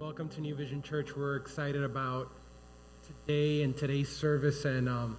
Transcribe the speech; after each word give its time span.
Welcome 0.00 0.28
to 0.28 0.40
New 0.40 0.54
Vision 0.54 0.80
Church. 0.80 1.16
We're 1.16 1.34
excited 1.34 1.82
about 1.82 2.30
today 3.04 3.64
and 3.64 3.76
today's 3.76 4.08
service, 4.08 4.64
and 4.64 4.88
um, 4.88 5.16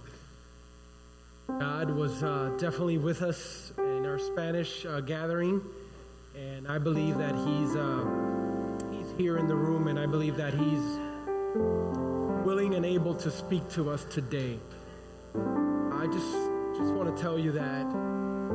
God 1.48 1.90
was 1.90 2.22
uh, 2.22 2.54
definitely 2.56 2.96
with 2.96 3.20
us 3.20 3.74
in 3.76 4.06
our 4.06 4.18
Spanish 4.18 4.86
uh, 4.86 5.00
gathering, 5.00 5.60
and 6.34 6.66
I 6.66 6.78
believe 6.78 7.18
that 7.18 7.34
He's 7.34 7.76
uh, 7.76 8.06
He's 8.90 9.12
here 9.18 9.36
in 9.36 9.48
the 9.48 9.54
room, 9.54 9.88
and 9.88 10.00
I 10.00 10.06
believe 10.06 10.38
that 10.38 10.54
He's 10.54 10.98
willing 12.46 12.74
and 12.74 12.86
able 12.86 13.14
to 13.16 13.30
speak 13.30 13.68
to 13.72 13.90
us 13.90 14.06
today. 14.06 14.58
I 15.92 16.06
just 16.06 16.32
just 16.78 16.94
want 16.94 17.14
to 17.14 17.22
tell 17.22 17.38
you 17.38 17.52
that 17.52 17.84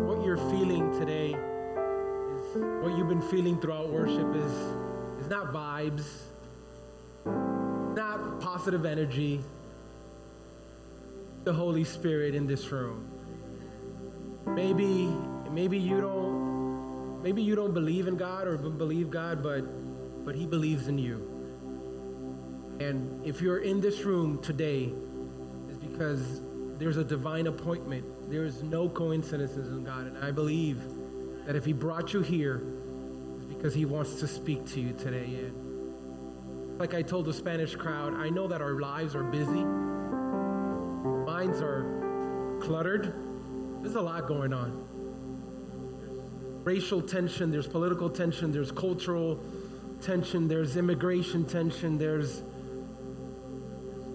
what 0.08 0.26
you're 0.26 0.38
feeling 0.38 0.92
today 1.00 1.36
is 1.36 2.64
what 2.84 2.98
you've 2.98 3.10
been 3.10 3.22
feeling 3.22 3.62
throughout 3.62 3.90
worship 3.90 4.36
is 4.36 4.52
is 4.52 4.85
not 5.28 5.54
vibes, 5.54 6.06
not 7.26 8.40
positive 8.40 8.86
energy. 8.86 9.42
The 11.44 11.54
Holy 11.54 11.84
Spirit 11.84 12.34
in 12.36 12.48
this 12.48 12.72
room. 12.72 13.08
Maybe, 14.48 15.08
maybe 15.52 15.78
you 15.78 16.02
don't, 16.02 17.22
maybe 17.22 17.42
you 17.42 17.56
don't 17.56 17.74
believe 17.74 18.08
in 18.08 18.18
God 18.18 18.48
or 18.48 18.58
believe 18.58 19.10
God, 19.10 19.44
but, 19.44 19.62
but 20.26 20.36
He 20.36 20.46
believes 20.46 20.88
in 20.88 20.98
you. 20.98 21.32
And 22.80 23.26
if 23.26 23.42
you're 23.42 23.60
in 23.60 23.80
this 23.80 24.02
room 24.02 24.42
today, 24.42 24.92
it's 25.70 25.78
because 25.78 26.42
there's 26.78 26.98
a 26.98 27.04
divine 27.04 27.48
appointment. 27.48 28.06
There's 28.30 28.64
no 28.64 28.90
coincidences 28.90 29.70
in 29.70 29.84
God, 29.84 30.08
and 30.08 30.18
I 30.18 30.32
believe 30.32 30.82
that 31.46 31.56
if 31.56 31.64
He 31.64 31.74
brought 31.74 32.14
you 32.14 32.22
here 32.22 32.64
because 33.58 33.74
he 33.74 33.86
wants 33.86 34.20
to 34.20 34.28
speak 34.28 34.66
to 34.68 34.82
you 34.82 34.94
today. 34.94 35.26
And 35.26 36.80
like 36.80 36.94
I 36.94 37.02
told 37.02 37.26
the 37.26 37.34
Spanish 37.34 37.76
crowd, 37.76 38.14
I 38.14 38.30
know 38.30 38.48
that 38.48 38.62
our 38.62 38.80
lives 38.80 39.16
are 39.16 39.24
busy, 39.24 39.64
minds 41.26 41.62
are 41.62 42.60
cluttered. 42.62 43.14
There's 43.82 43.96
a 43.96 44.02
lot 44.02 44.28
going 44.28 44.54
on. 44.54 44.84
Racial 46.64 47.02
tension, 47.02 47.52
there's 47.52 47.68
political 47.68 48.10
tension, 48.10 48.52
there's 48.52 48.72
cultural 48.72 49.40
tension, 50.02 50.48
there's 50.48 50.78
immigration 50.78 51.46
tension, 51.46 51.98
there's 51.98 52.44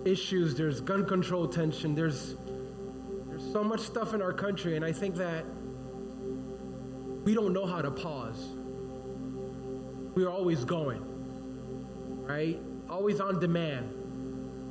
issues, 0.05 0.55
there's 0.57 0.81
gun 0.81 1.07
control 1.07 1.47
tension, 1.47 1.95
there's 1.95 2.37
there's 3.29 3.53
so 3.53 3.63
much 3.63 3.81
stuff 3.81 4.13
in 4.13 4.21
our 4.21 4.33
country, 4.33 4.77
and 4.77 4.85
I 4.85 4.93
think 4.93 5.15
that 5.17 5.45
we 7.25 7.35
don't 7.35 7.53
know 7.53 7.67
how 7.67 7.81
to 7.81 7.91
pause 7.91 8.49
we're 10.15 10.31
always 10.31 10.65
going, 10.65 11.03
right? 12.27 12.61
Always 12.89 13.21
on 13.21 13.39
demand. 13.39 13.97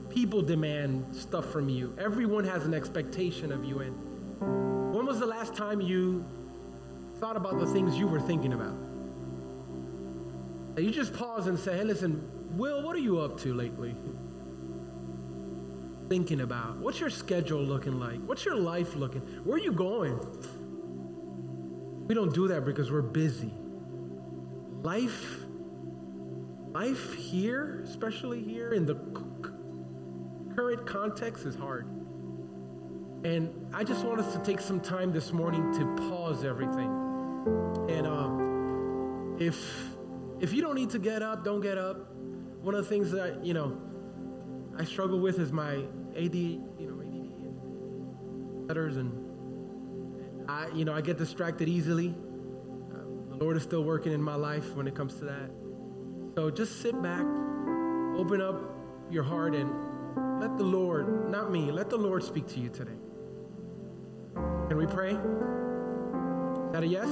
People 0.09 0.41
demand 0.41 1.15
stuff 1.15 1.51
from 1.51 1.69
you. 1.69 1.95
Everyone 1.97 2.43
has 2.43 2.65
an 2.65 2.73
expectation 2.73 3.51
of 3.51 3.63
you. 3.63 3.79
And 3.79 4.93
when 4.93 5.05
was 5.05 5.19
the 5.19 5.25
last 5.25 5.55
time 5.55 5.81
you 5.81 6.25
thought 7.19 7.37
about 7.37 7.59
the 7.59 7.67
things 7.67 7.97
you 7.97 8.07
were 8.07 8.19
thinking 8.19 8.53
about? 8.53 8.75
And 10.75 10.85
you 10.85 10.91
just 10.91 11.13
pause 11.13 11.47
and 11.47 11.59
say, 11.59 11.77
hey, 11.77 11.83
listen, 11.83 12.29
Will, 12.51 12.81
what 12.81 12.95
are 12.95 12.99
you 12.99 13.19
up 13.19 13.39
to 13.41 13.53
lately? 13.53 13.95
Thinking 16.09 16.41
about. 16.41 16.77
What's 16.77 16.99
your 16.99 17.11
schedule 17.11 17.61
looking 17.61 17.99
like? 17.99 18.19
What's 18.25 18.43
your 18.43 18.55
life 18.55 18.95
looking? 18.95 19.21
Where 19.43 19.57
are 19.57 19.59
you 19.59 19.71
going? 19.71 20.19
We 22.07 22.15
don't 22.15 22.33
do 22.33 22.47
that 22.47 22.65
because 22.65 22.91
we're 22.91 23.03
busy. 23.03 23.53
Life, 24.81 25.45
life 26.71 27.13
here, 27.13 27.81
especially 27.83 28.41
here 28.41 28.71
in 28.71 28.85
the 28.85 28.95
current 30.55 30.87
context, 30.87 31.45
is 31.45 31.55
hard. 31.55 31.85
And 33.25 33.67
I 33.73 33.83
just 33.83 34.05
want 34.05 34.21
us 34.21 34.33
to 34.33 34.39
take 34.41 34.61
some 34.61 34.79
time 34.79 35.11
this 35.11 35.33
morning 35.33 35.73
to 35.73 36.09
pause 36.09 36.45
everything. 36.45 36.89
And 37.89 38.07
um, 38.07 39.35
if 39.39 39.57
if 40.39 40.53
you 40.53 40.61
don't 40.61 40.75
need 40.75 40.91
to 40.91 40.99
get 40.99 41.21
up, 41.21 41.43
don't 41.43 41.59
get 41.59 41.77
up. 41.77 42.13
One 42.61 42.73
of 42.73 42.83
the 42.83 42.89
things 42.89 43.11
that 43.11 43.45
you 43.45 43.53
know 43.53 43.77
I 44.77 44.85
struggle 44.85 45.19
with 45.19 45.39
is 45.39 45.51
my 45.51 45.83
AD, 46.15 46.35
you 46.35 46.61
know, 46.79 47.01
ADD 47.01 48.67
letters, 48.69 48.95
and 48.95 50.49
I, 50.49 50.69
you 50.73 50.85
know, 50.85 50.93
I 50.93 51.01
get 51.01 51.17
distracted 51.17 51.67
easily. 51.67 52.15
Lord 53.39 53.55
is 53.55 53.63
still 53.63 53.83
working 53.83 54.11
in 54.11 54.21
my 54.21 54.35
life 54.35 54.75
when 54.75 54.85
it 54.85 54.95
comes 54.95 55.15
to 55.15 55.25
that. 55.25 55.49
So 56.35 56.51
just 56.51 56.81
sit 56.81 57.01
back, 57.01 57.25
open 58.17 58.41
up 58.41 58.61
your 59.09 59.23
heart, 59.23 59.55
and 59.55 59.71
let 60.41 60.57
the 60.57 60.63
Lord, 60.63 61.29
not 61.31 61.49
me, 61.49 61.71
let 61.71 61.89
the 61.89 61.97
Lord 61.97 62.21
speak 62.21 62.47
to 62.47 62.59
you 62.59 62.69
today. 62.69 62.97
Can 64.67 64.77
we 64.77 64.85
pray? 64.85 65.11
Is 65.11 66.71
that 66.73 66.83
a 66.83 66.87
yes? 66.87 67.07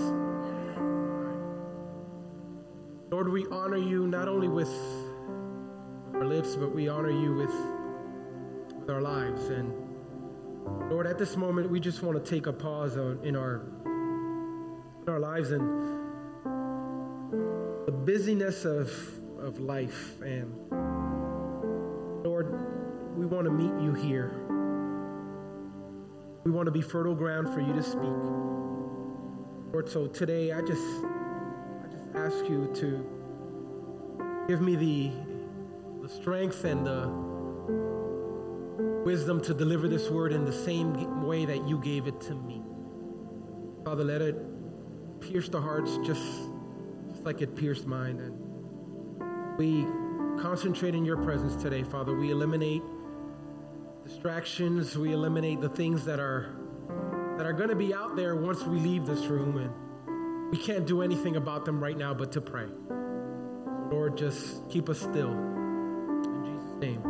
Lord, 3.09 3.29
we 3.29 3.45
honor 3.49 3.77
you 3.77 4.05
not 4.05 4.27
only 4.27 4.49
with 4.49 4.71
our 6.13 6.25
lips, 6.25 6.55
but 6.55 6.75
we 6.75 6.89
honor 6.89 7.09
you 7.09 7.35
with, 7.35 7.53
with 8.79 8.89
our 8.89 9.01
lives. 9.01 9.47
And 9.47 9.73
Lord, 10.89 11.07
at 11.07 11.17
this 11.17 11.37
moment, 11.37 11.69
we 11.69 11.79
just 11.79 12.03
want 12.03 12.21
to 12.23 12.29
take 12.29 12.47
a 12.47 12.53
pause 12.53 12.97
in 12.97 13.35
our 13.37 13.61
in 15.07 15.13
our 15.13 15.19
lives 15.21 15.51
and 15.51 15.96
the 17.87 17.93
busyness 17.93 18.65
of, 18.65 18.91
of 19.39 19.59
life. 19.61 20.19
And 20.21 20.53
Lord, 22.25 22.53
we 23.15 23.25
want 23.25 23.45
to 23.45 23.49
meet 23.49 23.81
you 23.81 23.93
here. 23.93 24.43
We 26.43 26.51
want 26.51 26.65
to 26.65 26.71
be 26.71 26.81
fertile 26.81 27.15
ground 27.15 27.47
for 27.53 27.61
you 27.61 27.71
to 27.71 27.81
speak. 27.81 28.03
Lord, 29.71 29.87
so 29.87 30.05
today 30.07 30.51
I 30.51 30.59
just 30.59 30.83
I 30.83 31.87
just 31.89 32.03
ask 32.13 32.49
you 32.49 32.69
to 32.75 34.45
give 34.49 34.59
me 34.61 34.75
the 34.75 35.11
the 36.01 36.09
strength 36.09 36.65
and 36.65 36.85
the 36.85 37.07
wisdom 39.05 39.39
to 39.43 39.53
deliver 39.53 39.87
this 39.87 40.09
word 40.09 40.33
in 40.33 40.43
the 40.43 40.51
same 40.51 41.25
way 41.25 41.45
that 41.45 41.65
you 41.65 41.77
gave 41.79 42.07
it 42.07 42.19
to 42.21 42.35
me. 42.35 42.61
Father, 43.85 44.03
let 44.03 44.21
it 44.21 44.35
pierce 45.21 45.47
the 45.47 45.61
hearts 45.61 45.97
just 46.05 46.21
like 47.27 47.41
it 47.41 47.55
pierced 47.55 47.85
mine. 47.85 48.19
And 48.21 49.57
we 49.57 49.85
concentrate 50.41 50.95
in 50.95 51.03
your 51.03 51.17
presence 51.17 51.61
today, 51.61 51.83
Father. 51.83 52.15
We 52.15 52.31
eliminate 52.31 52.81
distractions. 54.05 54.97
We 54.97 55.11
eliminate 55.11 55.59
the 55.59 55.69
things 55.69 56.05
that 56.05 56.19
are 56.19 56.55
that 57.37 57.45
are 57.45 57.53
going 57.53 57.69
to 57.69 57.75
be 57.75 57.93
out 57.93 58.15
there 58.15 58.35
once 58.35 58.63
we 58.63 58.79
leave 58.79 59.05
this 59.05 59.25
room, 59.25 59.57
and 59.57 60.51
we 60.51 60.57
can't 60.57 60.87
do 60.87 61.01
anything 61.03 61.35
about 61.35 61.65
them 61.65 61.83
right 61.83 61.97
now 61.97 62.13
but 62.13 62.31
to 62.31 62.41
pray. 62.41 62.67
Lord, 63.91 64.17
just 64.17 64.67
keep 64.69 64.89
us 64.89 64.99
still. 64.99 65.31
In 65.31 66.43
Jesus' 66.45 66.79
name, 66.79 67.01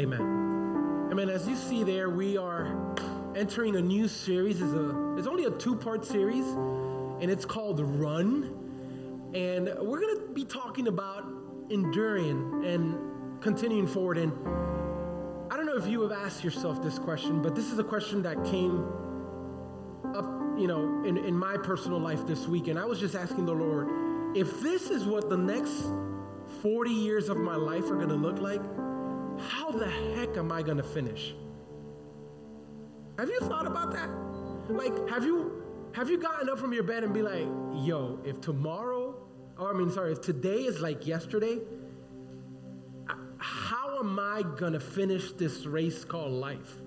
Amen. 0.00 1.08
Amen. 1.10 1.28
As 1.30 1.48
you 1.48 1.56
see 1.56 1.82
there, 1.82 2.10
we 2.10 2.36
are 2.36 2.94
entering 3.34 3.76
a 3.76 3.80
new 3.80 4.06
series. 4.06 4.60
It's, 4.60 4.72
a, 4.72 5.16
it's 5.16 5.26
only 5.26 5.44
a 5.44 5.50
two-part 5.50 6.04
series, 6.04 6.46
and 6.46 7.30
it's 7.30 7.44
called 7.44 7.80
Run. 7.80 8.58
And 9.34 9.66
we're 9.80 10.00
going 10.00 10.16
to 10.16 10.32
be 10.34 10.44
talking 10.44 10.88
about 10.88 11.24
enduring 11.70 12.64
and 12.66 13.42
continuing 13.42 13.86
forward. 13.86 14.18
And 14.18 14.32
I 15.50 15.56
don't 15.56 15.66
know 15.66 15.76
if 15.76 15.86
you 15.86 16.02
have 16.02 16.12
asked 16.12 16.44
yourself 16.44 16.82
this 16.82 16.98
question, 16.98 17.40
but 17.42 17.54
this 17.54 17.72
is 17.72 17.78
a 17.78 17.84
question 17.84 18.22
that 18.22 18.44
came 18.44 18.86
up, 20.14 20.24
you 20.58 20.66
know, 20.66 21.02
in, 21.04 21.16
in 21.16 21.34
my 21.36 21.56
personal 21.56 21.98
life 21.98 22.26
this 22.26 22.46
week. 22.46 22.68
And 22.68 22.78
I 22.78 22.84
was 22.84 23.00
just 23.00 23.14
asking 23.14 23.46
the 23.46 23.54
Lord, 23.54 24.36
if 24.36 24.60
this 24.60 24.90
is 24.90 25.04
what 25.04 25.30
the 25.30 25.36
next 25.36 25.86
40 26.60 26.90
years 26.90 27.28
of 27.28 27.38
my 27.38 27.56
life 27.56 27.84
are 27.90 27.96
going 27.96 28.08
to 28.08 28.14
look 28.14 28.38
like, 28.38 28.60
how 29.48 29.70
the 29.70 29.88
heck 29.88 30.36
am 30.36 30.52
I 30.52 30.62
going 30.62 30.76
to 30.76 30.82
finish? 30.82 31.34
Have 33.18 33.28
you 33.28 33.40
thought 33.40 33.66
about 33.66 33.92
that? 33.92 34.08
Like, 34.68 35.08
have 35.08 35.24
you 35.24 35.62
have 35.94 36.08
you 36.08 36.16
gotten 36.16 36.48
up 36.48 36.58
from 36.58 36.72
your 36.72 36.82
bed 36.82 37.04
and 37.04 37.12
be 37.12 37.20
like, 37.20 37.46
yo, 37.74 38.18
if 38.24 38.40
tomorrow 38.40 38.91
or 39.62 39.70
I 39.70 39.74
mean, 39.74 39.90
sorry, 39.90 40.10
if 40.10 40.20
today 40.20 40.64
is 40.64 40.80
like 40.80 41.06
yesterday, 41.06 41.60
how 43.38 44.00
am 44.00 44.18
I 44.18 44.42
going 44.42 44.72
to 44.72 44.80
finish 44.80 45.30
this 45.32 45.66
race 45.66 46.04
called 46.04 46.32
life? 46.32 46.80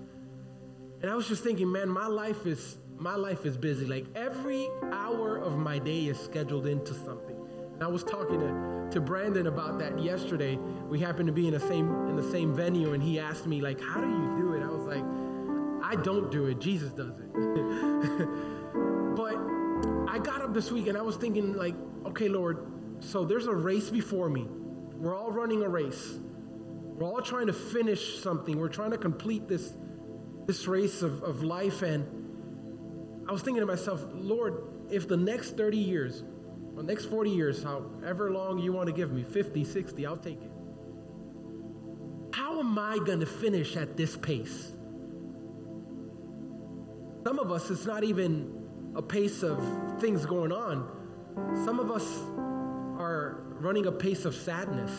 And 1.00 1.10
I 1.10 1.14
was 1.14 1.26
just 1.26 1.42
thinking, 1.42 1.72
man, 1.72 1.88
my 1.88 2.06
life 2.06 2.44
is 2.46 2.76
my 2.98 3.14
life 3.14 3.46
is 3.46 3.56
busy. 3.56 3.86
Like 3.86 4.04
every 4.14 4.68
hour 4.92 5.38
of 5.38 5.56
my 5.56 5.78
day 5.78 6.04
is 6.06 6.20
scheduled 6.20 6.66
into 6.66 6.92
something. 6.92 7.36
And 7.74 7.82
I 7.82 7.86
was 7.86 8.04
talking 8.04 8.40
to, 8.40 8.88
to 8.90 9.00
Brandon 9.00 9.46
about 9.46 9.78
that 9.78 9.98
yesterday. 9.98 10.56
We 10.88 10.98
happened 10.98 11.28
to 11.28 11.32
be 11.32 11.46
in 11.46 11.54
the 11.54 11.60
same 11.60 11.88
in 12.08 12.16
the 12.16 12.30
same 12.30 12.54
venue, 12.54 12.92
and 12.92 13.02
he 13.02 13.18
asked 13.18 13.46
me, 13.46 13.62
like, 13.62 13.80
how 13.80 14.02
do 14.02 14.08
you 14.08 14.36
do 14.38 14.52
it? 14.52 14.62
I 14.62 14.68
was 14.68 14.84
like, 14.84 15.04
I 15.82 15.94
don't 16.02 16.30
do 16.30 16.46
it. 16.46 16.58
Jesus 16.58 16.92
does 16.92 17.20
it. 17.20 18.28
I 20.16 20.18
got 20.18 20.40
up 20.40 20.54
this 20.54 20.72
week 20.72 20.86
and 20.86 20.96
I 20.96 21.02
was 21.02 21.16
thinking, 21.16 21.52
like, 21.52 21.74
okay, 22.06 22.28
Lord, 22.28 22.66
so 23.00 23.26
there's 23.26 23.46
a 23.48 23.54
race 23.54 23.90
before 23.90 24.30
me. 24.30 24.46
we're 24.94 25.14
all 25.14 25.30
running 25.30 25.62
a 25.62 25.68
race. 25.68 26.18
We're 26.94 27.06
all 27.06 27.20
trying 27.20 27.48
to 27.48 27.52
finish 27.52 28.20
something. 28.20 28.58
We're 28.58 28.70
trying 28.70 28.92
to 28.92 28.96
complete 28.96 29.46
this, 29.46 29.74
this 30.46 30.66
race 30.66 31.02
of, 31.02 31.22
of 31.22 31.42
life. 31.42 31.82
And 31.82 33.26
I 33.28 33.32
was 33.32 33.42
thinking 33.42 33.60
to 33.60 33.66
myself, 33.66 34.02
Lord, 34.14 34.62
if 34.90 35.06
the 35.06 35.18
next 35.18 35.58
30 35.58 35.76
years, 35.76 36.24
or 36.74 36.82
next 36.82 37.04
40 37.10 37.28
years, 37.28 37.62
however 37.62 38.30
long 38.30 38.58
you 38.58 38.72
want 38.72 38.86
to 38.86 38.94
give 38.94 39.12
me, 39.12 39.22
50, 39.22 39.64
60, 39.64 40.06
I'll 40.06 40.16
take 40.16 40.40
it. 40.40 40.50
How 42.32 42.58
am 42.58 42.78
I 42.78 42.96
going 43.04 43.20
to 43.20 43.26
finish 43.26 43.76
at 43.76 43.98
this 43.98 44.16
pace? 44.16 44.72
Some 47.22 47.38
of 47.38 47.52
us, 47.52 47.68
it's 47.70 47.84
not 47.84 48.02
even 48.02 48.65
a 48.96 49.02
pace 49.02 49.42
of 49.42 49.62
things 50.00 50.24
going 50.24 50.50
on. 50.50 50.88
Some 51.66 51.78
of 51.78 51.90
us 51.90 52.22
are 52.98 53.42
running 53.60 53.86
a 53.86 53.92
pace 53.92 54.24
of 54.24 54.34
sadness. 54.34 54.90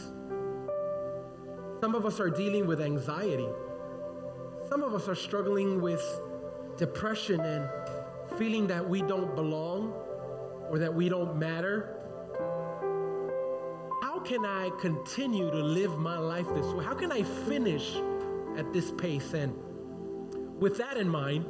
Some 1.81 1.95
of 1.95 2.05
us 2.05 2.19
are 2.19 2.29
dealing 2.29 2.67
with 2.67 2.79
anxiety. 2.79 3.47
Some 4.69 4.83
of 4.83 4.93
us 4.93 5.07
are 5.07 5.15
struggling 5.15 5.81
with 5.81 6.01
depression 6.77 7.39
and 7.39 7.67
feeling 8.37 8.67
that 8.67 8.87
we 8.87 9.01
don't 9.01 9.35
belong 9.35 9.93
or 10.69 10.77
that 10.77 10.93
we 10.93 11.09
don't 11.09 11.39
matter. 11.39 11.95
How 14.03 14.19
can 14.19 14.45
I 14.45 14.69
continue 14.79 15.49
to 15.49 15.57
live 15.57 15.97
my 15.97 16.19
life 16.19 16.45
this 16.53 16.67
way? 16.67 16.85
How 16.85 16.93
can 16.93 17.11
I 17.11 17.23
finish 17.23 17.95
at 18.57 18.71
this 18.73 18.91
pace? 18.91 19.33
And 19.33 19.55
with 20.59 20.77
that 20.77 20.97
in 20.97 21.09
mind, 21.09 21.45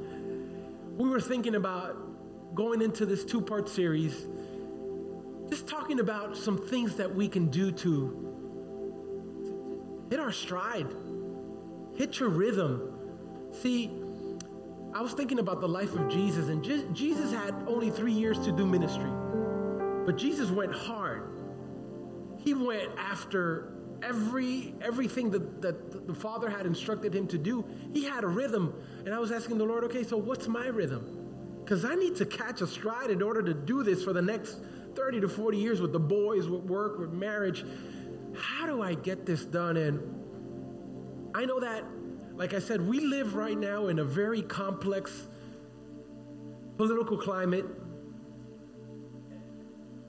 we 0.98 1.10
were 1.10 1.22
thinking 1.22 1.56
about 1.56 2.07
going 2.58 2.82
into 2.82 3.06
this 3.06 3.24
two 3.24 3.40
part 3.40 3.70
series, 3.70 4.26
just 5.48 5.68
talking 5.68 6.00
about 6.00 6.36
some 6.36 6.58
things 6.58 6.96
that 6.96 7.14
we 7.14 7.30
can 7.30 7.48
do 7.50 7.72
to 7.72 8.24
hit 10.10 10.20
our 10.20 10.32
stride, 10.32 10.88
hit 11.96 12.20
your 12.20 12.30
rhythm. 12.30 12.92
See, 13.52 13.92
I 14.94 15.02
was 15.02 15.14
thinking 15.14 15.38
about 15.38 15.62
the 15.62 15.70
life 15.70 15.94
of 15.94 16.10
Jesus, 16.10 16.50
and 16.50 16.64
Jesus 16.96 17.32
had 17.32 17.54
only 17.68 17.92
three 17.92 18.12
years 18.12 18.40
to 18.40 18.52
do 18.52 18.66
ministry, 18.66 19.12
but 20.06 20.18
Jesus 20.18 20.50
went 20.50 20.74
hard. 20.74 21.30
He 22.40 22.56
went 22.56 22.90
after 22.98 23.74
every 24.02 24.74
everything 24.82 25.30
that, 25.32 25.62
that 25.62 26.08
the 26.08 26.16
Father 26.16 26.50
had 26.50 26.66
instructed 26.66 27.14
him 27.14 27.28
to 27.28 27.38
do. 27.38 27.64
He 27.94 28.06
had 28.06 28.24
a 28.24 28.28
rhythm, 28.28 28.74
and 29.06 29.14
I 29.14 29.20
was 29.20 29.32
asking 29.32 29.60
the 29.60 29.66
Lord, 29.66 29.84
okay, 29.84 30.04
so 30.04 30.18
what's 30.18 30.48
my 30.48 30.68
rhythm? 30.68 31.17
Because 31.68 31.84
I 31.84 31.96
need 31.96 32.16
to 32.16 32.26
catch 32.26 32.62
a 32.62 32.68
stride 32.68 33.10
in 33.10 33.22
order 33.22 33.44
to 33.44 33.54
do 33.54 33.84
this 33.84 34.02
for 34.02 34.14
the 34.14 34.22
next 34.22 34.58
30 34.96 35.20
to 35.20 35.28
40 35.28 35.58
years 35.58 35.82
with 35.82 35.92
the 35.92 36.00
boys, 36.00 36.48
with 36.48 36.62
work, 36.62 36.98
with 36.98 37.12
marriage. 37.12 37.66
How 38.38 38.66
do 38.66 38.82
I 38.82 38.94
get 38.94 39.26
this 39.26 39.44
done? 39.44 39.76
And 39.76 40.00
I 41.36 41.44
know 41.44 41.60
that, 41.60 41.84
like 42.36 42.54
I 42.54 42.60
said, 42.60 42.88
we 42.88 43.02
live 43.02 43.36
right 43.36 43.58
now 43.58 43.88
in 43.88 44.00
a 44.00 44.06
very 44.06 44.44
complex 44.44 45.28
political 46.78 47.18
climate. 47.18 47.66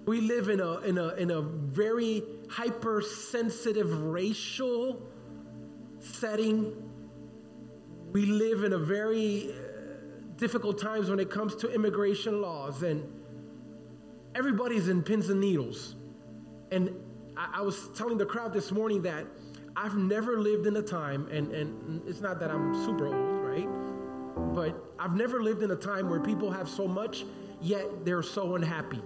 We 0.06 0.20
live 0.20 0.50
in 0.50 0.60
a, 0.60 0.78
in 0.82 0.96
a, 0.96 1.08
in 1.14 1.32
a 1.32 1.42
very 1.42 2.22
hypersensitive 2.48 4.04
racial 4.04 5.02
setting. 5.98 6.72
We 8.12 8.26
live 8.26 8.62
in 8.62 8.74
a 8.74 8.78
very 8.78 9.52
difficult 10.38 10.80
times 10.80 11.10
when 11.10 11.20
it 11.20 11.30
comes 11.30 11.54
to 11.56 11.72
immigration 11.72 12.40
laws, 12.40 12.82
and 12.82 13.04
everybody's 14.34 14.88
in 14.88 15.02
pins 15.02 15.28
and 15.28 15.40
needles. 15.40 15.96
And 16.70 16.94
I, 17.36 17.56
I 17.56 17.60
was 17.62 17.88
telling 17.96 18.18
the 18.18 18.26
crowd 18.26 18.52
this 18.52 18.72
morning 18.72 19.02
that 19.02 19.26
I've 19.76 19.96
never 19.96 20.40
lived 20.40 20.66
in 20.66 20.76
a 20.76 20.82
time, 20.82 21.28
and, 21.30 21.52
and 21.52 22.02
it's 22.08 22.20
not 22.20 22.40
that 22.40 22.50
I'm 22.50 22.74
super 22.84 23.06
old, 23.06 23.44
right? 23.44 23.68
But 24.54 24.74
I've 24.98 25.14
never 25.14 25.42
lived 25.42 25.62
in 25.62 25.70
a 25.70 25.76
time 25.76 26.08
where 26.08 26.20
people 26.20 26.50
have 26.50 26.68
so 26.68 26.88
much, 26.88 27.24
yet 27.60 28.04
they're 28.04 28.22
so 28.22 28.54
unhappy. 28.54 29.02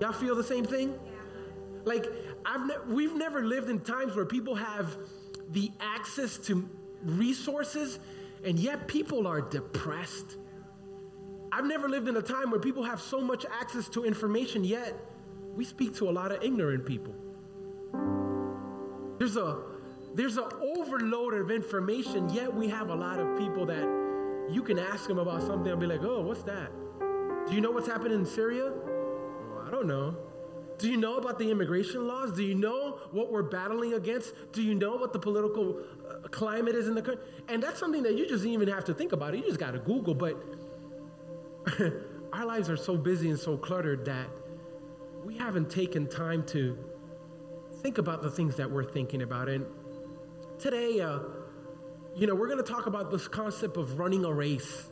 Y'all 0.00 0.12
feel 0.12 0.34
the 0.34 0.44
same 0.44 0.64
thing? 0.64 0.98
Like 1.84 2.06
I've 2.44 2.66
ne- 2.66 2.94
we've 2.94 3.14
never 3.14 3.44
lived 3.44 3.68
in 3.68 3.80
times 3.80 4.14
where 4.14 4.24
people 4.24 4.54
have 4.54 4.96
the 5.50 5.70
access 5.80 6.38
to 6.38 6.68
resources 7.04 7.98
and 8.44 8.58
yet 8.58 8.88
people 8.88 9.26
are 9.26 9.40
depressed. 9.40 10.36
I've 11.52 11.66
never 11.66 11.88
lived 11.88 12.08
in 12.08 12.16
a 12.16 12.22
time 12.22 12.50
where 12.50 12.60
people 12.60 12.82
have 12.82 13.00
so 13.00 13.20
much 13.20 13.44
access 13.60 13.88
to 13.90 14.04
information 14.04 14.64
yet 14.64 14.94
we 15.54 15.64
speak 15.64 15.94
to 15.96 16.08
a 16.08 16.12
lot 16.12 16.32
of 16.32 16.42
ignorant 16.42 16.86
people. 16.86 17.14
There's 19.18 19.36
a 19.36 19.62
there's 20.14 20.36
an 20.36 20.48
overload 20.76 21.34
of 21.34 21.50
information 21.50 22.28
yet 22.30 22.52
we 22.52 22.68
have 22.68 22.90
a 22.90 22.94
lot 22.94 23.18
of 23.18 23.38
people 23.38 23.64
that 23.66 23.84
you 24.50 24.62
can 24.62 24.78
ask 24.78 25.06
them 25.06 25.18
about 25.18 25.42
something 25.42 25.70
and 25.70 25.80
be 25.80 25.86
like, 25.86 26.02
"Oh, 26.02 26.20
what's 26.22 26.42
that?" 26.44 26.70
Do 27.46 27.54
you 27.54 27.60
know 27.60 27.70
what's 27.70 27.86
happening 27.86 28.20
in 28.20 28.26
Syria? 28.26 28.72
Oh, 28.72 29.64
I 29.66 29.70
don't 29.70 29.86
know. 29.86 30.16
Do 30.82 30.90
you 30.90 30.96
know 30.96 31.16
about 31.16 31.38
the 31.38 31.48
immigration 31.48 32.08
laws? 32.08 32.32
Do 32.32 32.42
you 32.42 32.56
know 32.56 32.98
what 33.12 33.30
we're 33.30 33.44
battling 33.44 33.94
against? 33.94 34.34
Do 34.50 34.60
you 34.60 34.74
know 34.74 34.96
what 34.96 35.12
the 35.12 35.18
political 35.20 35.78
uh, 35.78 36.26
climate 36.30 36.74
is 36.74 36.88
in 36.88 36.96
the 36.96 37.02
country? 37.02 37.24
And 37.48 37.62
that's 37.62 37.78
something 37.78 38.02
that 38.02 38.16
you 38.16 38.28
just 38.28 38.44
even 38.44 38.66
have 38.66 38.84
to 38.86 38.94
think 38.94 39.12
about. 39.12 39.36
You 39.36 39.44
just 39.44 39.60
got 39.60 39.74
to 39.74 39.78
Google. 39.78 40.12
But 40.12 40.42
our 42.32 42.44
lives 42.44 42.68
are 42.68 42.76
so 42.76 42.96
busy 42.96 43.30
and 43.30 43.38
so 43.38 43.56
cluttered 43.56 44.04
that 44.06 44.26
we 45.24 45.38
haven't 45.38 45.70
taken 45.70 46.08
time 46.08 46.44
to 46.46 46.76
think 47.80 47.98
about 47.98 48.20
the 48.20 48.30
things 48.32 48.56
that 48.56 48.68
we're 48.68 48.82
thinking 48.82 49.22
about. 49.22 49.48
And 49.48 49.64
today, 50.58 50.98
uh, 50.98 51.20
you 52.16 52.26
know, 52.26 52.34
we're 52.34 52.48
going 52.48 52.58
to 52.58 52.68
talk 52.68 52.86
about 52.86 53.08
this 53.12 53.28
concept 53.28 53.76
of 53.76 54.00
running 54.00 54.24
a 54.24 54.32
race. 54.32 54.90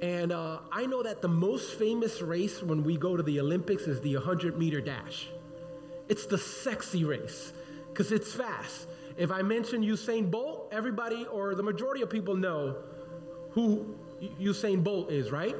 And 0.00 0.30
uh, 0.30 0.60
I 0.70 0.86
know 0.86 1.02
that 1.02 1.22
the 1.22 1.28
most 1.28 1.74
famous 1.74 2.22
race 2.22 2.62
when 2.62 2.84
we 2.84 2.96
go 2.96 3.16
to 3.16 3.22
the 3.22 3.40
Olympics 3.40 3.84
is 3.84 4.00
the 4.00 4.14
100 4.14 4.56
meter 4.58 4.80
dash. 4.80 5.28
It's 6.08 6.26
the 6.26 6.38
sexy 6.38 7.04
race 7.04 7.52
because 7.88 8.12
it's 8.12 8.32
fast. 8.32 8.86
If 9.16 9.32
I 9.32 9.42
mention 9.42 9.82
Usain 9.82 10.30
Bolt, 10.30 10.68
everybody 10.70 11.26
or 11.26 11.56
the 11.56 11.62
majority 11.62 12.02
of 12.02 12.10
people 12.10 12.36
know 12.36 12.76
who 13.50 13.96
Usain 14.40 14.84
Bolt 14.84 15.10
is, 15.10 15.32
right? 15.32 15.56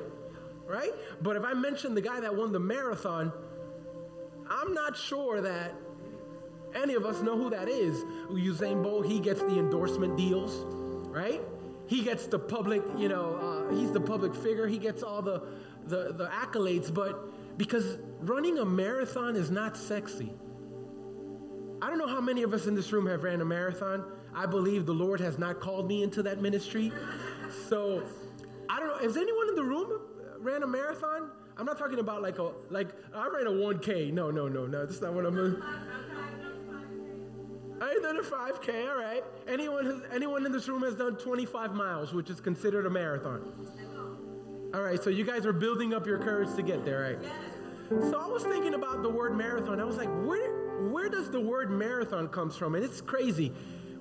Right? 0.64 0.92
But 1.20 1.36
if 1.36 1.44
I 1.44 1.54
mention 1.54 1.94
the 1.94 2.00
guy 2.00 2.20
that 2.20 2.34
won 2.34 2.52
the 2.52 2.60
marathon, 2.60 3.32
I'm 4.48 4.72
not 4.72 4.96
sure 4.96 5.40
that 5.40 5.74
any 6.74 6.94
of 6.94 7.04
us 7.04 7.20
know 7.22 7.36
who 7.36 7.50
that 7.50 7.68
is. 7.68 8.04
Usain 8.30 8.82
Bolt, 8.82 9.06
he 9.06 9.18
gets 9.18 9.40
the 9.40 9.58
endorsement 9.58 10.16
deals, 10.16 10.64
right? 11.08 11.40
He 11.88 12.02
gets 12.02 12.26
the 12.26 12.38
public, 12.38 12.82
you 12.96 13.08
know, 13.08 13.66
uh, 13.70 13.74
he's 13.74 13.92
the 13.92 14.00
public 14.00 14.34
figure. 14.34 14.66
He 14.66 14.78
gets 14.78 15.02
all 15.02 15.22
the, 15.22 15.42
the, 15.86 16.12
the 16.12 16.26
accolades, 16.26 16.92
but 16.92 17.58
because 17.58 17.98
running 18.20 18.58
a 18.58 18.64
marathon 18.64 19.36
is 19.36 19.50
not 19.50 19.76
sexy. 19.76 20.32
I 21.80 21.88
don't 21.88 21.98
know 21.98 22.06
how 22.06 22.20
many 22.20 22.42
of 22.42 22.52
us 22.52 22.66
in 22.66 22.74
this 22.74 22.92
room 22.92 23.06
have 23.06 23.22
ran 23.22 23.40
a 23.40 23.44
marathon. 23.44 24.04
I 24.34 24.44
believe 24.44 24.84
the 24.84 24.92
Lord 24.92 25.18
has 25.20 25.38
not 25.38 25.60
called 25.60 25.88
me 25.88 26.02
into 26.02 26.22
that 26.24 26.42
ministry. 26.42 26.92
So 27.68 28.02
I 28.68 28.78
don't 28.78 28.88
know. 28.88 28.98
Has 28.98 29.16
anyone 29.16 29.48
in 29.48 29.54
the 29.54 29.64
room 29.64 30.00
ran 30.40 30.62
a 30.62 30.66
marathon? 30.66 31.30
I'm 31.56 31.64
not 31.64 31.78
talking 31.78 31.98
about 31.98 32.20
like 32.20 32.38
a 32.38 32.52
like 32.70 32.88
I 33.14 33.28
ran 33.28 33.46
a 33.46 33.50
1K. 33.50 34.12
No, 34.12 34.30
no, 34.30 34.46
no, 34.46 34.66
no. 34.66 34.84
That's 34.84 35.00
not 35.00 35.14
what 35.14 35.24
I'm. 35.24 35.62
I 37.80 37.98
done 38.02 38.16
a 38.16 38.22
5K, 38.22 38.88
all 38.88 38.96
right. 38.96 39.22
Anyone, 39.46 39.86
has, 39.86 40.02
anyone 40.12 40.44
in 40.46 40.52
this 40.52 40.68
room 40.68 40.82
has 40.82 40.94
done 40.94 41.16
25 41.16 41.74
miles, 41.74 42.12
which 42.12 42.30
is 42.30 42.40
considered 42.40 42.86
a 42.86 42.90
marathon. 42.90 43.52
All 44.74 44.82
right, 44.82 45.02
so 45.02 45.10
you 45.10 45.24
guys 45.24 45.46
are 45.46 45.52
building 45.52 45.94
up 45.94 46.06
your 46.06 46.18
courage 46.18 46.54
to 46.56 46.62
get 46.62 46.84
there, 46.84 47.18
right? 47.20 47.32
So 48.10 48.18
I 48.18 48.26
was 48.26 48.42
thinking 48.44 48.74
about 48.74 49.02
the 49.02 49.08
word 49.08 49.36
marathon. 49.36 49.80
I 49.80 49.84
was 49.84 49.96
like, 49.96 50.10
where, 50.26 50.88
where 50.90 51.08
does 51.08 51.30
the 51.30 51.40
word 51.40 51.70
marathon 51.70 52.28
comes 52.28 52.56
from? 52.56 52.74
And 52.74 52.84
it's 52.84 53.00
crazy. 53.00 53.52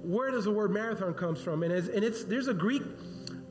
Where 0.01 0.31
does 0.31 0.46
the 0.46 0.51
word 0.51 0.72
marathon 0.72 1.13
comes 1.13 1.41
from? 1.41 1.63
And 1.63 1.72
it's, 1.72 1.88
and 1.88 2.03
it's 2.03 2.24
there's 2.24 2.48
a 2.48 2.53
Greek 2.53 2.84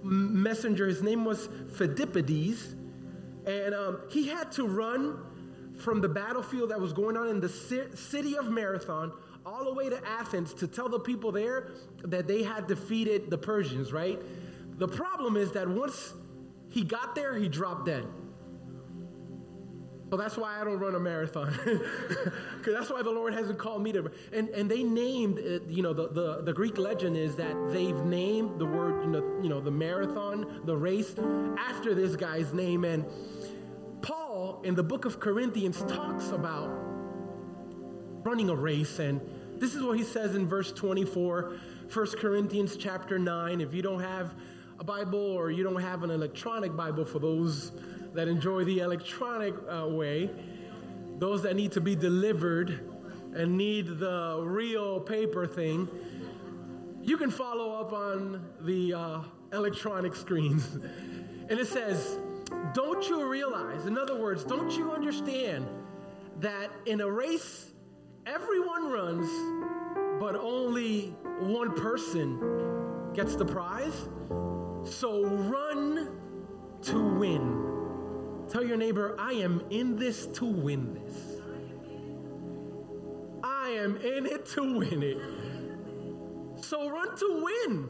messenger. 0.03 0.87
His 0.87 1.03
name 1.03 1.25
was 1.25 1.49
Phidippides, 1.49 2.75
and 3.47 3.75
um, 3.75 4.01
he 4.11 4.29
had 4.29 4.53
to 4.53 4.67
run 4.67 5.19
from 5.79 6.01
the 6.01 6.09
battlefield 6.09 6.71
that 6.71 6.81
was 6.81 6.93
going 6.93 7.17
on 7.17 7.29
in 7.29 7.41
the 7.41 7.49
city 7.49 8.37
of 8.37 8.51
Marathon 8.51 9.13
all 9.47 9.65
the 9.65 9.73
way 9.73 9.89
to 9.89 10.07
Athens 10.07 10.53
to 10.55 10.67
tell 10.67 10.89
the 10.89 10.99
people 10.99 11.31
there 11.31 11.71
that 12.03 12.27
they 12.27 12.43
had 12.43 12.67
defeated 12.67 13.31
the 13.31 13.39
Persians, 13.39 13.93
right? 13.93 14.21
The 14.79 14.89
problem 14.89 15.37
is 15.37 15.53
that 15.53 15.69
once 15.69 16.13
he 16.69 16.83
got 16.83 17.15
there, 17.15 17.37
he 17.37 17.49
dropped 17.49 17.87
dead. 17.87 18.05
So 20.11 20.17
that's 20.17 20.37
why 20.37 20.61
I 20.61 20.65
don't 20.65 20.79
run 20.79 20.95
a 20.95 21.01
marathon. 21.01 21.59
Because 22.59 22.81
that's 22.81 22.91
why 22.91 23.03
the 23.03 23.11
Lord 23.11 23.33
hasn't 23.33 23.59
called 23.59 23.81
me 23.81 23.93
to. 23.93 24.11
And, 24.33 24.49
and 24.49 24.69
they 24.69 24.83
named, 24.83 25.39
it, 25.39 25.63
you 25.69 25.85
know, 25.85 25.93
the, 25.93 26.09
the, 26.09 26.43
the 26.43 26.53
Greek 26.53 26.79
legend 26.79 27.17
is 27.17 27.37
that 27.37 27.55
they've 27.71 28.05
named 28.05 28.59
the 28.59 28.67
word, 28.67 29.05
you 29.05 29.11
know, 29.11 29.39
you 29.41 29.49
know, 29.49 29.61
the 29.61 29.71
marathon, 29.71 30.63
the 30.65 30.77
race, 30.77 31.15
after 31.57 31.95
this 31.95 32.17
guy's 32.17 32.53
name. 32.53 32.85
And 32.85 33.05
Paul 34.03 34.63
in 34.65 34.75
the 34.75 34.83
book 34.83 35.05
of 35.05 35.21
Corinthians 35.21 35.81
talks 35.83 36.31
about 36.31 36.69
running 38.25 38.49
a 38.49 38.55
race. 38.57 38.99
And 38.99 39.21
this 39.59 39.75
is 39.75 39.83
what 39.83 39.97
he 39.97 40.05
says 40.05 40.35
in 40.35 40.47
verse 40.47 40.73
24, 40.73 41.57
1 41.93 42.07
Corinthians 42.19 42.77
chapter 42.77 43.19
9. 43.19 43.61
If 43.61 43.73
you 43.73 43.83
don't 43.83 44.01
have 44.01 44.35
a 44.79 44.85
Bible 44.85 45.19
or 45.19 45.51
you 45.51 45.65
don't 45.65 45.81
have 45.81 46.03
an 46.03 46.11
electronic 46.11 46.77
Bible 46.77 47.05
for 47.05 47.19
those 47.19 47.73
that 48.13 48.29
enjoy 48.29 48.65
the 48.65 48.81
electronic 48.81 49.55
uh, 49.69 49.87
way, 49.89 50.31
those 51.19 51.43
that 51.43 51.57
need 51.57 51.73
to 51.73 51.81
be 51.81 51.97
delivered 51.97 52.91
and 53.35 53.57
need 53.57 53.99
the 53.99 54.41
real 54.43 55.01
paper 55.01 55.47
thing, 55.47 55.89
you 57.03 57.17
can 57.17 57.31
follow 57.31 57.81
up 57.81 57.93
on 57.93 58.45
the 58.61 58.93
uh, 58.93 59.21
electronic 59.53 60.15
screens. 60.15 60.75
and 61.49 61.53
it 61.53 61.67
says, 61.67 62.19
Don't 62.75 63.09
you 63.09 63.27
realize, 63.27 63.87
in 63.87 63.97
other 63.97 64.17
words, 64.17 64.45
don't 64.45 64.71
you 64.73 64.91
understand 64.93 65.67
that 66.41 66.71
in 66.85 67.01
a 67.01 67.11
race, 67.11 67.73
everyone 68.27 68.91
runs, 68.91 69.31
but 70.21 70.35
only 70.35 71.15
one 71.39 71.73
person 71.75 73.13
gets 73.15 73.37
the 73.37 73.45
prize? 73.45 74.09
So 74.85 75.25
run 75.25 76.11
to 76.83 77.19
win. 77.19 78.47
Tell 78.49 78.65
your 78.65 78.77
neighbor, 78.77 79.17
I 79.19 79.33
am 79.35 79.65
in 79.71 79.97
this 79.97 80.27
to 80.27 80.45
win 80.45 80.95
this. 80.95 81.41
I 83.43 83.71
am 83.71 83.97
in 83.97 84.27
it 84.27 84.47
to 84.47 84.79
win 84.79 85.03
it. 85.03 85.19
So 86.65 86.89
run 86.89 87.17
to 87.17 87.43
win. 87.45 87.89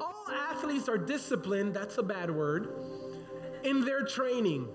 All 0.00 0.26
athletes 0.50 0.88
are 0.88 0.98
disciplined, 0.98 1.74
that's 1.74 1.98
a 1.98 2.02
bad 2.02 2.30
word, 2.30 2.68
in 3.62 3.84
their 3.84 4.04
training. 4.04 4.68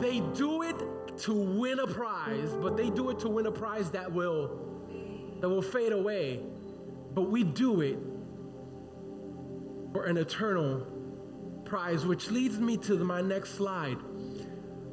They 0.00 0.20
do 0.34 0.62
it 0.62 0.76
to 1.18 1.34
win 1.34 1.78
a 1.78 1.86
prize, 1.86 2.50
but 2.60 2.76
they 2.76 2.90
do 2.90 3.10
it 3.10 3.18
to 3.20 3.28
win 3.28 3.46
a 3.46 3.52
prize 3.52 3.90
that 3.90 4.12
will 4.12 4.58
that 5.40 5.48
will 5.48 5.62
fade 5.62 5.92
away. 5.92 6.40
But 7.14 7.30
we 7.30 7.44
do 7.44 7.80
it 7.80 7.98
for 9.92 10.04
an 10.04 10.16
eternal 10.16 10.86
prize, 11.64 12.06
which 12.06 12.30
leads 12.30 12.58
me 12.58 12.76
to 12.78 12.96
my 13.04 13.20
next 13.20 13.54
slide. 13.54 13.98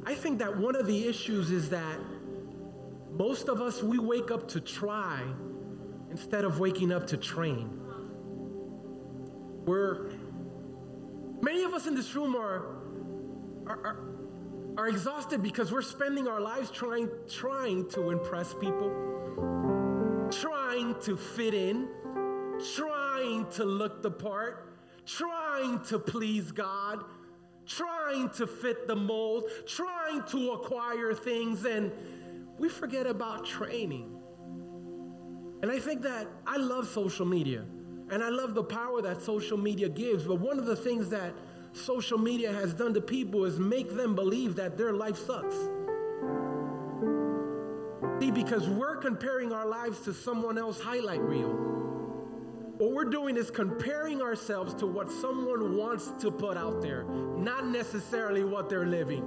I 0.04 0.14
think 0.14 0.38
that 0.38 0.56
one 0.56 0.76
of 0.76 0.86
the 0.86 1.06
issues 1.06 1.50
is 1.50 1.70
that 1.70 1.98
most 3.12 3.48
of 3.48 3.60
us, 3.60 3.82
we 3.82 3.98
wake 3.98 4.30
up 4.30 4.48
to 4.48 4.60
try 4.60 5.22
instead 6.10 6.44
of 6.44 6.58
waking 6.58 6.92
up 6.92 7.06
to 7.08 7.16
train. 7.16 7.80
We're, 9.66 10.10
many 11.40 11.62
of 11.64 11.74
us 11.74 11.86
in 11.86 11.94
this 11.94 12.14
room 12.14 12.34
are, 12.34 12.76
are, 13.66 13.86
are, 13.86 13.98
are 14.76 14.88
exhausted 14.88 15.42
because 15.42 15.72
we're 15.72 15.82
spending 15.82 16.28
our 16.28 16.40
lives 16.40 16.70
trying, 16.70 17.08
trying 17.28 17.88
to 17.90 18.10
impress 18.10 18.54
people, 18.54 18.90
trying 20.30 20.94
to 21.00 21.16
fit 21.16 21.54
in, 21.54 21.88
trying 22.74 23.46
to 23.50 23.64
look 23.64 24.02
the 24.02 24.10
part, 24.10 24.72
trying 25.06 25.80
to 25.84 25.98
please 25.98 26.52
God, 26.52 27.04
trying 27.66 28.28
to 28.30 28.46
fit 28.46 28.86
the 28.86 28.96
mold, 28.96 29.44
trying 29.66 30.22
to 30.24 30.52
acquire 30.52 31.14
things, 31.14 31.64
and 31.64 31.92
we 32.58 32.68
forget 32.68 33.06
about 33.06 33.46
training. 33.46 34.16
And 35.62 35.70
I 35.70 35.78
think 35.78 36.02
that 36.02 36.26
I 36.46 36.56
love 36.56 36.88
social 36.88 37.26
media 37.26 37.64
and 38.10 38.24
I 38.24 38.28
love 38.28 38.54
the 38.54 38.64
power 38.64 39.00
that 39.02 39.22
social 39.22 39.56
media 39.56 39.88
gives, 39.88 40.24
but 40.24 40.40
one 40.40 40.58
of 40.58 40.66
the 40.66 40.74
things 40.76 41.08
that 41.10 41.32
social 41.72 42.18
media 42.18 42.52
has 42.52 42.74
done 42.74 42.94
to 42.94 43.00
people 43.00 43.44
is 43.44 43.58
make 43.58 43.94
them 43.94 44.14
believe 44.14 44.56
that 44.56 44.76
their 44.76 44.92
life 44.92 45.16
sucks. 45.16 45.54
See, 48.20 48.30
because 48.30 48.68
we're 48.68 48.96
comparing 48.96 49.52
our 49.52 49.66
lives 49.66 50.00
to 50.00 50.12
someone 50.12 50.58
else's 50.58 50.82
highlight 50.82 51.20
reel. 51.20 51.48
What 52.76 52.92
we're 52.92 53.04
doing 53.04 53.36
is 53.36 53.50
comparing 53.50 54.22
ourselves 54.22 54.74
to 54.74 54.86
what 54.86 55.10
someone 55.10 55.76
wants 55.76 56.10
to 56.20 56.30
put 56.30 56.56
out 56.56 56.82
there, 56.82 57.04
not 57.04 57.66
necessarily 57.66 58.44
what 58.44 58.68
they're 58.68 58.86
living. 58.86 59.22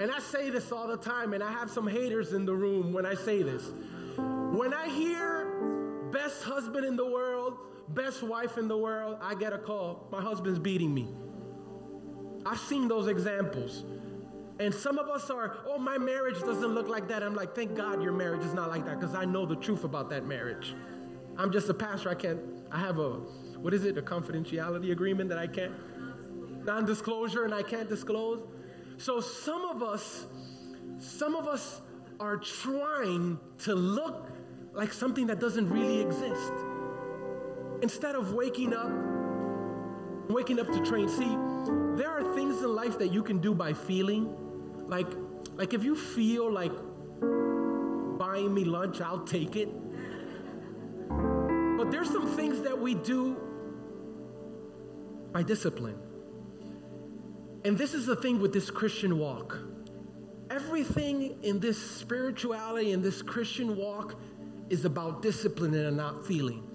And 0.00 0.10
I 0.10 0.18
say 0.20 0.50
this 0.50 0.72
all 0.72 0.86
the 0.86 0.96
time, 0.96 1.32
and 1.34 1.42
I 1.42 1.50
have 1.50 1.70
some 1.70 1.86
haters 1.86 2.32
in 2.32 2.44
the 2.44 2.54
room 2.54 2.92
when 2.92 3.04
I 3.04 3.14
say 3.14 3.42
this. 3.42 3.72
When 4.16 4.72
I 4.72 4.88
hear 4.88 6.10
best 6.12 6.42
husband 6.42 6.84
in 6.84 6.96
the 6.96 7.06
world, 7.06 7.58
best 7.90 8.22
wife 8.22 8.58
in 8.58 8.68
the 8.68 8.76
world, 8.76 9.18
I 9.20 9.34
get 9.34 9.52
a 9.52 9.58
call. 9.58 10.08
My 10.10 10.22
husband's 10.22 10.58
beating 10.58 10.92
me. 10.92 11.08
I've 12.44 12.60
seen 12.60 12.88
those 12.88 13.08
examples. 13.08 13.84
And 14.60 14.74
some 14.74 14.98
of 14.98 15.08
us 15.08 15.30
are, 15.30 15.58
oh, 15.66 15.78
my 15.78 15.98
marriage 15.98 16.40
doesn't 16.40 16.74
look 16.74 16.88
like 16.88 17.08
that. 17.08 17.22
I'm 17.22 17.34
like, 17.34 17.54
thank 17.54 17.76
God 17.76 18.02
your 18.02 18.12
marriage 18.12 18.44
is 18.44 18.54
not 18.54 18.70
like 18.70 18.84
that 18.86 18.98
because 18.98 19.14
I 19.14 19.24
know 19.24 19.46
the 19.46 19.56
truth 19.56 19.84
about 19.84 20.10
that 20.10 20.26
marriage. 20.26 20.74
I'm 21.36 21.52
just 21.52 21.68
a 21.68 21.74
pastor. 21.74 22.10
I 22.10 22.14
can't, 22.14 22.40
I 22.72 22.80
have 22.80 22.98
a, 22.98 23.10
what 23.60 23.72
is 23.72 23.84
it, 23.84 23.96
a 23.96 24.02
confidentiality 24.02 24.90
agreement 24.90 25.28
that 25.28 25.38
I 25.38 25.46
can't, 25.46 25.72
non 26.64 26.84
disclosure, 26.84 27.44
and 27.44 27.54
I 27.54 27.62
can't 27.62 27.88
disclose. 27.88 28.42
So 28.96 29.20
some 29.20 29.64
of 29.64 29.82
us, 29.82 30.26
some 30.98 31.36
of 31.36 31.46
us 31.46 31.80
are 32.18 32.36
trying 32.36 33.38
to 33.58 33.74
look 33.74 34.28
like 34.72 34.92
something 34.92 35.28
that 35.28 35.38
doesn't 35.38 35.70
really 35.70 36.00
exist. 36.00 36.52
Instead 37.82 38.14
of 38.14 38.32
waking 38.32 38.74
up, 38.74 38.90
waking 40.28 40.58
up 40.60 40.66
to 40.66 40.84
train. 40.84 41.08
See, 41.08 41.36
there 41.96 42.10
are 42.10 42.34
things 42.34 42.62
in 42.62 42.74
life 42.74 42.98
that 42.98 43.12
you 43.12 43.22
can 43.22 43.38
do 43.38 43.54
by 43.54 43.72
feeling. 43.72 44.34
Like, 44.88 45.06
like 45.54 45.74
if 45.74 45.84
you 45.84 45.94
feel 45.94 46.50
like 46.50 46.72
buying 48.18 48.52
me 48.52 48.64
lunch, 48.64 49.00
I'll 49.00 49.24
take 49.24 49.56
it. 49.56 49.68
But 51.08 51.90
there's 51.90 52.10
some 52.10 52.26
things 52.36 52.62
that 52.62 52.78
we 52.78 52.94
do 52.94 53.36
by 55.32 55.42
discipline. 55.42 55.98
And 57.64 57.76
this 57.76 57.94
is 57.94 58.06
the 58.06 58.16
thing 58.16 58.40
with 58.40 58.52
this 58.52 58.70
Christian 58.70 59.18
walk. 59.18 59.58
Everything 60.50 61.38
in 61.42 61.60
this 61.60 61.78
spirituality, 61.78 62.92
in 62.92 63.02
this 63.02 63.22
Christian 63.22 63.76
walk, 63.76 64.14
is 64.70 64.84
about 64.84 65.22
discipline 65.22 65.74
and 65.74 65.96
not 65.96 66.26
feeling. 66.26 66.67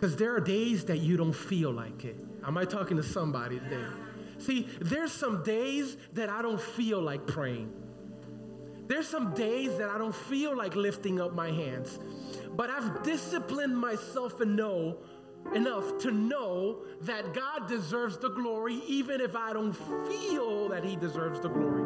Because 0.00 0.16
there 0.16 0.34
are 0.34 0.40
days 0.40 0.86
that 0.86 1.00
you 1.00 1.18
don't 1.18 1.34
feel 1.34 1.70
like 1.70 2.06
it. 2.06 2.16
Am 2.46 2.56
I 2.56 2.64
talking 2.64 2.96
to 2.96 3.02
somebody 3.02 3.58
today? 3.58 3.84
See, 4.38 4.66
there's 4.80 5.12
some 5.12 5.42
days 5.42 5.98
that 6.14 6.30
I 6.30 6.40
don't 6.40 6.58
feel 6.58 7.02
like 7.02 7.26
praying. 7.26 7.70
There's 8.86 9.06
some 9.06 9.34
days 9.34 9.76
that 9.76 9.90
I 9.90 9.98
don't 9.98 10.14
feel 10.14 10.56
like 10.56 10.74
lifting 10.74 11.20
up 11.20 11.34
my 11.34 11.50
hands. 11.50 11.98
But 12.56 12.70
I've 12.70 13.02
disciplined 13.02 13.76
myself 13.76 14.40
and 14.40 14.56
know 14.56 14.96
enough 15.54 15.98
to 15.98 16.10
know 16.10 16.78
that 17.02 17.34
God 17.34 17.68
deserves 17.68 18.16
the 18.16 18.30
glory 18.30 18.80
even 18.88 19.20
if 19.20 19.36
I 19.36 19.52
don't 19.52 19.74
feel 19.74 20.70
that 20.70 20.82
he 20.82 20.96
deserves 20.96 21.40
the 21.40 21.50
glory. 21.50 21.84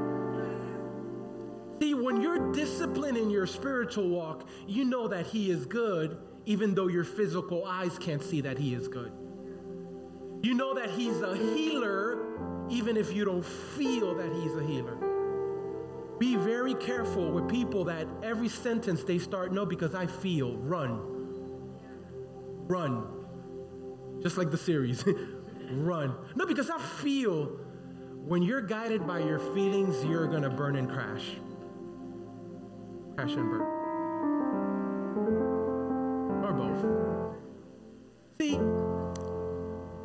See, 1.81 1.95
when 1.95 2.21
you're 2.21 2.53
disciplined 2.53 3.17
in 3.17 3.29
your 3.29 3.49
spiritual 3.49 4.09
walk, 4.09 4.49
you 4.69 4.85
know 4.85 5.09
that 5.09 5.27
he 5.27 5.51
is 5.51 5.67
good 5.67 6.17
even 6.47 6.75
though 6.75 6.89
your 6.89 7.05
physical 7.05 7.65
eyes 7.65 7.99
can't 7.99 8.23
see 8.23 8.43
that 8.43 8.59
he 8.59 8.75
is 8.75 8.89
good. 8.89 9.13
You 10.43 10.55
know 10.55 10.75
that 10.75 10.91
he's 10.91 11.21
a 11.23 11.37
healer 11.37 12.25
even 12.71 12.97
if 12.97 13.13
you 13.13 13.25
don't 13.25 13.45
feel 13.45 14.15
that 14.15 14.33
he's 14.33 14.55
a 14.55 14.63
healer. 14.63 14.97
Be 16.19 16.37
very 16.37 16.75
careful 16.75 17.31
with 17.33 17.49
people 17.49 17.85
that 17.85 18.07
every 18.23 18.49
sentence 18.49 19.05
they 19.05 19.19
start, 19.19 19.53
no, 19.53 19.67
because 19.67 19.95
I 19.95 20.07
feel, 20.07 20.57
run. 20.59 21.01
Run. 22.67 23.07
Just 24.23 24.39
like 24.39 24.51
the 24.51 24.57
series, 24.57 25.05
run. 25.71 26.15
No, 26.37 26.47
because 26.47 26.71
I 26.71 26.79
feel 26.79 27.59
when 28.27 28.43
you're 28.43 28.63
guided 28.63 29.07
by 29.07 29.19
your 29.19 29.39
feelings, 29.39 30.03
you're 30.05 30.27
going 30.27 30.43
to 30.43 30.51
burn 30.51 30.77
and 30.77 30.89
crash. 30.89 31.33
Crash 33.17 33.33
and 33.33 33.51
burn. 33.51 33.74
Both. 36.57 36.85
See, 38.39 38.59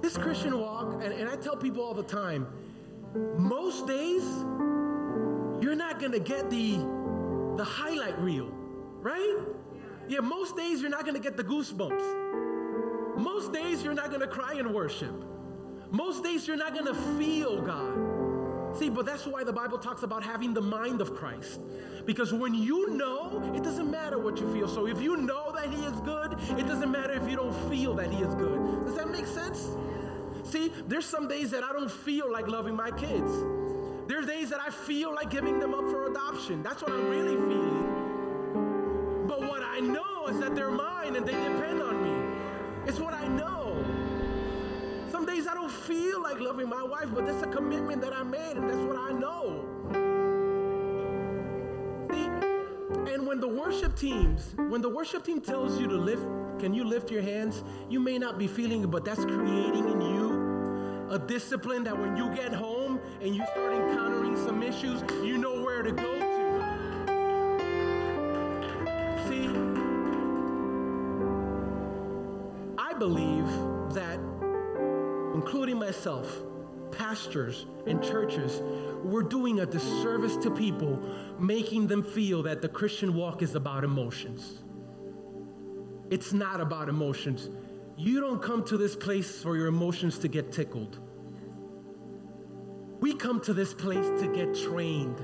this 0.01 0.17
Christian 0.17 0.59
walk, 0.59 1.03
and, 1.03 1.13
and 1.13 1.29
I 1.29 1.35
tell 1.35 1.55
people 1.55 1.83
all 1.83 1.93
the 1.93 2.03
time, 2.03 2.47
most 3.37 3.87
days, 3.87 4.23
you're 5.61 5.75
not 5.75 5.99
to 6.11 6.19
get 6.19 6.49
the, 6.49 6.77
the 7.57 7.63
highlight 7.63 8.19
reel, 8.19 8.49
right? 9.01 9.37
Yeah, 10.07 10.19
most 10.21 10.55
days 10.55 10.81
you're 10.81 10.89
not 10.89 11.05
to 11.15 11.21
get 11.21 11.37
the 11.37 11.43
goosebumps. 11.43 13.17
Most 13.17 13.51
days 13.53 13.83
you're 13.83 13.93
not 13.93 14.11
to 14.21 14.27
cry 14.27 14.53
in 14.53 14.73
worship. 14.73 15.13
Most 15.91 16.23
days 16.23 16.47
you're 16.47 16.57
not 16.57 16.73
to 16.85 16.93
feel 17.17 17.61
God. 17.61 18.08
See, 18.77 18.89
but 18.89 19.05
that's 19.05 19.25
why 19.25 19.43
the 19.43 19.53
Bible 19.53 19.77
talks 19.77 20.03
about 20.03 20.23
having 20.23 20.53
the 20.53 20.61
mind 20.61 21.01
of 21.01 21.15
Christ. 21.15 21.59
Because 22.05 22.33
when 22.33 22.53
you 22.53 22.91
know, 22.91 23.51
it 23.55 23.63
doesn't 23.63 23.89
matter 23.89 24.17
what 24.17 24.39
you 24.39 24.51
feel. 24.53 24.67
So 24.67 24.87
if 24.87 25.01
you 25.01 25.17
know 25.17 25.51
that 25.53 25.69
He 25.69 25.83
is 25.83 25.99
good, 26.01 26.37
it 26.57 26.67
doesn't 26.67 26.91
matter 26.91 27.13
if 27.13 27.29
you 27.29 27.35
don't 27.35 27.53
feel 27.69 27.93
that 27.95 28.11
He 28.11 28.23
is 28.23 28.33
good. 28.35 28.85
Does 28.85 28.95
that 28.95 29.09
make 29.09 29.25
sense? 29.25 29.69
See, 30.43 30.71
there's 30.87 31.05
some 31.05 31.27
days 31.27 31.51
that 31.51 31.63
I 31.63 31.73
don't 31.73 31.91
feel 31.91 32.31
like 32.31 32.47
loving 32.47 32.75
my 32.75 32.91
kids. 32.91 33.31
There's 34.07 34.25
days 34.25 34.49
that 34.49 34.59
I 34.59 34.71
feel 34.71 35.13
like 35.13 35.29
giving 35.29 35.59
them 35.59 35.73
up 35.75 35.87
for 35.89 36.07
adoption. 36.09 36.63
That's 36.63 36.81
what 36.81 36.91
I'm 36.91 37.09
really 37.09 37.35
feeling. 37.35 39.25
But 39.27 39.41
what 39.41 39.61
I 39.61 39.79
know 39.79 40.27
is 40.27 40.39
that 40.39 40.55
they're 40.55 40.71
mine 40.71 41.15
and 41.15 41.27
they 41.27 41.33
depend 41.33 41.81
on 41.83 42.01
me. 42.03 42.35
It's 42.87 42.99
what 42.99 43.13
I 43.13 43.27
know 43.27 43.58
wife, 46.89 47.09
but 47.13 47.25
that's 47.25 47.43
a 47.43 47.47
commitment 47.47 48.01
that 48.01 48.13
I 48.13 48.23
made, 48.23 48.57
and 48.57 48.69
that's 48.69 48.81
what 48.81 48.97
I 48.97 49.11
know. 49.11 49.65
See, 52.11 52.25
and 53.13 53.25
when 53.27 53.39
the 53.39 53.47
worship 53.47 53.95
teams, 53.95 54.53
when 54.57 54.81
the 54.81 54.89
worship 54.89 55.23
team 55.23 55.39
tells 55.39 55.79
you 55.79 55.87
to 55.87 55.95
lift, 55.95 56.23
can 56.59 56.73
you 56.73 56.83
lift 56.83 57.09
your 57.11 57.21
hands? 57.21 57.63
You 57.89 57.99
may 57.99 58.17
not 58.17 58.37
be 58.37 58.47
feeling 58.47 58.83
it, 58.83 58.91
but 58.91 59.05
that's 59.05 59.23
creating 59.23 59.89
in 59.89 60.01
you 60.01 61.07
a 61.09 61.17
discipline 61.17 61.83
that 61.83 61.97
when 61.97 62.15
you 62.15 62.29
get 62.35 62.53
home 62.53 62.99
and 63.21 63.35
you 63.35 63.43
start 63.51 63.73
encountering 63.73 64.35
some 64.35 64.61
issues, 64.61 65.01
you 65.23 65.37
know 65.37 65.61
where 65.61 65.81
to 65.81 65.91
go 65.91 66.19
to. 66.19 66.29
See, 69.27 69.47
I 72.77 72.93
believe 72.93 73.47
that, 73.93 74.19
including 75.33 75.77
myself, 75.77 76.41
pastors 76.91 77.65
and 77.85 78.03
churches, 78.03 78.61
we're 79.03 79.23
doing 79.23 79.61
a 79.61 79.65
disservice 79.65 80.35
to 80.37 80.51
people, 80.51 80.99
making 81.39 81.87
them 81.87 82.03
feel 82.03 82.43
that 82.43 82.61
the 82.61 82.69
Christian 82.69 83.13
walk 83.13 83.41
is 83.41 83.55
about 83.55 83.83
emotions. 83.83 84.59
It's 86.09 86.33
not 86.33 86.59
about 86.59 86.89
emotions. 86.89 87.49
You 87.95 88.19
don't 88.19 88.41
come 88.41 88.63
to 88.65 88.77
this 88.77 88.95
place 88.95 89.41
for 89.41 89.55
your 89.55 89.67
emotions 89.67 90.17
to 90.19 90.27
get 90.27 90.51
tickled. 90.51 90.99
We 92.99 93.13
come 93.13 93.39
to 93.41 93.53
this 93.53 93.73
place 93.73 94.07
to 94.21 94.27
get 94.33 94.55
trained. 94.55 95.19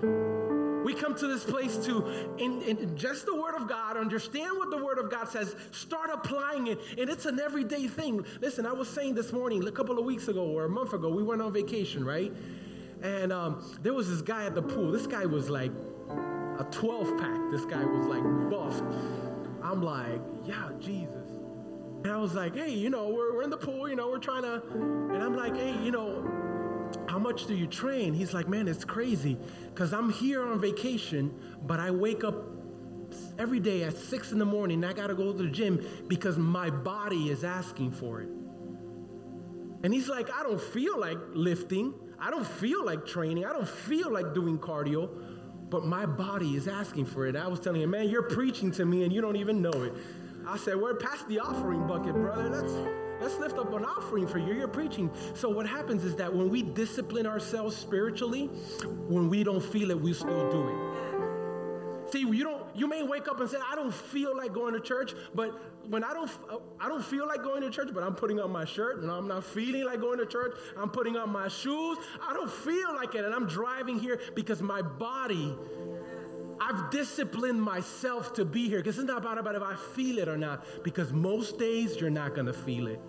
We 0.86 0.94
come 0.94 1.16
to 1.16 1.26
this 1.26 1.44
place 1.44 1.78
to 1.88 2.06
in, 2.38 2.62
in, 2.62 2.96
just 2.96 3.26
the 3.26 3.34
Word 3.34 3.56
of 3.56 3.68
God, 3.68 3.98
understand 3.98 4.56
what 4.56 4.70
the 4.70 4.78
Word 4.78 5.00
of 5.00 5.10
God 5.10 5.28
says, 5.28 5.56
start 5.72 6.12
applying 6.14 6.68
it, 6.68 6.80
and 7.00 7.10
it's 7.10 7.26
an 7.26 7.40
everyday 7.40 7.88
thing. 7.88 8.24
Listen, 8.40 8.68
I 8.68 8.72
was 8.72 8.88
saying 8.88 9.16
this 9.16 9.34
morning, 9.34 9.68
a 9.68 9.72
couple 9.72 9.98
of 9.98 10.06
weeks 10.06 10.28
ago 10.28 10.46
or 10.46 10.66
a 10.66 10.70
month 10.70 10.94
ago, 10.94 11.10
we 11.10 11.24
went 11.24 11.42
on 11.42 11.52
vacation, 11.52 12.06
right? 12.06 12.32
And 13.02 13.34
um, 13.34 13.66
there 13.82 13.96
was 13.96 14.08
this 14.08 14.22
guy 14.22 14.46
at 14.46 14.54
the 14.54 14.62
pool. 14.62 14.92
This 14.92 15.08
guy 15.08 15.26
was 15.26 15.50
like 15.50 15.72
a 16.60 16.68
12 16.70 17.18
pack. 17.18 17.40
This 17.50 17.66
guy 17.66 17.84
was 17.84 18.06
like 18.06 18.24
buffed. 18.52 18.84
I'm 19.64 19.82
like, 19.82 20.22
yeah, 20.46 20.70
Jesus. 20.80 21.32
And 22.04 22.12
I 22.14 22.18
was 22.18 22.36
like, 22.36 22.56
hey, 22.56 22.70
you 22.70 22.92
know, 22.92 23.10
we're, 23.10 23.34
we're 23.34 23.42
in 23.42 23.50
the 23.50 23.58
pool, 23.58 23.90
you 23.90 23.96
know, 23.96 24.10
we're 24.10 24.20
trying 24.20 24.44
to, 24.44 24.62
and 24.72 25.18
I'm 25.18 25.36
like, 25.36 25.56
hey, 25.56 25.76
you 25.84 25.90
know, 25.90 26.45
how 27.08 27.20
much 27.20 27.46
do 27.46 27.56
you 27.56 27.68
train? 27.68 28.14
He's 28.14 28.34
like, 28.34 28.48
man, 28.48 28.68
it's 28.68 28.86
crazy 28.86 29.38
because 29.74 29.94
I'm 29.94 30.12
here 30.12 30.44
on 30.44 30.60
vacation, 30.60 31.34
but 31.66 31.80
I 31.80 31.92
wake 31.92 32.24
up 32.24 32.36
every 33.38 33.60
day 33.60 33.84
at 33.84 33.96
six 33.96 34.32
in 34.32 34.40
the 34.40 34.46
morning 34.46 34.84
I 34.84 34.94
got 34.94 35.08
to 35.08 35.16
go 35.16 35.32
to 35.32 35.44
the 35.44 35.50
gym 35.50 35.86
because 36.08 36.38
my 36.38 36.70
body 36.70 37.30
is 37.30 37.44
asking 37.44 37.92
for 37.92 38.22
it. 38.22 38.30
And 39.84 39.94
he's 39.94 40.10
like, 40.10 40.32
I 40.34 40.44
don't 40.44 40.62
feel 40.62 41.00
like 41.00 41.18
lifting. 41.34 41.94
I 42.20 42.32
don't 42.32 42.48
feel 42.48 42.84
like 42.84 43.06
training. 43.06 43.46
I 43.46 43.54
don't 43.54 43.68
feel 43.68 44.12
like 44.12 44.34
doing 44.34 44.58
cardio, 44.58 45.10
but 45.70 45.86
my 45.86 46.06
body 46.06 46.56
is 46.56 46.68
asking 46.68 47.06
for 47.06 47.28
it. 47.28 47.36
I 47.36 47.48
was 47.48 47.60
telling 47.60 47.82
him, 47.82 47.92
man, 47.92 48.10
you're 48.10 48.24
preaching 48.24 48.72
to 48.72 48.86
me 48.86 49.04
and 49.04 49.14
you 49.14 49.22
don't 49.22 49.36
even 49.36 49.62
know 49.62 49.84
it. 49.84 49.94
I 50.48 50.58
said, 50.58 50.78
we're 50.78 50.96
past 50.96 51.28
the 51.28 51.40
offering 51.40 51.86
bucket, 51.88 52.14
brother. 52.14 52.50
Let's 52.50 53.05
let's 53.22 53.38
lift 53.38 53.58
up 53.58 53.74
an 53.74 53.86
offering 53.86 54.28
for 54.28 54.38
you. 54.38 54.54
You're 54.54 54.68
preaching. 54.68 55.10
So 55.34 55.50
what 55.50 55.68
happens 55.68 56.04
is 56.04 56.16
that 56.16 56.34
when 56.34 56.50
we 56.50 56.62
discipline 56.62 57.26
ourselves 57.26 57.76
spiritually, 57.76 58.48
when 59.08 59.30
we 59.30 59.44
don't 59.44 59.64
feel 59.64 59.92
it, 59.92 60.00
we 60.00 60.14
still 60.14 60.50
do 60.52 60.68
it. 60.68 62.12
See, 62.12 62.20
you 62.20 62.44
don't. 62.44 62.64
You 62.76 62.88
may 62.88 63.04
wake 63.04 63.28
up 63.28 63.40
and 63.40 63.50
say, 63.50 63.58
"I 63.58 63.76
don't 63.76 63.94
feel 63.94 64.36
like 64.38 64.54
going 64.54 64.74
to 64.74 64.80
church," 64.80 65.14
but 65.34 65.60
when 65.90 66.04
I 66.04 66.14
don't, 66.14 66.30
I 66.80 66.88
don't 66.88 67.04
feel 67.04 67.26
like 67.28 67.42
going 67.44 67.62
to 67.62 67.70
church, 67.70 67.90
but 67.94 68.04
I'm 68.04 68.16
putting 68.16 68.40
on 68.40 68.52
my 68.52 68.64
shirt, 68.66 69.02
and 69.02 69.10
I'm 69.10 69.28
not 69.28 69.44
feeling 69.44 69.86
like 69.86 70.02
going 70.02 70.20
to 70.20 70.26
church. 70.26 70.56
I'm 70.78 70.90
putting 70.90 71.18
on 71.18 71.32
my 71.32 71.48
shoes. 71.48 71.98
I 72.22 72.34
don't 72.34 72.50
feel 72.50 72.94
like 72.94 73.16
it, 73.16 73.26
and 73.26 73.34
I'm 73.34 73.48
driving 73.48 74.00
here 74.00 74.20
because 74.36 74.62
my 74.62 74.82
body 74.82 75.56
I've 76.60 76.90
disciplined 76.90 77.62
myself 77.62 78.34
to 78.36 78.46
be 78.46 78.70
here 78.70 78.80
because 78.80 78.98
it's 78.98 79.08
not 79.08 79.18
about, 79.18 79.38
about 79.38 79.56
if 79.56 79.64
I 79.64 79.76
feel 79.76 80.20
it 80.20 80.28
or 80.28 80.38
not, 80.38 80.66
because 80.84 81.12
most 81.12 81.60
days 81.60 82.00
you're 82.00 82.10
not 82.10 82.34
going 82.34 82.48
to 82.48 82.54
feel 82.54 82.88
it. 82.88 83.00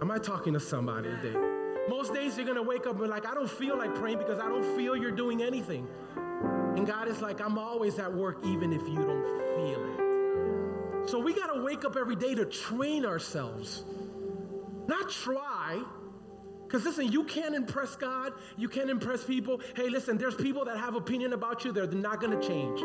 Am 0.00 0.10
I 0.10 0.18
talking 0.18 0.52
to 0.52 0.60
somebody 0.60 1.08
today? 1.08 1.38
Most 1.88 2.12
days 2.12 2.36
you're 2.36 2.46
going 2.46 2.56
to 2.56 2.62
wake 2.62 2.86
up 2.86 3.00
and 3.00 3.08
like, 3.08 3.26
I 3.26 3.34
don't 3.34 3.50
feel 3.50 3.76
like 3.76 3.94
praying 3.94 4.18
because 4.18 4.38
I 4.38 4.48
don't 4.48 4.76
feel 4.76 4.96
you're 4.96 5.10
doing 5.10 5.42
anything. 5.42 5.86
And 6.76 6.86
God 6.86 7.08
is 7.08 7.20
like, 7.20 7.40
I'm 7.40 7.58
always 7.58 7.98
at 7.98 8.12
work 8.12 8.44
even 8.44 8.72
if 8.72 8.82
you 8.88 8.96
don't 8.96 9.26
feel 9.56 9.84
it. 9.92 11.08
So 11.08 11.18
we 11.18 11.32
got 11.32 11.54
to 11.54 11.62
wake 11.62 11.84
up 11.84 11.96
every 11.96 12.16
day 12.16 12.34
to 12.34 12.44
train 12.44 13.06
ourselves. 13.06 13.84
Not 14.88 15.10
try, 15.10 15.82
because 16.66 16.84
listen, 16.84 17.12
you 17.12 17.22
can't 17.22 17.54
impress 17.54 17.94
God, 17.94 18.32
you 18.56 18.68
can't 18.68 18.90
impress 18.90 19.22
people. 19.22 19.60
Hey, 19.76 19.88
listen, 19.88 20.18
there's 20.18 20.34
people 20.34 20.64
that 20.64 20.78
have 20.78 20.96
opinion 20.96 21.32
about 21.32 21.64
you, 21.64 21.70
they're 21.70 21.86
not 21.86 22.20
going 22.20 22.38
to 22.38 22.46
change. 22.46 22.80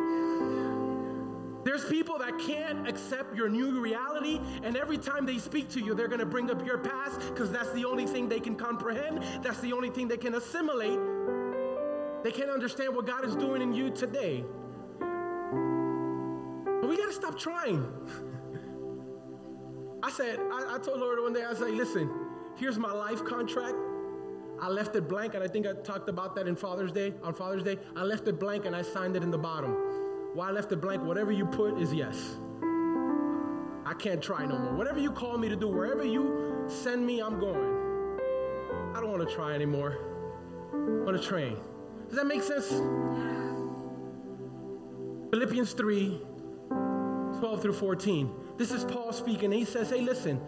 There's 1.63 1.86
people 1.86 2.17
that 2.20 2.38
can't 2.39 2.88
accept 2.88 3.36
your 3.36 3.50
new 3.50 3.80
reality, 3.80 4.39
and 4.63 4.78
every 4.78 4.98
time 4.98 5.26
they 5.26 5.38
speak 5.38 5.70
to 5.70 5.80
you, 5.80 5.96
they're 5.96 6.08
going 6.08 6.20
to 6.20 6.26
bring 6.26 6.52
up 6.52 6.65
your 6.65 6.78
past 6.78 7.20
because 7.30 7.52
that's 7.52 7.72
the 7.72 7.86
only 7.86 8.06
thing 8.06 8.30
they 8.30 8.39
can 8.39 8.56
comprehend. 8.56 9.24
That's 9.44 9.60
the 9.60 9.74
only 9.74 9.89
thing 9.89 10.08
they 10.08 10.17
can 10.17 10.36
assimilate. 10.36 11.00
They 12.24 12.32
can't 12.32 12.50
understand 12.50 12.96
what 12.96 13.08
God 13.08 13.26
is 13.26 13.36
doing 13.36 13.62
in 13.62 13.74
you 13.74 13.89
today. 13.89 14.44
But 15.00 16.88
we 16.88 16.98
got 16.98 17.08
to 17.08 17.13
stop 17.13 17.38
trying. 17.38 17.84
I 20.04 20.12
said, 20.12 20.39
I, 20.39 20.76
I 20.76 20.80
told 20.80 21.00
Lord 21.00 21.20
one 21.22 21.34
day, 21.34 21.44
I 21.44 21.50
was 21.50 21.60
like, 21.60 21.74
listen, 21.74 22.31
here's 22.58 22.78
my 22.78 22.92
life 22.92 23.24
contract. 23.26 23.76
I 24.60 24.70
left 24.70 24.96
it 24.96 25.08
blank, 25.08 25.34
and 25.34 25.44
I 25.44 25.48
think 25.48 25.66
I 25.66 25.74
talked 25.74 26.08
about 26.08 26.36
that 26.36 26.48
in 26.48 26.56
Father's 26.56 26.92
Day, 26.92 27.14
on 27.24 27.34
Father's 27.34 27.64
Day. 27.64 27.80
I 27.96 28.04
left 28.04 28.28
it 28.28 28.40
blank 28.40 28.66
and 28.66 28.76
I 28.76 28.84
signed 28.84 29.16
it 29.16 29.24
in 29.24 29.32
the 29.32 29.38
bottom. 29.38 29.72
Why 30.34 30.50
I 30.50 30.52
left 30.52 30.72
it 30.72 30.80
blank, 30.80 31.04
whatever 31.04 31.32
you 31.32 31.46
put 31.46 31.80
is 31.80 31.94
yes. 31.94 32.38
I 33.86 33.94
can't 33.98 34.22
try 34.22 34.46
no 34.46 34.58
more. 34.58 34.74
Whatever 34.74 35.00
you 35.00 35.12
call 35.12 35.38
me 35.38 35.50
to 35.50 35.56
do, 35.56 35.68
wherever 35.68 36.06
you 36.06 36.64
send 36.68 37.06
me, 37.06 37.22
I'm 37.22 37.40
going. 37.40 37.80
I 38.96 39.00
don't 39.00 39.10
want 39.10 39.28
to 39.28 39.36
try 39.36 39.54
anymore. 39.54 39.98
I 40.72 41.04
want 41.04 41.22
to 41.22 41.28
train. 41.28 41.58
Does 42.08 42.18
that 42.18 42.28
make 42.28 42.44
sense? 42.44 42.70
Philippians 45.32 45.74
3 45.74 46.22
12 47.40 47.62
through 47.62 47.74
14. 47.74 48.32
This 48.58 48.72
is 48.72 48.86
Paul 48.86 49.12
speaking. 49.12 49.52
He 49.52 49.66
says, 49.66 49.90
Hey, 49.90 50.02
listen, 50.02 50.40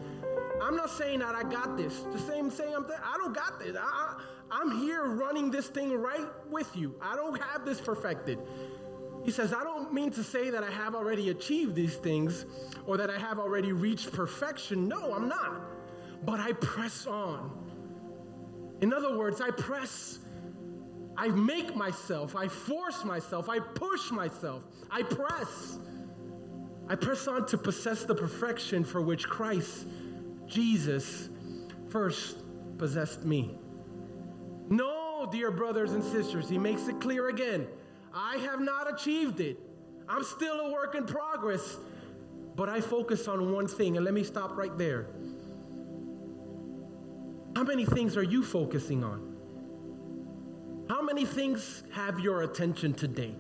I'm 0.61 0.75
not 0.75 0.89
saying 0.89 1.19
that 1.19 1.35
I 1.35 1.43
got 1.43 1.77
this. 1.77 2.01
The 2.11 2.19
same 2.19 2.49
saying 2.49 2.73
I'm 2.75 2.85
th- 2.85 2.99
I 3.03 3.17
don't 3.17 3.33
got 3.33 3.59
this. 3.59 3.75
I, 3.75 3.81
I, 3.81 4.21
I'm 4.51 4.79
here 4.79 5.05
running 5.05 5.51
this 5.51 5.67
thing 5.67 5.93
right 5.93 6.27
with 6.49 6.75
you. 6.75 6.95
I 7.01 7.15
don't 7.15 7.41
have 7.41 7.65
this 7.65 7.81
perfected. 7.81 8.39
He 9.23 9.31
says, 9.31 9.53
I 9.53 9.63
don't 9.63 9.93
mean 9.93 10.11
to 10.11 10.23
say 10.23 10.49
that 10.49 10.63
I 10.63 10.69
have 10.69 10.95
already 10.95 11.29
achieved 11.29 11.75
these 11.75 11.95
things 11.95 12.45
or 12.85 12.97
that 12.97 13.09
I 13.09 13.17
have 13.17 13.39
already 13.39 13.71
reached 13.71 14.11
perfection. 14.11 14.87
No, 14.87 15.13
I'm 15.13 15.27
not. 15.29 15.61
But 16.25 16.39
I 16.39 16.51
press 16.53 17.07
on. 17.07 17.51
In 18.81 18.93
other 18.93 19.17
words, 19.17 19.39
I 19.39 19.49
press, 19.49 20.19
I 21.15 21.29
make 21.29 21.75
myself, 21.75 22.35
I 22.35 22.49
force 22.49 23.05
myself, 23.05 23.47
I 23.47 23.59
push 23.59 24.11
myself, 24.11 24.63
I 24.91 25.03
press. 25.03 25.79
I 26.89 26.95
press 26.95 27.27
on 27.27 27.45
to 27.47 27.57
possess 27.57 28.03
the 28.03 28.13
perfection 28.13 28.83
for 28.83 29.01
which 29.01 29.25
Christ 29.27 29.87
Jesus 30.53 31.29
first 31.89 32.37
possessed 32.77 33.25
me. 33.25 33.55
No, 34.69 35.27
dear 35.31 35.49
brothers 35.49 35.93
and 35.93 36.03
sisters, 36.03 36.47
he 36.47 36.59
makes 36.59 36.87
it 36.87 37.01
clear 37.01 37.29
again. 37.29 37.67
I 38.13 38.37
have 38.37 38.59
not 38.61 38.91
achieved 38.93 39.39
it. 39.39 39.57
I'm 40.07 40.23
still 40.23 40.59
a 40.59 40.71
work 40.71 40.93
in 40.93 41.05
progress, 41.05 41.77
but 42.55 42.69
I 42.69 42.81
focus 42.81 43.27
on 43.27 43.51
one 43.51 43.67
thing, 43.67 43.97
and 43.97 44.05
let 44.05 44.13
me 44.13 44.23
stop 44.23 44.55
right 44.55 44.77
there. 44.77 45.07
How 47.55 47.63
many 47.63 47.85
things 47.85 48.15
are 48.15 48.23
you 48.23 48.43
focusing 48.43 49.03
on? 49.03 49.35
How 50.87 51.01
many 51.01 51.25
things 51.25 51.83
have 51.91 52.19
your 52.19 52.43
attention 52.43 52.93
today? 52.93 53.33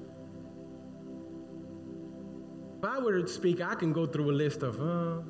If 2.79 2.85
I 2.85 2.97
were 2.99 3.21
to 3.21 3.27
speak, 3.27 3.61
I 3.61 3.75
can 3.75 3.93
go 3.93 4.07
through 4.07 4.31
a 4.31 4.33
list 4.33 4.63
of, 4.63 4.81
uh, 4.81 5.21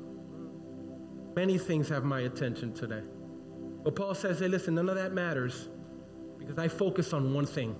Many 1.36 1.58
things 1.58 1.88
have 1.88 2.04
my 2.04 2.20
attention 2.20 2.72
today. 2.72 3.02
But 3.82 3.96
Paul 3.96 4.14
says, 4.14 4.38
hey, 4.38 4.48
listen, 4.48 4.74
none 4.74 4.88
of 4.88 4.94
that 4.96 5.12
matters 5.12 5.68
because 6.38 6.58
I 6.58 6.68
focus 6.68 7.12
on 7.12 7.34
one 7.34 7.46
thing. 7.46 7.76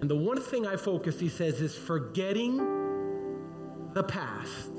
And 0.00 0.10
the 0.10 0.16
one 0.16 0.40
thing 0.40 0.66
I 0.66 0.76
focus, 0.76 1.20
he 1.20 1.28
says, 1.28 1.60
is 1.60 1.76
forgetting 1.76 2.56
the 3.92 4.02
past 4.02 4.70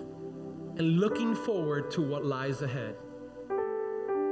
and 0.78 1.00
looking 1.00 1.36
forward 1.36 1.92
to 1.92 2.02
what 2.02 2.26
lies 2.26 2.62
ahead. 2.62 2.96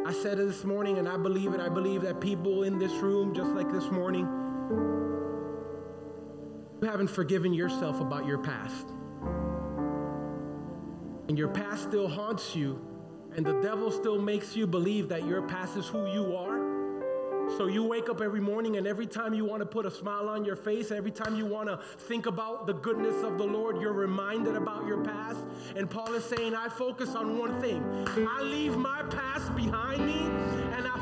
I 0.05 0.11
said 0.11 0.39
it 0.39 0.47
this 0.47 0.63
morning, 0.63 0.97
and 0.97 1.07
I 1.07 1.15
believe 1.15 1.53
it. 1.53 1.61
I 1.61 1.69
believe 1.69 2.01
that 2.01 2.19
people 2.19 2.63
in 2.63 2.79
this 2.79 2.91
room, 2.93 3.35
just 3.35 3.51
like 3.51 3.71
this 3.71 3.89
morning, 3.91 4.27
you 6.81 6.87
haven't 6.89 7.09
forgiven 7.09 7.53
yourself 7.53 8.01
about 8.01 8.25
your 8.25 8.39
past 8.39 8.87
and 11.27 11.37
your 11.37 11.47
past 11.47 11.83
still 11.83 12.07
haunts 12.07 12.55
you, 12.55 12.79
and 13.35 13.45
the 13.45 13.61
devil 13.61 13.91
still 13.91 14.19
makes 14.19 14.55
you 14.55 14.67
believe 14.67 15.07
that 15.09 15.25
your 15.25 15.41
past 15.41 15.77
is 15.77 15.87
who 15.87 16.11
you 16.11 16.35
are, 16.35 16.59
So 17.57 17.67
you 17.67 17.83
wake 17.83 18.09
up 18.09 18.21
every 18.21 18.39
morning, 18.39 18.77
and 18.77 18.87
every 18.87 19.05
time 19.05 19.33
you 19.33 19.43
want 19.43 19.59
to 19.59 19.65
put 19.65 19.85
a 19.85 19.91
smile 19.91 20.29
on 20.29 20.45
your 20.45 20.55
face, 20.55 20.89
every 20.89 21.11
time 21.11 21.35
you 21.35 21.45
want 21.45 21.67
to 21.67 21.79
think 22.03 22.25
about 22.25 22.65
the 22.65 22.73
goodness 22.73 23.23
of 23.23 23.37
the 23.37 23.43
Lord, 23.43 23.81
you're 23.81 23.93
reminded 23.93 24.55
about 24.55 24.87
your 24.87 25.03
past. 25.03 25.39
And 25.75 25.89
Paul 25.89 26.13
is 26.13 26.23
saying, 26.23 26.55
I 26.55 26.69
focus 26.69 27.13
on 27.13 27.37
one 27.37 27.59
thing 27.59 27.83
I 28.29 28.41
leave 28.41 28.77
my 28.77 29.03
past 29.03 29.53
behind 29.55 30.05
me, 30.05 30.21
and 30.75 30.87
I 30.87 30.97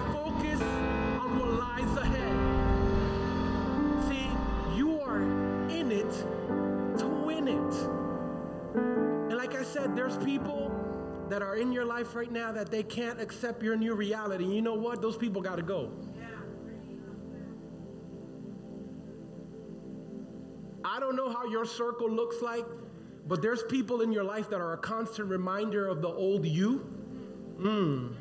said, 9.80 9.96
there's 9.96 10.18
people 10.18 10.72
that 11.30 11.42
are 11.42 11.56
in 11.56 11.72
your 11.72 11.86
life 11.86 12.15
right 12.15 12.32
now 12.32 12.52
that 12.52 12.72
they 12.72 12.84
can't 12.84 13.22
accept 13.22 13.63
your 13.63 13.76
new 13.76 13.94
reality. 13.94 14.46
You 14.46 14.62
know 14.62 14.74
what? 14.74 15.02
Those 15.02 15.18
people 15.18 15.42
got 15.42 15.56
to 15.56 15.62
go. 15.62 15.92
I 20.84 21.00
don't 21.00 21.15
know 21.15 21.30
how 21.30 21.46
your 21.46 21.65
circle 21.65 22.10
looks 22.10 22.42
like, 22.42 22.65
but 23.28 23.42
there's 23.42 23.63
people 23.63 24.02
in 24.02 24.12
your 24.12 24.24
life 24.24 24.50
that 24.50 24.60
are 24.60 24.74
a 24.74 24.78
constant 24.78 25.30
reminder 25.30 25.88
of 25.88 26.02
the 26.02 26.08
old 26.08 26.46
you. 26.46 26.89
Mm. 27.60 28.15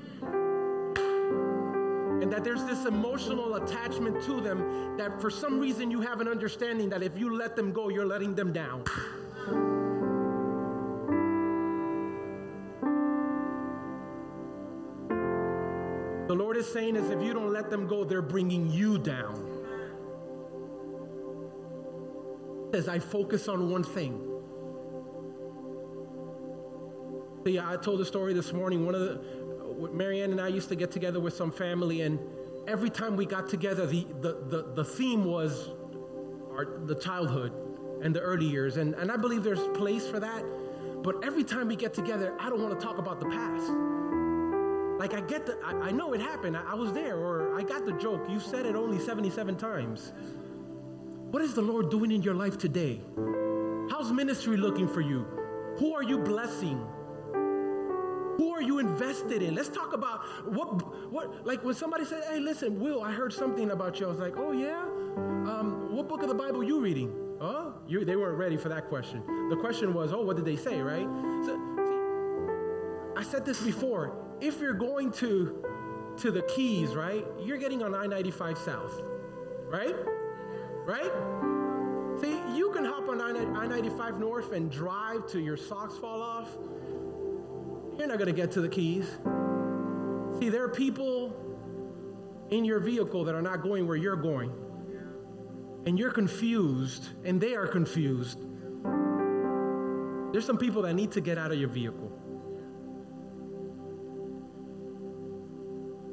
And 2.22 2.32
that 2.32 2.44
there's 2.44 2.64
this 2.64 2.84
emotional 2.84 3.54
attachment 3.54 4.22
to 4.24 4.40
them 4.40 4.96
that 4.98 5.20
for 5.20 5.30
some 5.30 5.58
reason 5.60 5.90
you 5.90 6.00
have 6.00 6.20
an 6.20 6.28
understanding 6.28 6.88
that 6.90 7.02
if 7.02 7.16
you 7.16 7.34
let 7.34 7.56
them 7.56 7.72
go, 7.72 7.88
you're 7.88 8.06
letting 8.06 8.34
them 8.34 8.52
down. 8.52 8.84
Saying 16.60 16.96
is 16.96 17.10
if 17.10 17.22
you 17.22 17.32
don't 17.32 17.52
let 17.52 17.70
them 17.70 17.86
go, 17.86 18.04
they're 18.04 18.20
bringing 18.20 18.68
you 18.70 18.98
down. 18.98 19.44
As 22.74 22.88
I 22.88 22.98
focus 22.98 23.48
on 23.48 23.70
one 23.70 23.84
thing. 23.84 24.20
See, 27.46 27.58
I 27.58 27.76
told 27.76 28.00
the 28.00 28.04
story 28.04 28.34
this 28.34 28.52
morning. 28.52 28.84
One 28.84 28.94
of 28.94 29.00
the 29.00 29.90
Marianne 29.92 30.32
and 30.32 30.40
I 30.40 30.48
used 30.48 30.68
to 30.68 30.76
get 30.76 30.90
together 30.90 31.20
with 31.20 31.34
some 31.34 31.52
family, 31.52 32.02
and 32.02 32.18
every 32.66 32.90
time 32.90 33.16
we 33.16 33.24
got 33.24 33.48
together, 33.48 33.86
the 33.86 34.06
the 34.20 34.32
the, 34.48 34.72
the 34.74 34.84
theme 34.84 35.24
was 35.24 35.70
our 36.50 36.80
the 36.84 36.96
childhood 36.96 37.52
and 38.02 38.14
the 38.14 38.20
early 38.20 38.46
years, 38.46 38.76
and 38.76 38.94
and 38.94 39.10
I 39.10 39.16
believe 39.16 39.44
there's 39.44 39.66
place 39.68 40.06
for 40.06 40.20
that. 40.20 40.44
But 41.02 41.24
every 41.24 41.44
time 41.44 41.68
we 41.68 41.76
get 41.76 41.94
together, 41.94 42.34
I 42.40 42.50
don't 42.50 42.60
want 42.60 42.78
to 42.78 42.84
talk 42.84 42.98
about 42.98 43.20
the 43.20 43.26
past. 43.26 43.87
Like 44.98 45.14
I 45.14 45.20
get 45.20 45.46
the, 45.46 45.56
I, 45.64 45.72
I 45.74 45.90
know 45.92 46.12
it 46.12 46.20
happened. 46.20 46.56
I, 46.56 46.72
I 46.72 46.74
was 46.74 46.92
there, 46.92 47.16
or 47.16 47.56
I 47.56 47.62
got 47.62 47.86
the 47.86 47.92
joke. 47.92 48.26
You 48.28 48.40
said 48.40 48.66
it 48.66 48.74
only 48.74 48.98
77 48.98 49.56
times. 49.56 50.12
What 51.30 51.42
is 51.42 51.54
the 51.54 51.62
Lord 51.62 51.90
doing 51.90 52.10
in 52.10 52.22
your 52.22 52.34
life 52.34 52.58
today? 52.58 53.00
How's 53.90 54.10
ministry 54.12 54.56
looking 54.56 54.88
for 54.88 55.00
you? 55.00 55.26
Who 55.78 55.94
are 55.94 56.02
you 56.02 56.18
blessing? 56.18 56.84
Who 58.38 58.52
are 58.52 58.62
you 58.62 58.78
invested 58.78 59.42
in? 59.42 59.54
Let's 59.54 59.68
talk 59.68 59.92
about 59.92 60.20
what, 60.46 61.12
what, 61.12 61.46
like 61.46 61.62
when 61.64 61.74
somebody 61.74 62.04
said, 62.04 62.24
hey, 62.30 62.40
listen, 62.40 62.80
Will, 62.80 63.02
I 63.02 63.12
heard 63.12 63.32
something 63.32 63.70
about 63.70 64.00
you. 64.00 64.06
I 64.06 64.08
was 64.10 64.18
like, 64.18 64.36
oh, 64.36 64.52
yeah? 64.52 64.80
Um, 64.80 65.94
what 65.94 66.08
book 66.08 66.22
of 66.22 66.28
the 66.28 66.34
Bible 66.34 66.62
you 66.62 66.80
reading? 66.80 67.12
Oh, 67.40 67.74
you, 67.86 68.04
they 68.04 68.16
weren't 68.16 68.38
ready 68.38 68.56
for 68.56 68.68
that 68.68 68.88
question. 68.88 69.22
The 69.48 69.56
question 69.56 69.94
was, 69.94 70.12
oh, 70.12 70.22
what 70.22 70.36
did 70.36 70.44
they 70.44 70.56
say, 70.56 70.80
right? 70.80 71.06
So, 71.44 71.78
I 73.18 73.22
said 73.24 73.44
this 73.44 73.60
before. 73.60 74.16
If 74.40 74.60
you're 74.60 74.74
going 74.74 75.10
to, 75.14 75.64
to 76.18 76.30
the 76.30 76.42
Keys, 76.42 76.90
right, 76.90 77.26
you're 77.40 77.58
getting 77.58 77.82
on 77.82 77.92
I-95 77.92 78.56
South, 78.64 79.02
right? 79.66 79.96
right? 80.86 81.10
See, 82.20 82.38
you 82.56 82.70
can 82.72 82.84
hop 82.84 83.08
on 83.08 83.20
I 83.20 83.66
95 83.66 84.20
North 84.20 84.52
and 84.52 84.70
drive 84.70 85.26
till 85.26 85.40
your 85.40 85.56
socks 85.56 85.96
fall 85.96 86.22
off. 86.22 86.48
You're 87.98 88.06
not 88.06 88.18
going 88.18 88.26
to 88.26 88.32
get 88.32 88.52
to 88.52 88.60
the 88.60 88.68
keys. 88.68 89.06
See, 90.38 90.48
there 90.48 90.62
are 90.62 90.68
people 90.68 91.34
in 92.50 92.64
your 92.64 92.78
vehicle 92.78 93.24
that 93.24 93.34
are 93.34 93.42
not 93.42 93.62
going 93.62 93.88
where 93.88 93.96
you're 93.96 94.14
going. 94.14 94.52
And 95.86 95.98
you're 95.98 96.12
confused, 96.12 97.08
and 97.24 97.40
they 97.40 97.56
are 97.56 97.66
confused. 97.66 98.38
There's 100.32 100.46
some 100.46 100.58
people 100.58 100.82
that 100.82 100.94
need 100.94 101.10
to 101.12 101.20
get 101.20 101.36
out 101.36 101.50
of 101.50 101.58
your 101.58 101.68
vehicle. 101.68 102.12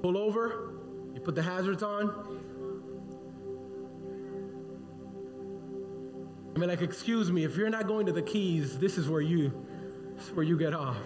Pull 0.05 0.19
over, 0.19 0.69
you 1.15 1.19
put 1.19 1.33
the 1.33 1.41
hazards 1.41 1.81
on, 1.81 2.11
I 6.55 6.59
mean, 6.59 6.69
like, 6.69 6.83
excuse 6.83 7.31
me, 7.31 7.43
if 7.43 7.57
you're 7.57 7.71
not 7.71 7.87
going 7.87 8.05
to 8.05 8.11
the 8.11 8.21
keys, 8.21 8.77
this 8.77 8.99
is 8.99 9.09
where 9.09 9.21
you, 9.21 9.51
this 10.15 10.27
is 10.27 10.33
where 10.33 10.45
you 10.45 10.59
get 10.59 10.75
off. 10.75 10.97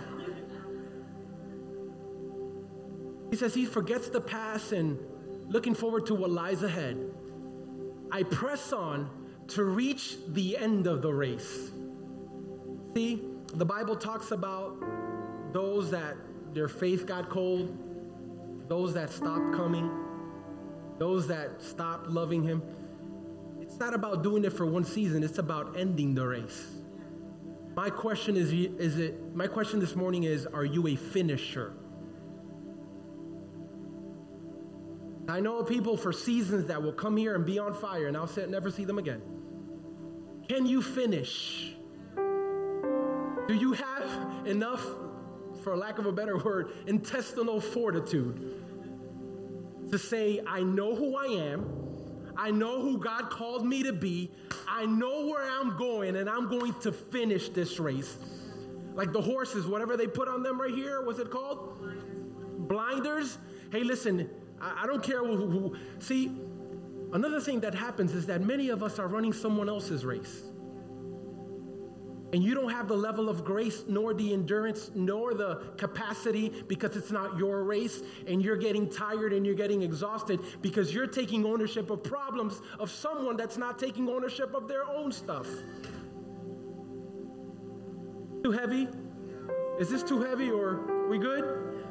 He 3.30 3.38
says 3.38 3.54
he 3.54 3.64
forgets 3.64 4.10
the 4.10 4.20
past 4.20 4.74
and 4.74 5.00
looking 5.48 5.76
forward 5.76 6.06
to 6.08 6.14
what 6.14 6.30
lies 6.30 6.62
ahead. 6.62 6.98
I 8.12 8.24
press 8.24 8.74
on 8.74 9.10
to 9.48 9.64
reach 9.64 10.18
the 10.28 10.58
end 10.58 10.88
of 10.88 11.02
the 11.02 11.14
race. 11.14 11.72
See, 12.98 13.24
the 13.54 13.66
Bible 13.66 13.96
talks 13.96 14.32
about 14.32 14.76
those 15.54 15.90
that 15.92 16.18
their 16.54 16.68
faith 16.68 17.06
got 17.06 17.30
cold, 17.30 17.89
those 18.70 18.94
that 18.94 19.10
stopped 19.10 19.54
coming, 19.56 19.92
those 20.98 21.28
that 21.28 21.62
stopped 21.62 22.08
loving 22.08 22.44
Him 22.44 22.62
It's 23.70 23.78
not 23.80 23.94
about 23.94 24.24
doing 24.24 24.46
it 24.46 24.54
for 24.54 24.66
one 24.66 24.84
season, 24.84 25.24
it's 25.24 25.38
about 25.38 25.78
ending 25.78 26.16
the 26.16 26.26
race. 26.26 26.78
My 27.76 27.90
question 27.90 28.36
is, 28.36 28.52
is 28.52 28.98
it, 28.98 29.36
my 29.36 29.48
question 29.48 29.80
this 29.80 29.96
morning 29.96 30.24
is, 30.24 30.48
are 30.48 30.66
you 30.66 30.88
a 30.88 30.96
finisher? 30.96 31.74
I 35.28 35.40
know 35.40 35.64
people 35.64 35.96
for 35.96 36.12
seasons 36.12 36.68
that 36.68 36.82
will 36.82 36.94
come 36.94 37.16
here 37.16 37.36
and 37.36 37.46
be 37.46 37.60
on 37.60 37.76
fire 37.76 38.08
and 38.08 38.18
I'll 38.18 38.30
never 38.48 38.72
see 38.72 38.86
them 38.86 38.98
again. 38.98 39.22
Can 40.48 40.66
you 40.66 40.82
finish? 40.82 41.76
Do 42.16 43.54
you 43.54 43.74
have 43.74 44.48
enough, 44.48 44.84
for 45.62 45.76
lack 45.76 46.00
of 46.00 46.06
a 46.06 46.12
better 46.12 46.38
word, 46.38 46.72
intestinal 46.88 47.60
fortitude 47.60 48.64
to 49.92 49.98
say, 49.98 50.42
I 50.46 50.62
know 50.62 50.96
who 50.96 51.16
I 51.16 51.26
am, 51.26 51.90
I 52.38 52.52
know 52.52 52.82
who 52.82 52.98
God 52.98 53.30
called 53.30 53.66
me 53.66 53.84
to 53.84 53.92
be. 53.92 54.32
I 54.66 54.86
know 54.86 55.26
where 55.26 55.50
I'm 55.50 55.78
going, 55.78 56.16
and 56.16 56.30
I'm 56.30 56.48
going 56.48 56.74
to 56.82 56.92
finish 56.92 57.50
this 57.50 57.80
race. 57.80 58.18
Like 58.94 59.12
the 59.12 59.22
horses, 59.22 59.68
whatever 59.68 59.98
they 59.98 60.08
put 60.08 60.30
on 60.30 60.42
them 60.42 60.60
right 60.60 60.74
here, 60.74 61.02
what's 61.02 61.20
it 61.20 61.30
called? 61.30 61.78
Blinders. 62.70 63.38
Hey, 63.72 63.84
listen, 63.84 64.30
I, 64.62 64.84
I 64.84 64.88
don't 64.88 65.04
care 65.04 65.26
who, 65.26 65.50
who. 65.50 65.76
See, 66.00 66.32
another 67.12 67.42
thing 67.42 67.60
that 67.62 67.76
happens 67.76 68.14
is 68.14 68.26
that 68.28 68.42
many 68.42 68.70
of 68.70 68.84
us 68.84 69.00
are 69.00 69.08
running 69.08 69.34
someone 69.34 69.68
else's 69.68 70.06
race 70.06 70.44
and 72.32 72.44
you 72.44 72.54
don't 72.54 72.70
have 72.70 72.88
the 72.88 72.96
level 72.96 73.28
of 73.28 73.44
grace, 73.44 73.84
nor 73.88 74.14
the 74.14 74.34
endurance, 74.34 74.92
nor 74.94 75.34
the 75.34 75.56
capacity 75.78 76.64
because 76.68 76.96
it's 76.96 77.12
not 77.12 77.38
your 77.38 77.64
race, 77.64 78.02
and 78.28 78.44
you're 78.44 78.58
getting 78.58 78.88
tired 78.88 79.34
and 79.34 79.46
you're 79.46 79.56
getting 79.56 79.82
exhausted 79.82 80.40
because 80.62 80.94
you're 80.94 81.08
taking 81.08 81.46
ownership 81.46 81.90
of 81.90 82.04
problems 82.04 82.62
of 82.80 82.92
someone 82.92 83.36
that's 83.36 83.58
not 83.58 83.80
taking 83.80 84.08
ownership 84.10 84.54
of 84.54 84.68
their 84.68 84.88
own 84.88 85.12
stuff. 85.12 85.48
Too 88.44 88.52
heavy? 88.52 88.88
Is 89.80 89.90
this 89.90 90.04
too 90.04 90.22
heavy 90.22 90.52
or 90.52 91.08
we 91.10 91.18
good? 91.18 91.84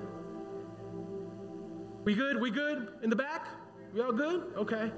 We 2.05 2.14
good? 2.14 2.40
We 2.40 2.51
good? 2.51 2.88
In 3.03 3.11
the 3.11 3.16
back? 3.16 3.48
We 3.92 4.01
all 4.01 4.12
good? 4.12 4.53
Okay. 4.57 4.92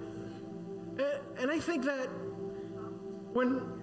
And, 0.99 1.21
and 1.39 1.51
I 1.51 1.59
think 1.59 1.85
that 1.85 2.09
when 3.33 3.80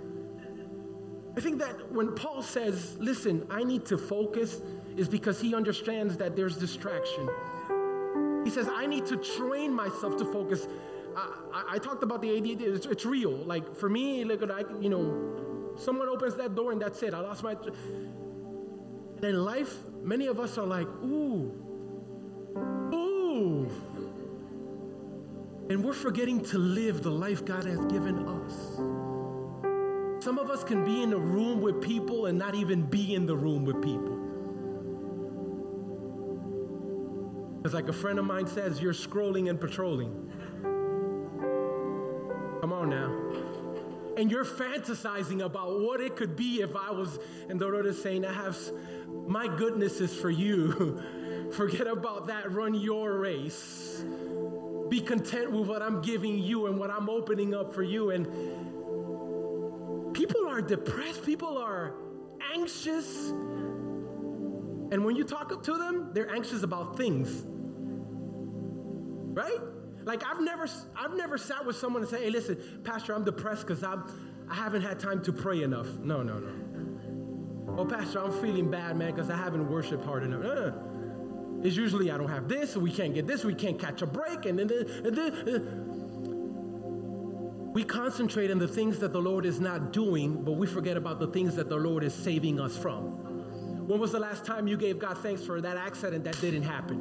I 1.37 1.39
think 1.39 1.59
that 1.59 1.91
when 1.91 2.15
Paul 2.15 2.41
says, 2.41 2.97
listen, 2.97 3.45
I 3.51 3.63
need 3.63 3.85
to 3.85 3.97
focus, 3.97 4.59
is 4.97 5.07
because 5.07 5.39
he 5.39 5.53
understands 5.53 6.17
that 6.17 6.35
there's 6.35 6.57
distraction. 6.57 7.29
He 8.43 8.49
says, 8.49 8.67
I 8.67 8.87
need 8.87 9.05
to 9.05 9.17
train 9.17 9.71
myself 9.71 10.17
to 10.17 10.25
focus. 10.25 10.67
I, 11.15 11.31
I, 11.53 11.63
I 11.73 11.77
talked 11.77 12.01
about 12.01 12.23
the 12.23 12.35
ADD, 12.35 12.61
it's, 12.61 12.87
it's, 12.87 13.05
real. 13.05 13.31
Like 13.31 13.75
for 13.75 13.87
me, 13.87 14.23
look 14.23 14.41
at, 14.41 14.49
I, 14.49 14.63
you 14.81 14.89
know, 14.89 15.75
someone 15.77 16.09
opens 16.09 16.33
that 16.35 16.55
door 16.55 16.71
and 16.71 16.81
that's 16.81 17.03
it. 17.03 17.13
I 17.13 17.19
lost 17.19 17.43
my. 17.43 17.51
And 17.51 19.23
in 19.23 19.45
life, 19.45 19.75
many 20.01 20.25
of 20.25 20.39
us 20.39 20.57
are 20.57 20.65
like, 20.65 20.87
ooh, 21.03 21.53
ooh. 22.93 23.69
And 25.69 25.83
we're 25.83 25.93
forgetting 25.93 26.43
to 26.45 26.57
live 26.57 27.03
the 27.03 27.11
life 27.11 27.45
God 27.45 27.65
has 27.65 27.85
given 27.85 28.27
us. 28.27 29.06
Some 30.27 30.39
of 30.39 30.51
us 30.51 30.61
can 30.61 30.83
be 30.83 31.03
in 31.03 31.13
a 31.13 31.17
room 31.17 31.61
with 31.61 31.81
people 31.81 32.25
and 32.25 32.37
not 32.37 32.53
even 32.53 32.81
be 32.81 33.15
in 33.15 33.25
the 33.25 33.33
room 33.37 33.63
with 33.63 33.81
people. 33.81 34.17
Because, 37.55 37.73
like 37.73 37.87
a 37.87 37.93
friend 37.93 38.19
of 38.19 38.25
mine 38.25 38.45
says, 38.45 38.81
you're 38.81 38.91
scrolling 38.91 39.49
and 39.49 39.57
patrolling. 39.57 40.11
Come 42.59 42.73
on 42.73 42.89
now. 42.89 44.17
And 44.17 44.29
you're 44.29 44.43
fantasizing 44.43 45.45
about 45.45 45.79
what 45.79 46.01
it 46.01 46.17
could 46.17 46.35
be 46.35 46.59
if 46.59 46.75
I 46.75 46.91
was, 46.91 47.19
and 47.47 47.57
the 47.57 47.67
Lord 47.67 47.85
is 47.85 48.03
saying, 48.03 48.25
I 48.25 48.33
have, 48.33 48.57
my 49.07 49.47
goodness 49.47 50.01
is 50.01 50.13
for 50.13 50.29
you. 50.29 51.01
Forget 51.53 51.87
about 51.87 52.27
that. 52.27 52.51
Run 52.51 52.73
your 52.75 53.17
race. 53.17 54.03
Be 54.89 54.99
content 54.99 55.53
with 55.53 55.69
what 55.69 55.81
I'm 55.81 56.01
giving 56.01 56.37
you 56.37 56.67
and 56.67 56.77
what 56.77 56.91
I'm 56.91 57.09
opening 57.09 57.55
up 57.55 57.73
for 57.73 57.83
you. 57.83 58.09
And 58.09 58.66
are 60.57 60.61
depressed, 60.61 61.23
people 61.23 61.57
are 61.57 61.93
anxious. 62.53 63.29
And 63.29 65.05
when 65.05 65.15
you 65.15 65.23
talk 65.23 65.61
to 65.63 65.77
them, 65.77 66.09
they're 66.13 66.31
anxious 66.33 66.63
about 66.63 66.97
things. 66.97 67.43
Right? 69.35 69.59
Like 70.03 70.23
I've 70.25 70.41
never 70.41 70.65
I've 70.95 71.15
never 71.15 71.37
sat 71.37 71.65
with 71.65 71.75
someone 71.75 72.01
and 72.01 72.09
say, 72.09 72.23
"Hey, 72.23 72.29
listen, 72.29 72.57
pastor, 72.83 73.13
I'm 73.13 73.23
depressed 73.23 73.67
cuz 73.67 73.83
I'm 73.83 74.03
I 74.49 74.55
haven't 74.55 74.81
had 74.81 74.99
time 74.99 75.21
to 75.23 75.33
pray 75.33 75.61
enough." 75.61 75.87
No, 75.99 76.23
no, 76.23 76.39
no. 76.39 77.75
Oh, 77.77 77.85
pastor, 77.85 78.19
I'm 78.23 78.31
feeling 78.41 78.71
bad, 78.71 78.97
man, 78.97 79.13
cuz 79.15 79.29
I 79.29 79.35
haven't 79.35 79.69
worshiped 79.69 80.05
hard 80.05 80.23
enough. 80.23 80.43
Uh, 80.43 80.71
it's 81.61 81.75
usually 81.75 82.09
I 82.09 82.17
don't 82.17 82.29
have 82.29 82.47
this, 82.47 82.77
we 82.77 82.91
can't 82.91 83.13
get 83.13 83.27
this, 83.27 83.43
we 83.43 83.53
can't 83.53 83.77
catch 83.77 84.01
a 84.01 84.07
break, 84.07 84.45
and 84.45 84.57
then, 84.57 84.71
and 85.03 85.15
then 85.15 85.96
we 87.77 87.83
concentrate 87.83 88.49
on 88.49 88.57
the 88.57 88.67
things 88.67 88.97
that 88.97 89.13
the 89.13 89.21
Lord 89.21 89.45
is 89.45 89.59
not 89.59 89.93
doing, 89.93 90.43
but 90.43 90.53
we 90.53 90.65
forget 90.65 90.97
about 90.97 91.19
the 91.19 91.27
things 91.27 91.55
that 91.57 91.69
the 91.69 91.75
Lord 91.75 92.03
is 92.03 92.11
saving 92.11 92.59
us 92.59 92.75
from. 92.75 93.11
When 93.87 93.99
was 93.99 94.11
the 94.11 94.19
last 94.19 94.43
time 94.43 94.67
you 94.67 94.75
gave 94.75 94.97
God 94.97 95.19
thanks 95.19 95.43
for 95.43 95.61
that 95.61 95.77
accident 95.77 96.23
that 96.23 96.41
didn't 96.41 96.63
happen? 96.63 96.97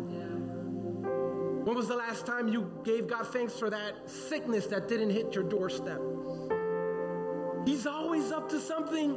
When 1.64 1.74
was 1.74 1.88
the 1.88 1.96
last 1.96 2.26
time 2.26 2.48
you 2.48 2.70
gave 2.84 3.08
God 3.08 3.26
thanks 3.28 3.58
for 3.58 3.70
that 3.70 3.94
sickness 4.04 4.66
that 4.66 4.86
didn't 4.86 5.08
hit 5.08 5.34
your 5.34 5.44
doorstep? 5.44 5.98
He's 7.64 7.86
always 7.86 8.30
up 8.30 8.50
to 8.50 8.60
something. 8.60 9.16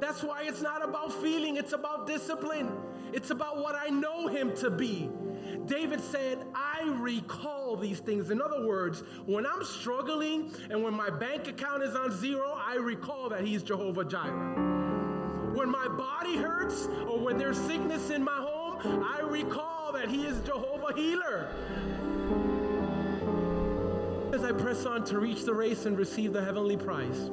That's 0.00 0.24
why 0.24 0.42
it's 0.46 0.62
not 0.62 0.82
about 0.82 1.12
feeling, 1.12 1.58
it's 1.58 1.74
about 1.74 2.08
discipline. 2.08 2.72
It's 3.12 3.30
about 3.30 3.58
what 3.58 3.76
I 3.76 3.90
know 3.90 4.26
him 4.26 4.52
to 4.56 4.68
be. 4.68 5.08
David 5.66 6.00
said, 6.00 6.44
I 6.54 6.82
recall 6.98 7.76
these 7.76 8.00
things. 8.00 8.30
In 8.30 8.40
other 8.42 8.66
words, 8.66 9.02
when 9.26 9.46
I'm 9.46 9.64
struggling 9.64 10.52
and 10.70 10.82
when 10.82 10.94
my 10.94 11.10
bank 11.10 11.48
account 11.48 11.82
is 11.82 11.94
on 11.94 12.10
zero, 12.10 12.58
I 12.64 12.76
recall 12.76 13.28
that 13.28 13.44
he's 13.44 13.62
Jehovah 13.62 14.04
Jireh. 14.04 15.52
When 15.54 15.70
my 15.70 15.86
body 15.88 16.36
hurts 16.36 16.86
or 17.08 17.18
when 17.18 17.38
there's 17.38 17.58
sickness 17.58 18.10
in 18.10 18.22
my 18.24 18.36
home, 18.36 19.04
I 19.04 19.20
recall 19.20 19.92
that 19.92 20.08
he 20.08 20.26
is 20.26 20.40
Jehovah 20.40 20.94
Healer. 20.94 21.48
As 24.34 24.42
I 24.44 24.52
press 24.52 24.86
on 24.86 25.04
to 25.04 25.18
reach 25.18 25.44
the 25.44 25.54
race 25.54 25.86
and 25.86 25.96
receive 25.98 26.32
the 26.32 26.42
heavenly 26.42 26.76
prize, 26.76 27.30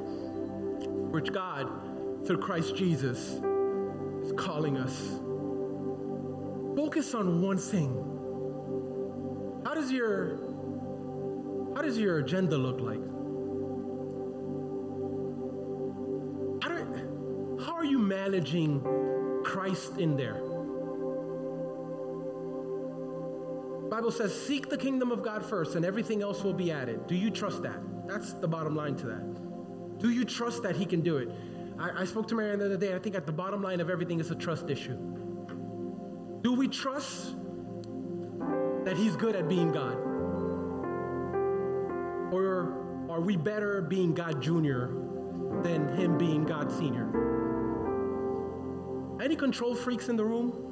which 1.10 1.32
God, 1.32 2.26
through 2.26 2.38
Christ 2.38 2.76
Jesus, 2.76 3.40
is 4.22 4.32
calling 4.36 4.76
us 4.76 5.20
focus 6.76 7.14
on 7.14 7.42
one 7.42 7.58
thing. 7.58 8.19
Does 9.80 9.90
your 9.90 10.36
how 11.74 11.80
does 11.80 11.96
your 11.96 12.18
agenda 12.18 12.58
look 12.58 12.80
like? 12.80 13.00
How, 17.64 17.74
are 17.74 17.84
you 17.84 17.98
managing 17.98 18.82
Christ 19.42 19.96
in 19.96 20.18
there? 20.18 20.34
Bible 23.88 24.10
says, 24.10 24.38
seek 24.46 24.68
the 24.68 24.76
kingdom 24.76 25.10
of 25.10 25.22
God 25.22 25.44
first, 25.44 25.74
and 25.76 25.84
everything 25.84 26.20
else 26.20 26.44
will 26.44 26.52
be 26.52 26.70
added. 26.70 27.06
Do 27.06 27.14
you 27.14 27.30
trust 27.30 27.62
that? 27.62 27.78
That's 28.06 28.34
the 28.34 28.48
bottom 28.48 28.76
line 28.76 28.96
to 28.96 29.06
that. 29.06 29.98
Do 29.98 30.10
you 30.10 30.26
trust 30.26 30.62
that 30.62 30.76
He 30.76 30.84
can 30.84 31.00
do 31.00 31.16
it? 31.16 31.30
I, 31.78 32.02
I 32.02 32.04
spoke 32.04 32.28
to 32.28 32.34
Marianne 32.34 32.58
the 32.58 32.66
other 32.66 32.76
day. 32.76 32.94
I 32.94 32.98
think 32.98 33.14
at 33.14 33.24
the 33.24 33.32
bottom 33.32 33.62
line 33.62 33.80
of 33.80 33.88
everything 33.88 34.20
is 34.20 34.30
a 34.30 34.34
trust 34.34 34.68
issue. 34.68 34.98
Do 36.42 36.52
we 36.52 36.68
trust 36.68 37.34
that 38.90 38.96
He's 38.96 39.14
good 39.14 39.36
at 39.36 39.48
being 39.48 39.70
God? 39.70 39.94
Or 42.34 43.06
are 43.08 43.20
we 43.20 43.36
better 43.36 43.80
being 43.82 44.14
God 44.14 44.42
Jr. 44.42 44.86
than 45.62 45.94
Him 45.96 46.18
being 46.18 46.42
God 46.42 46.72
Senior? 46.72 47.06
Any 49.22 49.36
control 49.36 49.76
freaks 49.76 50.08
in 50.08 50.16
the 50.16 50.24
room? 50.24 50.66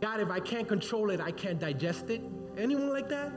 God, 0.00 0.18
if 0.18 0.28
I 0.28 0.40
can't 0.40 0.66
control 0.66 1.10
it, 1.10 1.20
I 1.20 1.30
can't 1.30 1.60
digest 1.60 2.10
it. 2.10 2.22
Anyone 2.58 2.88
like 2.88 3.08
that? 3.10 3.30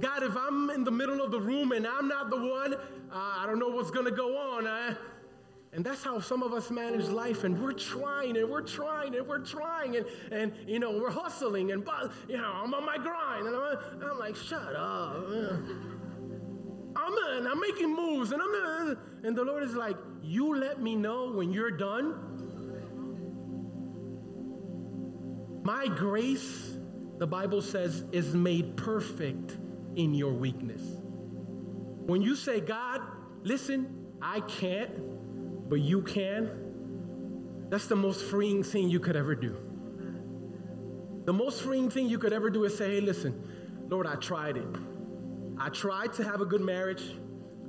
God, 0.00 0.22
if 0.22 0.34
I'm 0.34 0.70
in 0.70 0.82
the 0.82 0.90
middle 0.90 1.20
of 1.20 1.30
the 1.30 1.40
room 1.40 1.72
and 1.72 1.86
I'm 1.86 2.08
not 2.08 2.30
the 2.30 2.38
one, 2.38 2.72
uh, 2.72 2.78
I 3.12 3.44
don't 3.46 3.58
know 3.58 3.68
what's 3.68 3.90
going 3.90 4.06
to 4.06 4.10
go 4.16 4.38
on. 4.38 4.66
Uh, 4.66 4.94
and 5.76 5.84
that's 5.84 6.02
how 6.02 6.18
some 6.18 6.42
of 6.42 6.54
us 6.54 6.70
manage 6.70 7.04
life. 7.08 7.44
And 7.44 7.62
we're 7.62 7.74
trying 7.74 8.38
and 8.38 8.48
we're 8.48 8.62
trying 8.62 9.14
and 9.14 9.28
we're 9.28 9.44
trying. 9.44 9.96
And, 9.96 10.06
and 10.32 10.54
you 10.66 10.78
know, 10.78 10.98
we're 10.98 11.10
hustling 11.10 11.70
and, 11.70 11.86
you 12.28 12.38
know, 12.38 12.50
I'm 12.50 12.72
on 12.72 12.86
my 12.86 12.96
grind. 12.96 13.46
And 13.46 13.54
I'm, 13.54 13.76
and 13.92 14.04
I'm 14.04 14.18
like, 14.18 14.36
shut 14.36 14.74
up. 14.74 15.28
I'm, 16.96 17.46
I'm 17.46 17.60
making 17.60 17.94
moves. 17.94 18.32
And 18.32 18.40
I'm, 18.40 18.98
and 19.22 19.36
the 19.36 19.44
Lord 19.44 19.64
is 19.64 19.74
like, 19.74 19.98
you 20.22 20.56
let 20.56 20.80
me 20.80 20.96
know 20.96 21.30
when 21.30 21.52
you're 21.52 21.70
done. 21.70 22.22
My 25.62 25.88
grace, 25.88 26.78
the 27.18 27.26
Bible 27.26 27.60
says, 27.60 28.02
is 28.12 28.34
made 28.34 28.78
perfect 28.78 29.58
in 29.96 30.14
your 30.14 30.32
weakness. 30.32 30.80
When 32.06 32.22
you 32.22 32.34
say, 32.34 32.60
God, 32.62 33.02
listen, 33.42 34.06
I 34.22 34.40
can't, 34.40 34.90
but 35.68 35.80
you 35.80 36.02
can, 36.02 36.50
that's 37.68 37.86
the 37.86 37.96
most 37.96 38.24
freeing 38.24 38.62
thing 38.62 38.88
you 38.88 39.00
could 39.00 39.16
ever 39.16 39.34
do. 39.34 39.56
The 41.24 41.32
most 41.32 41.62
freeing 41.62 41.90
thing 41.90 42.08
you 42.08 42.18
could 42.18 42.32
ever 42.32 42.50
do 42.50 42.64
is 42.64 42.78
say, 42.78 42.94
hey, 42.94 43.00
listen, 43.00 43.42
Lord, 43.88 44.06
I 44.06 44.14
tried 44.14 44.56
it. 44.56 44.66
I 45.58 45.70
tried 45.70 46.12
to 46.14 46.24
have 46.24 46.40
a 46.40 46.46
good 46.46 46.60
marriage. 46.60 47.02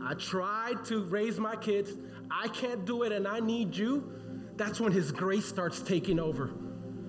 I 0.04 0.14
tried 0.14 0.86
to 0.86 1.04
raise 1.06 1.40
my 1.40 1.56
kids. 1.56 1.92
I 2.30 2.50
can't 2.50 2.86
do 2.86 3.04
it 3.04 3.12
and 3.12 3.28
I 3.28 3.40
need 3.40 3.76
you. 3.76 4.12
That's 4.58 4.80
when 4.80 4.92
His 4.92 5.12
grace 5.12 5.46
starts 5.46 5.82
taking 5.82 6.20
over. 6.20 6.52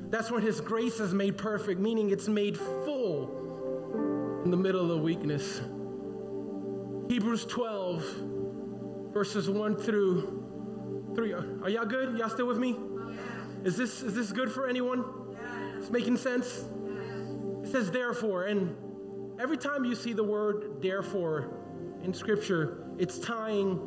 That's 0.08 0.30
when 0.30 0.40
His 0.40 0.60
grace 0.60 1.00
is 1.00 1.12
made 1.12 1.36
perfect, 1.36 1.80
meaning 1.80 2.10
it's 2.10 2.28
made 2.28 2.56
full 2.56 4.40
in 4.44 4.50
the 4.50 4.56
middle 4.56 4.80
of 4.80 4.88
the 4.88 4.96
weakness. 4.96 5.60
Hebrews 7.10 7.44
12, 7.44 8.02
verses 9.12 9.50
1 9.50 9.76
through 9.76 10.47
three. 11.18 11.32
Are 11.32 11.68
y'all 11.68 11.84
good? 11.84 12.16
Y'all 12.16 12.28
still 12.28 12.46
with 12.46 12.58
me? 12.58 12.76
Is 13.64 13.76
this 13.76 14.02
is 14.04 14.14
this 14.14 14.30
good 14.30 14.52
for 14.52 14.68
anyone? 14.68 15.04
It's 15.76 15.90
making 15.90 16.16
sense? 16.16 16.64
It 17.64 17.72
says 17.72 17.90
therefore, 17.90 18.44
and 18.44 18.76
every 19.40 19.56
time 19.56 19.84
you 19.84 19.96
see 19.96 20.12
the 20.12 20.22
word 20.22 20.80
therefore 20.80 21.48
in 22.04 22.14
scripture, 22.14 22.84
it's 22.98 23.18
tying 23.18 23.80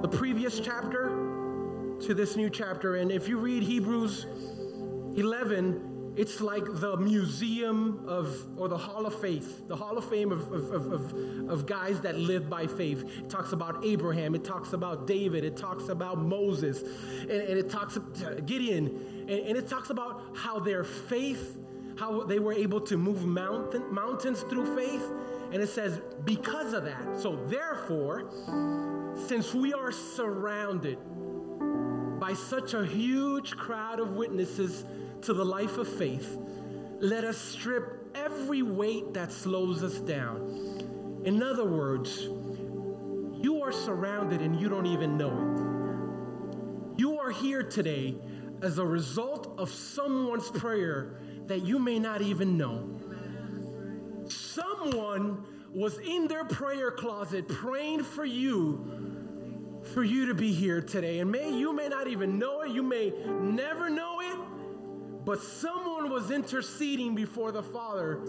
the 0.00 0.08
previous 0.08 0.60
chapter 0.60 1.08
to 2.00 2.14
this 2.14 2.36
new 2.36 2.48
chapter. 2.48 2.96
And 2.96 3.12
if 3.12 3.28
you 3.28 3.36
read 3.36 3.62
Hebrews 3.62 4.24
11, 5.16 5.89
it's 6.20 6.42
like 6.42 6.66
the 6.66 6.98
museum 6.98 8.04
of, 8.06 8.46
or 8.58 8.68
the 8.68 8.76
hall 8.76 9.06
of 9.06 9.18
faith, 9.22 9.66
the 9.68 9.74
hall 9.74 9.96
of 9.96 10.06
fame 10.10 10.32
of, 10.32 10.52
of, 10.52 10.92
of, 10.92 11.48
of, 11.48 11.64
guys 11.64 11.98
that 12.02 12.18
live 12.18 12.50
by 12.50 12.66
faith. 12.66 13.10
It 13.20 13.30
talks 13.30 13.52
about 13.52 13.82
Abraham, 13.86 14.34
it 14.34 14.44
talks 14.44 14.74
about 14.74 15.06
David, 15.06 15.44
it 15.44 15.56
talks 15.56 15.88
about 15.88 16.18
Moses, 16.18 16.82
and, 17.22 17.30
and 17.30 17.58
it 17.58 17.70
talks 17.70 17.96
about 17.96 18.44
Gideon, 18.44 19.24
and, 19.30 19.30
and, 19.30 19.56
it 19.56 19.66
talks 19.66 19.88
about 19.88 20.36
how 20.36 20.58
their 20.58 20.84
faith, 20.84 21.56
how 21.98 22.24
they 22.24 22.38
were 22.38 22.52
able 22.52 22.82
to 22.82 22.98
move 22.98 23.24
mountain, 23.24 23.82
mountains 23.90 24.42
through 24.42 24.76
faith. 24.76 25.10
And 25.52 25.62
it 25.62 25.70
says, 25.70 26.02
because 26.26 26.74
of 26.74 26.84
that. 26.84 27.18
So, 27.18 27.36
therefore, 27.46 28.30
since 29.26 29.54
we 29.54 29.72
are 29.72 29.90
surrounded 29.90 30.98
by 32.20 32.34
such 32.34 32.74
a 32.74 32.84
huge 32.84 33.56
crowd 33.56 33.98
of 33.98 34.10
witnesses, 34.14 34.84
to 35.22 35.32
the 35.32 35.44
life 35.44 35.78
of 35.78 35.88
faith, 35.88 36.38
let 37.00 37.24
us 37.24 37.36
strip 37.36 38.10
every 38.14 38.62
weight 38.62 39.14
that 39.14 39.32
slows 39.32 39.82
us 39.82 39.98
down. 40.00 41.22
In 41.24 41.42
other 41.42 41.64
words, 41.64 42.28
you 43.42 43.62
are 43.62 43.72
surrounded 43.72 44.40
and 44.42 44.60
you 44.60 44.68
don't 44.68 44.86
even 44.86 45.16
know 45.16 45.30
it. 45.30 47.00
You 47.00 47.18
are 47.18 47.30
here 47.30 47.62
today 47.62 48.16
as 48.62 48.78
a 48.78 48.84
result 48.84 49.54
of 49.58 49.70
someone's 49.70 50.50
prayer 50.50 51.20
that 51.46 51.62
you 51.62 51.78
may 51.78 51.98
not 51.98 52.20
even 52.20 52.58
know. 52.58 52.88
Someone 54.28 55.46
was 55.72 55.98
in 55.98 56.28
their 56.28 56.44
prayer 56.44 56.90
closet 56.90 57.48
praying 57.48 58.02
for 58.02 58.24
you 58.24 59.19
for 59.82 60.04
you 60.04 60.26
to 60.26 60.34
be 60.34 60.52
here 60.52 60.80
today 60.80 61.20
and 61.20 61.30
may 61.30 61.50
you 61.50 61.72
may 61.72 61.88
not 61.88 62.06
even 62.06 62.38
know 62.38 62.62
it 62.62 62.70
you 62.70 62.82
may 62.82 63.12
never 63.40 63.88
know 63.88 64.20
it 64.20 64.38
but 65.24 65.40
someone 65.40 66.10
was 66.10 66.30
interceding 66.30 67.14
before 67.14 67.52
the 67.52 67.62
Father 67.62 68.20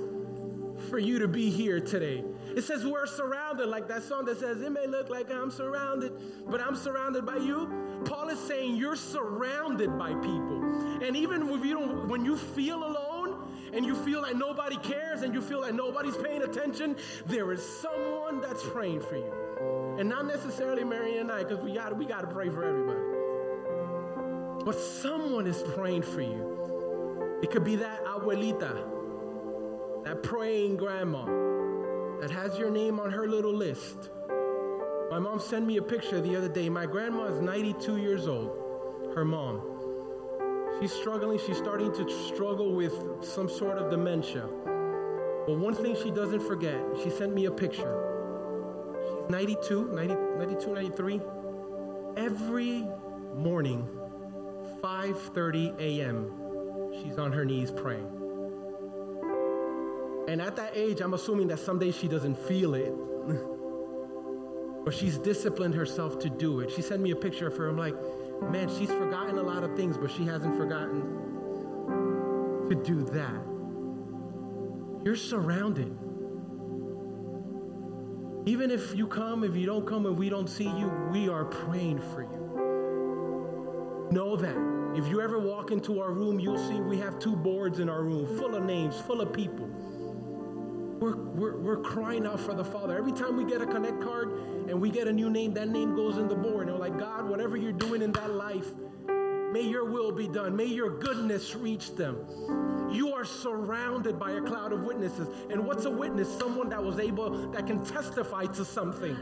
for 0.90 1.00
you 1.00 1.20
to 1.20 1.28
be 1.28 1.50
here 1.50 1.80
today. 1.80 2.24
It 2.56 2.64
says 2.64 2.86
we're 2.86 3.06
surrounded, 3.06 3.68
like 3.68 3.88
that 3.88 4.04
song 4.04 4.26
that 4.26 4.40
says, 4.40 4.62
It 4.62 4.72
may 4.72 4.88
look 4.88 5.10
like 5.10 5.32
I'm 5.32 5.52
surrounded, 5.52 6.14
but 6.48 6.60
I'm 6.60 6.76
surrounded 6.76 7.26
by 7.26 7.38
you. 7.38 8.02
Paul 8.06 8.30
is 8.30 8.40
saying 8.40 8.76
you're 8.76 8.96
surrounded 8.96 9.98
by 9.98 10.14
people. 10.16 11.02
And 11.02 11.16
even 11.16 11.48
you 11.64 11.74
don't, 11.74 12.08
when 12.08 12.26
you 12.26 12.36
feel 12.36 12.84
alone 12.84 13.48
and 13.74 13.86
you 13.86 13.96
feel 13.96 14.22
like 14.22 14.36
nobody 14.36 14.78
cares 14.78 15.22
and 15.22 15.34
you 15.34 15.42
feel 15.42 15.62
like 15.62 15.74
nobody's 15.74 16.18
paying 16.18 16.42
attention, 16.42 16.96
there 17.28 17.52
is 17.52 17.64
someone 17.80 18.42
that's 18.42 18.64
praying 18.64 19.02
for 19.02 19.18
you. 19.18 19.41
And 20.00 20.10
not 20.10 20.26
necessarily 20.26 20.84
Mary 20.84 21.18
and 21.18 21.32
I, 21.32 21.44
because 21.44 21.60
we 21.60 21.74
got 21.74 21.98
we 21.98 22.06
gotta 22.06 22.28
pray 22.28 22.50
for 22.50 22.64
everybody. 22.64 23.00
But 24.64 24.76
someone 24.80 25.48
is 25.48 25.64
praying 25.76 26.04
for 26.04 26.22
you. 26.22 27.40
It 27.42 27.50
could 27.50 27.64
be 27.64 27.76
that 27.78 28.06
abuelita, 28.06 30.04
that 30.04 30.22
praying 30.22 30.78
grandma 30.78 31.26
that 32.22 32.30
has 32.30 32.58
your 32.60 32.70
name 32.70 33.00
on 33.00 33.12
her 33.12 33.28
little 33.28 33.54
list. 33.54 34.12
My 35.10 35.18
mom 35.18 35.40
sent 35.40 35.66
me 35.66 35.78
a 35.78 35.82
picture 35.82 36.22
the 36.22 36.36
other 36.36 36.48
day. 36.48 36.70
My 36.70 36.86
grandma 36.86 37.26
is 37.26 37.42
92 37.42 37.98
years 37.98 38.28
old, 38.28 39.12
her 39.16 39.26
mom. 39.26 39.62
She's 40.80 40.94
struggling, 40.94 41.40
she's 41.46 41.58
starting 41.58 41.92
to 41.94 42.10
struggle 42.28 42.74
with 42.74 42.94
some 43.24 43.50
sort 43.50 43.78
of 43.78 43.90
dementia. 43.90 44.48
But 45.48 45.58
one 45.58 45.74
thing 45.74 45.96
she 46.02 46.12
doesn't 46.12 46.42
forget, 46.42 46.80
she 47.04 47.10
sent 47.10 47.34
me 47.34 47.46
a 47.46 47.52
picture. 47.52 48.11
She's 49.22 49.30
92, 49.30 49.92
90, 49.94 50.16
92, 50.38 50.74
93. 50.74 51.22
Every 52.18 52.86
morning, 53.36 53.88
5:30 54.82 55.80
a.m., 55.80 56.32
she's 57.02 57.18
on 57.18 57.32
her 57.32 57.46
knees 57.46 57.72
praying. 57.72 58.08
And 60.28 60.42
at 60.42 60.56
that 60.56 60.72
age, 60.76 61.02
I'm 61.02 61.14
assuming 61.14 61.48
that 61.48 61.60
someday 61.60 61.92
she 61.92 62.08
doesn't 62.08 62.38
feel 62.38 62.74
it. 62.74 62.94
but 64.86 64.94
she's 64.94 65.18
disciplined 65.18 65.76
herself 65.76 66.20
to 66.20 66.30
do 66.30 66.60
it. 66.62 66.72
She 66.72 66.82
sent 66.82 67.02
me 67.02 67.12
a 67.12 67.16
picture 67.16 67.48
of 67.48 67.56
her. 67.58 67.70
I'm 67.70 67.78
like, 67.78 67.96
man, 68.42 68.68
she's 68.70 68.90
forgotten 68.90 69.38
a 69.38 69.44
lot 69.44 69.64
of 69.64 69.76
things, 69.76 69.98
but 69.98 70.10
she 70.10 70.26
hasn't 70.26 70.58
forgotten 70.58 71.02
to 72.70 72.76
do 72.76 73.04
that. 73.12 73.42
You're 75.04 75.16
surrounded. 75.16 75.96
Even 78.46 78.72
if 78.72 78.96
you 78.96 79.06
come, 79.08 79.44
if 79.44 79.56
you 79.56 79.68
don't 79.68 79.86
come, 79.86 80.06
and 80.08 80.18
we 80.18 80.30
don't 80.30 80.50
see 80.50 80.64
you, 80.64 80.92
we 81.12 81.30
are 81.30 81.46
praying 81.46 82.00
for 82.00 82.24
you. 82.24 84.10
Know 84.12 84.36
that. 84.36 84.58
If 84.96 85.08
you 85.08 85.22
ever 85.22 85.40
walk 85.40 85.72
into 85.72 86.02
our 86.02 86.12
room, 86.12 86.40
you'll 86.40 86.58
see 86.58 86.82
we 86.82 86.98
have 86.98 87.20
two 87.20 87.36
boards 87.36 87.80
in 87.80 87.88
our 87.88 88.04
room 88.04 88.26
full 88.38 88.56
of 88.56 88.64
names, 88.64 89.00
full 89.00 89.22
of 89.22 89.32
people. 89.32 89.68
We're, 91.00 91.16
we're, 91.16 91.58
we're 91.58 91.82
crying 91.82 92.26
out 92.26 92.40
for 92.40 92.54
the 92.54 92.66
Father. 92.66 92.98
Every 92.98 93.14
time 93.14 93.38
we 93.38 93.46
get 93.46 93.62
a 93.62 93.66
Connect 93.66 94.02
card 94.02 94.32
and 94.68 94.82
we 94.82 94.90
get 94.90 95.08
a 95.08 95.14
new 95.14 95.30
name, 95.30 95.54
that 95.54 95.70
name 95.70 95.96
goes 95.96 96.18
in 96.18 96.28
the 96.28 96.36
board. 96.36 96.68
And 96.68 96.78
we're 96.78 96.82
like, 96.82 96.98
God, 97.00 97.30
whatever 97.30 97.58
you're 97.58 97.72
doing 97.72 98.02
in 98.02 98.12
that 98.14 98.32
life, 98.32 98.68
may 99.52 99.62
your 99.62 99.86
will 99.86 100.12
be 100.12 100.28
done. 100.28 100.56
May 100.56 100.66
your 100.66 100.90
goodness 100.90 101.56
reach 101.56 101.96
them. 101.96 102.26
You 102.92 103.14
are 103.14 103.24
surrounded 103.24 104.20
by 104.20 104.32
a 104.32 104.42
cloud 104.42 104.74
of 104.74 104.84
witnesses. 104.84 105.28
And 105.50 105.66
what's 105.66 105.86
a 105.86 105.90
witness? 105.90 106.28
Someone 106.38 106.70
that 106.70 106.84
was 106.84 107.00
able, 107.00 107.52
that 107.52 107.66
can 107.68 107.84
testify 107.86 108.46
to 108.48 108.66
something. 108.66 109.16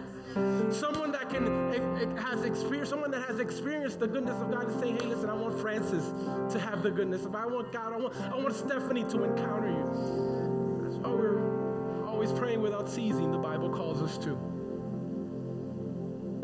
Someone 0.72 1.12
that 1.12 1.30
can 1.30 1.74
eh, 1.74 1.78
eh, 2.04 2.22
has 2.22 2.44
experienced, 2.44 2.90
someone 2.90 3.12
that 3.12 3.28
has 3.28 3.40
experienced 3.40 4.00
the 4.00 4.08
goodness 4.08 4.40
of 4.42 4.52
God 4.52 4.70
and 4.70 4.80
say, 4.80 4.92
hey, 4.92 5.10
listen, 5.10 5.30
I 5.30 5.34
want 5.34 5.60
Francis 5.60 6.06
to 6.54 6.60
have 6.60 6.84
the 6.84 6.92
goodness. 6.92 7.26
If 7.26 7.36
I 7.36 7.46
want 7.46 7.72
God, 7.72 7.94
I 7.94 7.98
want, 7.98 8.16
I 8.16 8.36
want 8.36 8.56
Stephanie 8.56 9.04
to 9.06 9.24
encounter 9.24 9.70
you. 9.70 10.84
That's 10.84 10.96
why 10.98 11.10
we're 11.10 12.08
always 12.08 12.32
praying 12.32 12.62
without 12.62 12.90
ceasing, 12.90 13.32
the 13.32 13.38
Bible 13.38 13.70
calls 13.70 14.02
us 14.02 14.18
to. 14.20 14.36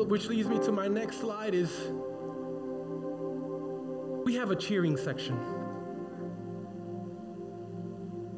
Which 0.04 0.26
leads 0.28 0.48
me 0.48 0.58
to 0.60 0.72
my 0.72 0.88
next 0.88 1.20
slide 1.20 1.54
is 1.54 1.70
we 4.26 4.34
have 4.34 4.50
a 4.50 4.56
cheering 4.56 4.96
section. 4.96 5.38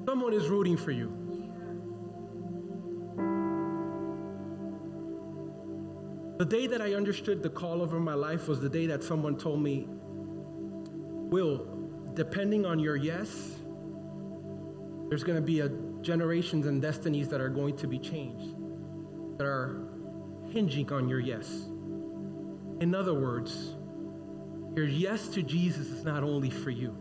Someone 0.06 0.34
is 0.34 0.46
rooting 0.48 0.76
for 0.76 0.90
you. 0.90 1.08
The 6.36 6.44
day 6.44 6.66
that 6.66 6.82
I 6.82 6.92
understood 6.92 7.42
the 7.42 7.48
call 7.48 7.80
over 7.80 7.98
my 7.98 8.12
life 8.12 8.48
was 8.48 8.60
the 8.60 8.68
day 8.68 8.84
that 8.84 9.02
someone 9.02 9.38
told 9.38 9.62
me, 9.62 9.86
Will, 9.88 11.66
depending 12.12 12.66
on 12.66 12.78
your 12.78 12.96
yes, 12.96 13.56
there's 15.08 15.24
going 15.24 15.36
to 15.36 15.42
be 15.42 15.60
a 15.60 15.70
generations 16.02 16.66
and 16.66 16.82
destinies 16.82 17.30
that 17.30 17.40
are 17.40 17.48
going 17.48 17.78
to 17.78 17.86
be 17.86 17.98
changed, 17.98 18.56
that 19.38 19.46
are 19.46 19.88
hinging 20.50 20.92
on 20.92 21.08
your 21.08 21.20
yes. 21.20 21.48
In 22.82 22.94
other 22.94 23.14
words, 23.14 23.77
your 24.78 24.86
yes 24.86 25.26
to 25.26 25.42
Jesus 25.42 25.88
is 25.88 26.04
not 26.04 26.22
only 26.22 26.50
for 26.50 26.70
you. 26.70 26.94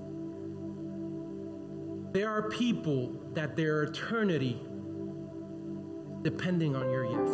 There 2.11 2.27
are 2.27 2.49
people 2.49 3.13
that 3.33 3.55
their 3.55 3.83
eternity 3.83 4.59
depending 6.23 6.75
on 6.75 6.89
your 6.89 7.05
yes. 7.05 7.29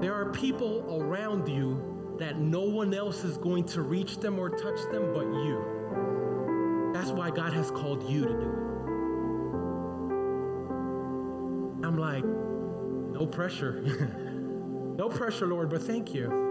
There 0.00 0.14
are 0.14 0.32
people 0.32 0.98
around 1.02 1.46
you 1.46 2.16
that 2.18 2.38
no 2.38 2.62
one 2.62 2.94
else 2.94 3.22
is 3.22 3.36
going 3.36 3.64
to 3.64 3.82
reach 3.82 4.16
them 4.16 4.38
or 4.38 4.48
touch 4.48 4.80
them 4.90 5.12
but 5.12 5.26
you. 5.26 6.90
That's 6.94 7.10
why 7.10 7.28
God 7.28 7.52
has 7.52 7.70
called 7.70 8.08
you 8.08 8.24
to 8.24 8.32
do 8.32 8.48
it. 8.48 8.62
I'm 11.86 11.98
like, 11.98 12.24
no 12.24 13.26
pressure. 13.26 14.22
no 14.96 15.08
pressure, 15.08 15.46
Lord, 15.46 15.70
but 15.70 15.82
thank 15.82 16.14
you. 16.14 16.44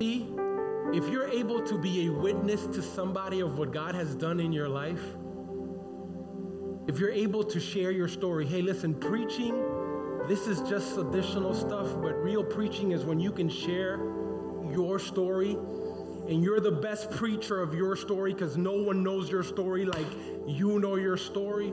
See, 0.00 0.28
if 0.92 1.08
you're 1.08 1.28
able 1.28 1.62
to 1.62 1.78
be 1.78 2.06
a 2.06 2.12
witness 2.12 2.66
to 2.66 2.82
somebody 2.82 3.40
of 3.40 3.58
what 3.58 3.72
God 3.72 3.94
has 3.94 4.14
done 4.14 4.40
in 4.40 4.52
your 4.52 4.68
life, 4.68 5.02
if 6.86 6.98
you're 6.98 7.12
able 7.12 7.44
to 7.44 7.60
share 7.60 7.90
your 7.90 8.08
story, 8.08 8.46
hey, 8.46 8.62
listen, 8.62 8.94
preaching, 8.94 9.54
this 10.28 10.46
is 10.46 10.60
just 10.68 10.98
additional 10.98 11.54
stuff, 11.54 11.88
but 12.00 12.14
real 12.22 12.44
preaching 12.44 12.92
is 12.92 13.04
when 13.04 13.20
you 13.20 13.32
can 13.32 13.48
share 13.48 13.96
your 14.72 14.98
story 14.98 15.56
and 16.28 16.42
you're 16.42 16.60
the 16.60 16.70
best 16.70 17.10
preacher 17.10 17.60
of 17.60 17.74
your 17.74 17.96
story 17.96 18.32
because 18.32 18.56
no 18.56 18.72
one 18.72 19.02
knows 19.02 19.30
your 19.30 19.42
story 19.42 19.84
like 19.84 20.06
you 20.46 20.78
know 20.78 20.96
your 20.96 21.16
story. 21.16 21.72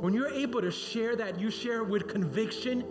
When 0.00 0.12
you're 0.12 0.28
able 0.28 0.60
to 0.60 0.70
share 0.70 1.16
that, 1.16 1.40
you 1.40 1.50
share 1.50 1.78
it 1.78 1.88
with 1.88 2.08
conviction, 2.08 2.84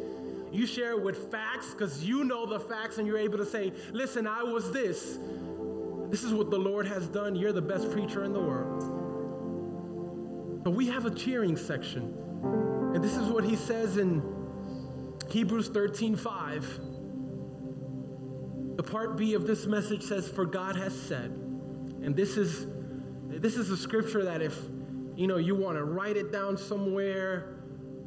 you 0.51 0.65
share 0.65 0.91
it 0.91 1.01
with 1.01 1.31
facts 1.31 1.71
because 1.71 2.03
you 2.03 2.23
know 2.23 2.45
the 2.45 2.59
facts 2.59 2.97
and 2.97 3.07
you're 3.07 3.17
able 3.17 3.37
to 3.37 3.45
say, 3.45 3.73
Listen, 3.91 4.25
I 4.27 4.43
was 4.43 4.71
this. 4.71 5.19
This 6.09 6.23
is 6.23 6.33
what 6.33 6.49
the 6.49 6.57
Lord 6.57 6.87
has 6.87 7.07
done. 7.07 7.35
You're 7.35 7.51
the 7.51 7.61
best 7.61 7.91
preacher 7.91 8.23
in 8.23 8.33
the 8.33 8.39
world. 8.39 9.03
But 10.63 10.71
we 10.71 10.87
have 10.87 11.05
a 11.05 11.11
cheering 11.11 11.57
section. 11.57 12.13
And 12.95 13.03
this 13.03 13.15
is 13.15 13.27
what 13.27 13.43
he 13.43 13.55
says 13.55 13.97
in 13.97 14.23
Hebrews 15.29 15.69
13 15.69 16.15
5. 16.15 16.79
The 18.77 18.83
part 18.83 19.17
B 19.17 19.33
of 19.33 19.45
this 19.47 19.65
message 19.65 20.03
says, 20.03 20.27
For 20.27 20.45
God 20.45 20.75
has 20.75 20.99
said. 20.99 21.31
And 22.01 22.15
this 22.15 22.37
is 22.37 22.67
this 23.27 23.57
is 23.57 23.69
a 23.69 23.77
scripture 23.77 24.23
that 24.23 24.41
if 24.41 24.57
you 25.15 25.27
know 25.27 25.37
you 25.37 25.55
want 25.55 25.77
to 25.77 25.83
write 25.83 26.17
it 26.17 26.31
down 26.31 26.57
somewhere, 26.57 27.57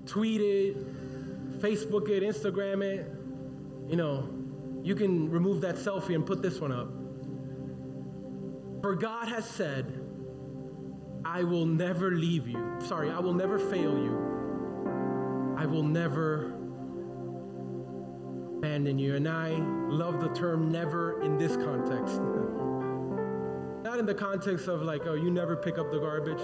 tweet 0.06 0.40
it, 0.40 1.60
Facebook 1.60 2.08
it, 2.08 2.22
Instagram 2.22 2.82
it, 2.82 3.10
you 3.88 3.96
know, 3.96 4.28
you 4.82 4.94
can 4.94 5.30
remove 5.30 5.60
that 5.62 5.76
selfie 5.76 6.14
and 6.14 6.24
put 6.24 6.42
this 6.42 6.60
one 6.60 6.72
up. 6.72 6.88
For 8.82 8.94
God 8.94 9.28
has 9.28 9.48
said, 9.48 10.00
I 11.24 11.42
will 11.42 11.66
never 11.66 12.12
leave 12.12 12.46
you. 12.46 12.76
Sorry, 12.86 13.10
I 13.10 13.18
will 13.18 13.34
never 13.34 13.58
fail 13.58 13.96
you. 13.98 15.54
I 15.56 15.66
will 15.66 15.82
never 15.82 16.54
abandon 18.58 18.98
you. 18.98 19.16
And 19.16 19.28
I 19.28 19.50
love 19.88 20.20
the 20.20 20.28
term 20.28 20.70
never 20.70 21.20
in 21.22 21.38
this 21.38 21.56
context. 21.56 22.20
Not 23.82 23.98
in 23.98 24.06
the 24.06 24.14
context 24.14 24.68
of 24.68 24.82
like, 24.82 25.06
oh, 25.06 25.14
you 25.14 25.30
never 25.30 25.56
pick 25.56 25.78
up 25.78 25.90
the 25.90 25.98
garbage 25.98 26.42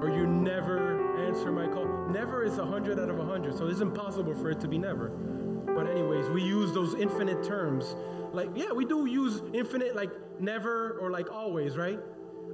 or 0.00 0.10
you 0.10 0.26
never 0.26 1.26
answer 1.26 1.52
my 1.52 1.66
call. 1.66 1.86
Never 2.10 2.42
is 2.44 2.56
100 2.56 2.98
out 2.98 3.10
of 3.10 3.16
100, 3.16 3.56
so 3.56 3.66
it's 3.66 3.80
impossible 3.80 4.34
for 4.34 4.50
it 4.50 4.60
to 4.60 4.68
be 4.68 4.78
never. 4.78 5.08
But, 5.08 5.88
anyways, 5.88 6.28
we 6.30 6.42
use 6.42 6.72
those 6.72 6.94
infinite 6.94 7.44
terms. 7.44 7.94
Like, 8.32 8.50
yeah, 8.54 8.72
we 8.72 8.84
do 8.84 9.06
use 9.06 9.42
infinite, 9.52 9.94
like 9.94 10.10
never 10.40 10.98
or 11.00 11.10
like 11.10 11.30
always, 11.30 11.76
right? 11.76 11.98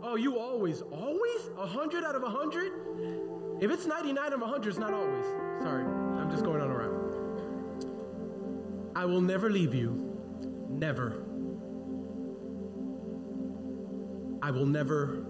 Oh, 0.03 0.16
you 0.16 0.38
always, 0.38 0.82
always? 0.82 1.51
100 1.55 2.05
out 2.05 2.14
of 2.14 2.22
100? 2.22 2.72
If 3.61 3.70
it's 3.70 3.86
99 3.86 4.18
out 4.22 4.32
of 4.32 4.40
100, 4.40 4.68
it's 4.68 4.78
not 4.78 4.92
always. 4.92 5.24
Sorry, 5.61 5.84
I'm 5.84 6.30
just 6.30 6.44
going 6.44 6.61
on 6.61 6.70
around. 6.70 6.97
I 8.94 9.05
will 9.05 9.20
never 9.20 9.51
leave 9.51 9.74
you, 9.74 10.18
never. 10.68 11.22
I 14.42 14.51
will 14.51 14.66
never, 14.66 15.26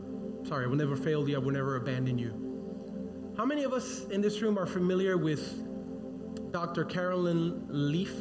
sorry, 0.46 0.64
I 0.64 0.68
will 0.68 0.76
never 0.76 0.96
fail 0.96 1.28
you. 1.28 1.36
I 1.36 1.38
will 1.38 1.50
never 1.50 1.76
abandon 1.76 2.18
you. 2.18 3.34
How 3.36 3.44
many 3.44 3.64
of 3.64 3.72
us 3.72 4.04
in 4.06 4.20
this 4.20 4.40
room 4.40 4.58
are 4.58 4.66
familiar 4.66 5.16
with 5.16 6.52
Dr. 6.52 6.84
Caroline 6.84 7.66
Leaf? 7.68 8.14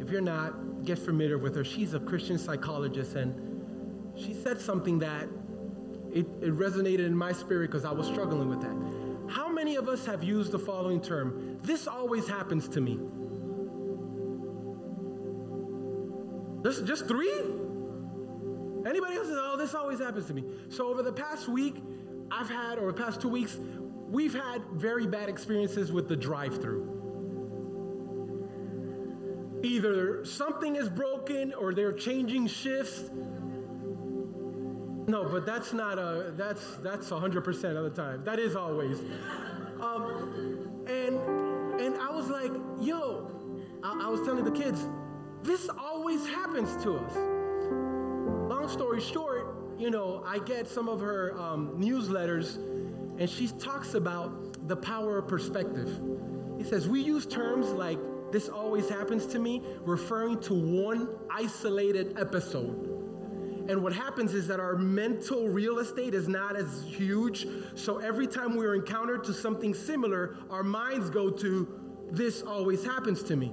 If 0.00 0.10
you're 0.10 0.20
not, 0.20 0.84
get 0.84 0.98
familiar 0.98 1.38
with 1.38 1.54
her. 1.54 1.64
She's 1.64 1.94
a 1.94 2.00
Christian 2.00 2.38
psychologist, 2.38 3.14
and 3.14 4.12
she 4.16 4.34
said 4.34 4.60
something 4.60 4.98
that 4.98 5.28
it, 6.12 6.26
it 6.40 6.56
resonated 6.56 7.06
in 7.06 7.16
my 7.16 7.32
spirit 7.32 7.70
because 7.70 7.84
I 7.84 7.92
was 7.92 8.06
struggling 8.06 8.48
with 8.48 8.60
that. 8.60 9.32
How 9.32 9.48
many 9.48 9.76
of 9.76 9.88
us 9.88 10.04
have 10.04 10.22
used 10.22 10.50
the 10.52 10.58
following 10.58 11.00
term? 11.00 11.58
This 11.62 11.86
always 11.86 12.28
happens 12.28 12.68
to 12.68 12.80
me. 12.80 12.98
Just, 16.62 16.84
just 16.84 17.08
three? 17.08 17.32
Anybody 18.86 19.16
else 19.16 19.28
says, 19.28 19.38
oh, 19.38 19.56
this 19.56 19.74
always 19.74 19.98
happens 20.00 20.26
to 20.26 20.34
me. 20.34 20.44
So 20.68 20.88
over 20.88 21.02
the 21.02 21.12
past 21.12 21.48
week, 21.48 21.76
I've 22.30 22.48
had, 22.48 22.78
or 22.78 22.92
the 22.92 23.02
past 23.02 23.20
two 23.20 23.28
weeks, 23.28 23.58
we've 24.08 24.34
had 24.34 24.62
very 24.72 25.06
bad 25.06 25.28
experiences 25.28 25.92
with 25.92 26.08
the 26.08 26.16
drive 26.16 26.60
through. 26.60 26.98
Either 29.62 30.24
something 30.24 30.76
is 30.76 30.88
broken 30.88 31.54
or 31.54 31.72
they're 31.72 31.92
changing 31.92 32.46
shifts. 32.48 33.10
No, 35.06 35.28
but 35.30 35.46
that's 35.46 35.72
not 35.72 35.98
a, 35.98 36.32
that's, 36.36 36.76
that's 36.76 37.10
100% 37.10 37.76
of 37.76 37.84
the 37.84 37.90
time. 37.90 38.24
That 38.24 38.38
is 38.38 38.56
always. 38.56 38.98
Um, 39.80 40.84
and, 40.86 41.80
and 41.80 41.96
I 41.98 42.10
was 42.10 42.28
like, 42.28 42.52
yo, 42.80 43.30
I, 43.82 44.06
I 44.06 44.08
was 44.08 44.20
telling 44.22 44.44
the 44.44 44.50
kids, 44.50 44.88
this 45.42 45.68
always 45.68 46.26
happens 46.26 46.82
to 46.84 46.96
us. 46.96 47.31
Story 48.72 49.02
short, 49.02 49.54
you 49.76 49.90
know, 49.90 50.24
I 50.26 50.38
get 50.38 50.66
some 50.66 50.88
of 50.88 50.98
her 51.00 51.38
um, 51.38 51.78
newsletters, 51.78 52.56
and 53.18 53.28
she 53.28 53.48
talks 53.48 53.92
about 53.92 54.66
the 54.66 54.76
power 54.76 55.18
of 55.18 55.28
perspective. 55.28 56.00
He 56.56 56.64
says, 56.64 56.88
We 56.88 57.02
use 57.02 57.26
terms 57.26 57.66
like, 57.66 57.98
this 58.32 58.48
always 58.48 58.88
happens 58.88 59.26
to 59.26 59.38
me, 59.38 59.60
referring 59.82 60.40
to 60.44 60.54
one 60.54 61.06
isolated 61.30 62.18
episode. 62.18 62.88
And 63.68 63.82
what 63.82 63.92
happens 63.92 64.32
is 64.32 64.46
that 64.48 64.58
our 64.58 64.74
mental 64.74 65.48
real 65.48 65.78
estate 65.78 66.14
is 66.14 66.26
not 66.26 66.56
as 66.56 66.82
huge. 66.86 67.46
So 67.74 67.98
every 67.98 68.26
time 68.26 68.56
we're 68.56 68.74
encountered 68.74 69.22
to 69.24 69.34
something 69.34 69.74
similar, 69.74 70.34
our 70.50 70.64
minds 70.64 71.10
go 71.10 71.28
to, 71.28 71.68
this 72.12 72.42
always 72.42 72.84
happens 72.84 73.22
to 73.24 73.36
me. 73.36 73.50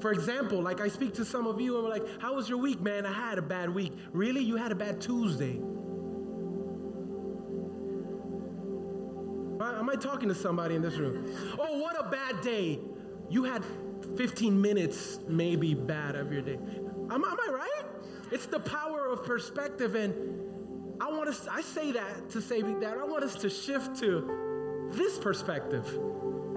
For 0.00 0.10
example, 0.10 0.60
like 0.60 0.80
I 0.80 0.88
speak 0.88 1.14
to 1.14 1.24
some 1.24 1.46
of 1.46 1.60
you 1.60 1.76
and 1.76 1.84
we're 1.84 1.90
like, 1.90 2.20
How 2.20 2.34
was 2.34 2.48
your 2.48 2.58
week, 2.58 2.80
man? 2.80 3.06
I 3.06 3.12
had 3.12 3.38
a 3.38 3.42
bad 3.42 3.72
week. 3.72 3.92
Really? 4.12 4.42
You 4.42 4.56
had 4.56 4.72
a 4.72 4.74
bad 4.74 5.00
Tuesday. 5.00 5.60
Am 9.60 9.88
I 9.88 9.94
talking 9.94 10.28
to 10.28 10.34
somebody 10.34 10.74
in 10.74 10.82
this 10.82 10.96
room? 10.96 11.24
Oh, 11.58 11.78
what 11.78 11.98
a 11.98 12.08
bad 12.10 12.40
day. 12.40 12.80
You 13.28 13.44
had 13.44 13.64
15 14.16 14.60
minutes, 14.60 15.20
maybe 15.28 15.74
bad 15.74 16.16
of 16.16 16.32
your 16.32 16.42
day. 16.42 16.58
Am, 17.10 17.24
am 17.24 17.24
I 17.24 17.48
right? 17.52 17.84
It's 18.32 18.46
the 18.46 18.60
power 18.60 19.06
of 19.06 19.24
perspective. 19.24 19.94
And 19.94 20.98
I 21.00 21.10
want 21.10 21.28
us, 21.28 21.46
I 21.48 21.60
say 21.60 21.92
that 21.92 22.30
to 22.30 22.40
say 22.40 22.62
that 22.62 22.98
I 22.98 23.04
want 23.04 23.22
us 23.22 23.36
to 23.36 23.50
shift 23.50 23.98
to 24.00 24.88
this 24.92 25.18
perspective. 25.18 25.86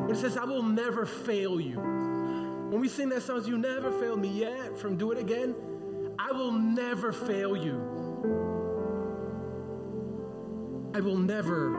It 0.09 0.15
says, 0.17 0.37
I 0.37 0.45
will 0.45 0.63
never 0.63 1.05
fail 1.05 1.59
you. 1.59 1.79
When 1.79 2.79
we 2.81 2.87
sing 2.87 3.09
that 3.09 3.23
song, 3.23 3.45
you 3.45 3.57
never 3.57 3.91
failed 3.91 4.19
me 4.19 4.29
yet, 4.29 4.77
from 4.77 4.97
Do 4.97 5.11
It 5.11 5.17
Again, 5.17 5.55
I 6.19 6.31
will 6.31 6.51
never 6.51 7.11
fail 7.11 7.55
you. 7.55 7.75
I 10.95 10.99
will 10.99 11.17
never 11.17 11.75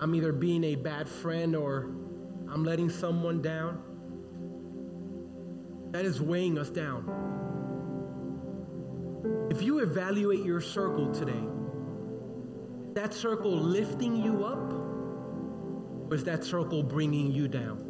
I'm 0.00 0.14
either 0.14 0.32
being 0.32 0.64
a 0.64 0.74
bad 0.74 1.08
friend 1.08 1.54
or 1.54 1.94
I'm 2.50 2.64
letting 2.64 2.88
someone 2.88 3.42
down. 3.42 3.82
That 5.92 6.04
is 6.04 6.20
weighing 6.20 6.58
us 6.58 6.70
down. 6.70 7.08
If 9.50 9.62
you 9.62 9.78
evaluate 9.78 10.44
your 10.44 10.60
circle 10.60 11.12
today, 11.12 11.44
that 12.94 13.12
circle 13.14 13.52
lifting 13.52 14.16
you 14.16 14.44
up, 14.44 14.72
or 16.10 16.14
is 16.14 16.24
that 16.24 16.44
circle 16.44 16.82
bringing 16.82 17.30
you 17.30 17.48
down? 17.48 17.80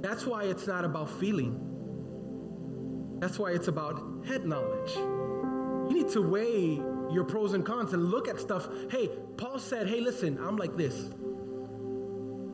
That's 0.00 0.26
why 0.26 0.44
it's 0.44 0.66
not 0.66 0.84
about 0.84 1.08
feeling. 1.10 1.63
That's 3.24 3.38
why 3.38 3.52
it's 3.52 3.68
about 3.68 4.02
head 4.26 4.44
knowledge. 4.44 4.96
You 4.96 5.88
need 5.94 6.10
to 6.10 6.20
weigh 6.20 6.74
your 7.10 7.24
pros 7.24 7.54
and 7.54 7.64
cons 7.64 7.94
and 7.94 8.10
look 8.10 8.28
at 8.28 8.38
stuff. 8.38 8.68
Hey, 8.90 9.08
Paul 9.38 9.58
said, 9.58 9.88
hey, 9.88 9.98
listen, 9.98 10.36
I'm 10.38 10.58
like 10.58 10.76
this. 10.76 11.08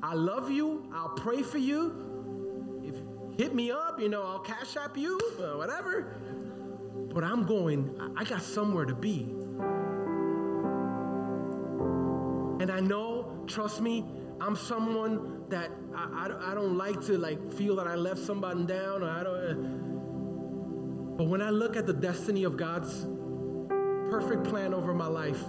I 0.01 0.14
love 0.14 0.49
you. 0.49 0.89
I'll 0.95 1.09
pray 1.09 1.43
for 1.43 1.59
you 1.59 2.85
If 2.85 2.95
you 2.95 3.35
hit 3.37 3.53
me 3.53 3.73
up, 3.73 3.99
you 4.01 4.09
know, 4.09 4.23
I'll 4.23 4.39
cash 4.39 4.77
app 4.77 4.97
you, 4.97 5.18
uh, 5.41 5.59
whatever. 5.59 6.21
But 7.12 7.25
I'm 7.25 7.47
going, 7.47 8.14
I 8.16 8.23
got 8.23 8.41
somewhere 8.41 8.85
to 8.85 8.95
be. 8.95 9.23
And 12.61 12.71
I 12.71 12.79
know, 12.79 13.43
trust 13.49 13.81
me, 13.81 14.05
I'm 14.41 14.55
someone 14.55 15.47
that 15.49 15.73
I, 15.97 16.29
I, 16.29 16.53
I 16.53 16.55
don't 16.55 16.79
like 16.79 17.05
to 17.07 17.18
like 17.18 17.53
feel 17.55 17.75
that 17.75 17.89
I 17.89 17.97
left 17.97 18.21
somebody 18.21 18.62
down 18.62 19.03
or 19.03 19.11
I 19.11 19.25
don't. 19.25 19.80
But 21.21 21.29
when 21.29 21.43
I 21.43 21.51
look 21.51 21.77
at 21.77 21.87
the 21.87 21.93
destiny 21.93 22.45
of 22.45 22.57
God's 22.57 23.07
perfect 24.11 24.45
plan 24.45 24.73
over 24.73 24.95
my 24.95 25.07
life, 25.07 25.45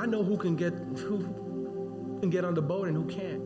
I 0.00 0.06
know 0.06 0.24
who 0.24 0.36
can 0.36 0.56
get 0.56 0.72
who 0.72 2.18
can 2.20 2.28
get 2.28 2.44
on 2.44 2.54
the 2.54 2.60
boat 2.60 2.88
and 2.88 2.96
who 2.96 3.04
can't. 3.04 3.40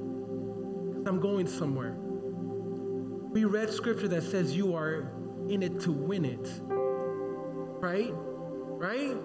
I'm 1.07 1.21
going 1.21 1.47
somewhere. 1.47 1.99
We 1.99 3.45
read 3.45 3.69
scripture 3.69 4.09
that 4.09 4.23
says 4.23 4.57
you 4.57 4.75
are 4.75 5.13
in 5.51 5.63
it 5.63 5.81
to 5.81 5.93
win 5.93 6.25
it. 6.25 6.49
Right? 6.67 8.15
Right? 8.15 9.19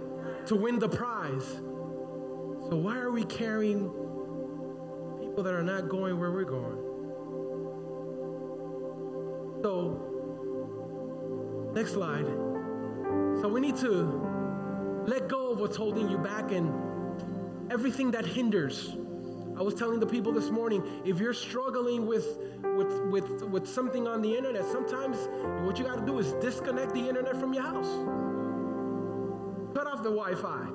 To 0.48 0.56
win 0.58 0.78
the 0.78 0.90
prize. 0.90 1.48
So 2.68 2.76
why 2.76 2.98
are 2.98 3.12
we 3.12 3.24
carrying 3.24 3.88
people 5.22 5.42
that 5.42 5.54
are 5.54 5.64
not 5.64 5.88
going 5.88 6.20
where 6.20 6.34
we're 6.34 6.44
going? 6.44 6.85
Next 11.76 11.92
slide. 11.92 12.26
So 13.42 13.50
we 13.50 13.60
need 13.60 13.76
to 13.78 15.04
let 15.06 15.28
go 15.28 15.52
of 15.52 15.60
what's 15.60 15.76
holding 15.76 16.10
you 16.10 16.18
back 16.18 16.52
and 16.54 16.74
everything 17.70 18.12
that 18.12 18.26
hinders. 18.26 18.96
I 19.58 19.62
was 19.62 19.74
telling 19.74 20.00
the 20.00 20.06
people 20.06 20.32
this 20.32 20.50
morning, 20.50 20.84
if 21.06 21.20
you're 21.20 21.34
struggling 21.34 22.08
with 22.08 22.38
with 22.78 23.02
with 23.12 23.42
with 23.44 23.68
something 23.68 24.08
on 24.08 24.22
the 24.22 24.36
internet, 24.36 24.66
sometimes 24.72 25.18
what 25.66 25.78
you 25.78 25.84
got 25.84 26.00
to 26.00 26.06
do 26.06 26.18
is 26.20 26.32
disconnect 26.42 26.94
the 26.94 27.08
internet 27.08 27.38
from 27.38 27.54
your 27.54 27.64
house. 27.64 27.92
Cut 29.76 29.88
off 29.88 30.02
the 30.02 30.12
Wi-Fi. 30.12 30.68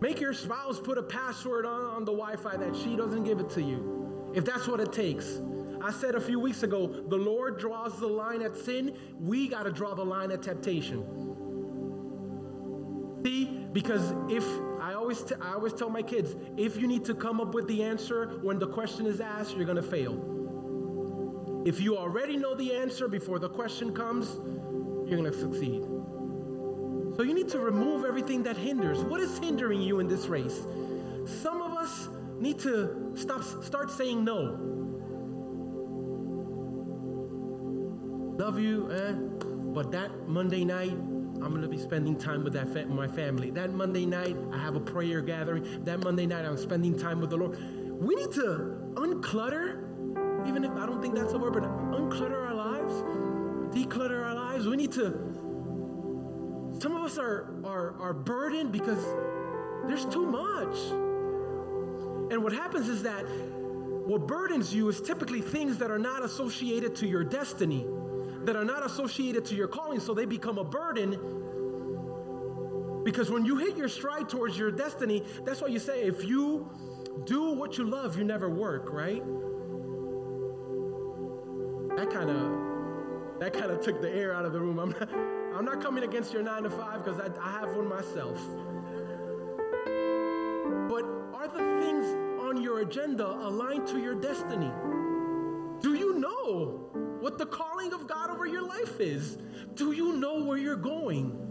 Make 0.00 0.20
your 0.20 0.34
spouse 0.34 0.78
put 0.78 0.98
a 0.98 1.02
password 1.02 1.64
on, 1.64 1.84
on 1.84 2.04
the 2.04 2.12
Wi-Fi 2.12 2.56
that 2.58 2.76
she 2.76 2.94
doesn't 2.94 3.24
give 3.24 3.40
it 3.40 3.50
to 3.50 3.62
you. 3.62 4.30
If 4.34 4.44
that's 4.44 4.68
what 4.68 4.80
it 4.80 4.92
takes. 4.92 5.40
I 5.82 5.92
said 5.92 6.14
a 6.14 6.20
few 6.20 6.40
weeks 6.40 6.62
ago, 6.62 6.86
the 6.86 7.16
Lord 7.16 7.58
draws 7.58 7.98
the 7.98 8.06
line 8.06 8.42
at 8.42 8.56
sin. 8.56 8.96
We 9.20 9.48
got 9.48 9.64
to 9.64 9.72
draw 9.72 9.94
the 9.94 10.04
line 10.04 10.30
at 10.30 10.42
temptation. 10.42 11.04
See, 13.24 13.66
because 13.72 14.14
if 14.28 14.44
I 14.80 14.94
always, 14.94 15.22
t- 15.22 15.34
I 15.40 15.52
always 15.52 15.72
tell 15.72 15.90
my 15.90 16.02
kids, 16.02 16.34
if 16.56 16.76
you 16.76 16.86
need 16.86 17.04
to 17.06 17.14
come 17.14 17.40
up 17.40 17.54
with 17.54 17.66
the 17.68 17.82
answer 17.82 18.38
when 18.42 18.58
the 18.58 18.66
question 18.66 19.06
is 19.06 19.20
asked, 19.20 19.56
you're 19.56 19.66
going 19.66 19.76
to 19.76 19.82
fail. 19.82 20.36
If 21.64 21.80
you 21.80 21.96
already 21.96 22.36
know 22.36 22.54
the 22.54 22.72
answer 22.72 23.08
before 23.08 23.38
the 23.38 23.48
question 23.48 23.92
comes, 23.92 24.36
you're 25.08 25.18
going 25.18 25.30
to 25.30 25.38
succeed. 25.38 25.82
So 27.16 27.22
you 27.24 27.34
need 27.34 27.48
to 27.48 27.58
remove 27.58 28.04
everything 28.04 28.44
that 28.44 28.56
hinders. 28.56 28.98
What 29.00 29.20
is 29.20 29.38
hindering 29.38 29.82
you 29.82 29.98
in 29.98 30.06
this 30.06 30.26
race? 30.26 30.66
Some 31.26 31.60
of 31.60 31.72
us 31.72 32.08
need 32.38 32.60
to 32.60 33.12
stop 33.16 33.42
start 33.42 33.90
saying 33.90 34.24
no. 34.24 34.87
Love 38.48 38.60
you, 38.60 38.90
eh? 38.90 39.12
But 39.12 39.92
that 39.92 40.26
Monday 40.26 40.64
night, 40.64 40.92
I'm 40.92 41.50
going 41.50 41.60
to 41.60 41.68
be 41.68 41.76
spending 41.76 42.16
time 42.16 42.44
with 42.44 42.54
that 42.54 42.72
fa- 42.72 42.86
my 42.86 43.06
family. 43.06 43.50
That 43.50 43.74
Monday 43.74 44.06
night, 44.06 44.38
I 44.50 44.56
have 44.56 44.74
a 44.74 44.80
prayer 44.80 45.20
gathering. 45.20 45.84
That 45.84 46.02
Monday 46.02 46.24
night, 46.24 46.46
I'm 46.46 46.56
spending 46.56 46.98
time 46.98 47.20
with 47.20 47.28
the 47.28 47.36
Lord. 47.36 47.58
We 48.00 48.14
need 48.14 48.32
to 48.32 48.94
unclutter, 48.94 50.48
even 50.48 50.64
if 50.64 50.70
I 50.70 50.86
don't 50.86 51.02
think 51.02 51.14
that's 51.14 51.34
a 51.34 51.38
word, 51.38 51.52
but 51.52 51.64
unclutter 51.64 52.42
our 52.42 52.54
lives, 52.54 52.94
declutter 53.76 54.24
our 54.24 54.34
lives. 54.34 54.66
We 54.66 54.76
need 54.76 54.92
to 54.92 55.10
some 56.80 56.96
of 56.96 57.04
us 57.04 57.18
are, 57.18 57.54
are, 57.64 58.00
are 58.00 58.14
burdened 58.14 58.72
because 58.72 59.04
there's 59.86 60.06
too 60.06 60.24
much. 60.24 60.74
And 62.32 62.42
what 62.42 62.54
happens 62.54 62.88
is 62.88 63.02
that 63.02 63.26
what 64.06 64.26
burdens 64.26 64.74
you 64.74 64.88
is 64.88 65.02
typically 65.02 65.42
things 65.42 65.76
that 65.76 65.90
are 65.90 65.98
not 65.98 66.24
associated 66.24 66.96
to 66.96 67.06
your 67.06 67.24
destiny, 67.24 67.86
that 68.44 68.56
are 68.56 68.64
not 68.64 68.84
associated 68.84 69.44
to 69.46 69.54
your 69.54 69.68
calling, 69.68 70.00
so 70.00 70.14
they 70.14 70.24
become 70.24 70.58
a 70.58 70.64
burden. 70.64 71.18
Because 73.04 73.30
when 73.30 73.44
you 73.44 73.56
hit 73.56 73.76
your 73.76 73.88
stride 73.88 74.28
towards 74.28 74.58
your 74.58 74.70
destiny, 74.70 75.24
that's 75.44 75.60
why 75.60 75.68
you 75.68 75.78
say, 75.78 76.02
if 76.02 76.24
you 76.24 76.68
do 77.24 77.52
what 77.52 77.78
you 77.78 77.84
love, 77.84 78.16
you 78.18 78.24
never 78.24 78.50
work, 78.50 78.88
right? 78.92 79.22
That 81.96 82.10
kind 82.10 82.30
of 82.30 82.68
that 83.40 83.52
kind 83.52 83.70
of 83.70 83.80
took 83.80 84.00
the 84.02 84.10
air 84.10 84.34
out 84.34 84.44
of 84.44 84.52
the 84.52 84.60
room. 84.60 84.78
I'm 84.78 84.90
not, 84.90 85.08
I'm 85.56 85.64
not 85.64 85.80
coming 85.80 86.04
against 86.04 86.32
your 86.32 86.42
nine 86.42 86.64
to 86.64 86.70
five 86.70 87.04
because 87.04 87.20
I, 87.20 87.30
I 87.40 87.50
have 87.52 87.74
one 87.76 87.88
myself. 87.88 88.38
But 90.88 91.04
are 91.34 91.48
the 91.48 91.80
things 91.80 92.04
on 92.40 92.60
your 92.62 92.80
agenda 92.80 93.26
aligned 93.26 93.86
to 93.88 93.98
your 94.00 94.14
destiny? 94.14 94.70
Do 95.80 95.94
you 95.94 96.18
know 96.18 96.90
what 97.20 97.38
the 97.38 97.46
calling 97.46 97.92
of 97.92 98.06
God 98.06 98.30
over 98.30 98.46
your 98.46 98.62
life 98.62 99.00
is? 99.00 99.38
Do 99.74 99.92
you 99.92 100.14
know 100.14 100.42
where 100.42 100.58
you're 100.58 100.76
going? 100.76 101.44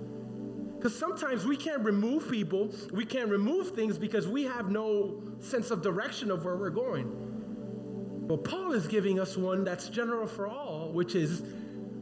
Because 0.76 0.98
sometimes 0.98 1.46
we 1.46 1.58
can't 1.58 1.84
remove 1.84 2.30
people, 2.30 2.72
we 2.92 3.06
can't 3.06 3.30
remove 3.30 3.72
things 3.72 3.98
because 3.98 4.28
we 4.28 4.44
have 4.44 4.70
no 4.70 5.22
sense 5.40 5.72
of 5.72 5.82
direction 5.82 6.30
of 6.30 6.46
where 6.46 6.56
we're 6.56 6.70
going. 6.70 8.26
But 8.28 8.44
Paul 8.44 8.74
is 8.74 8.88
giving 8.88 9.20
us 9.20 9.38
one 9.38 9.64
that's 9.64 9.90
general 9.90 10.28
for 10.28 10.48
all, 10.48 10.92
which 10.92 11.16
is 11.16 11.42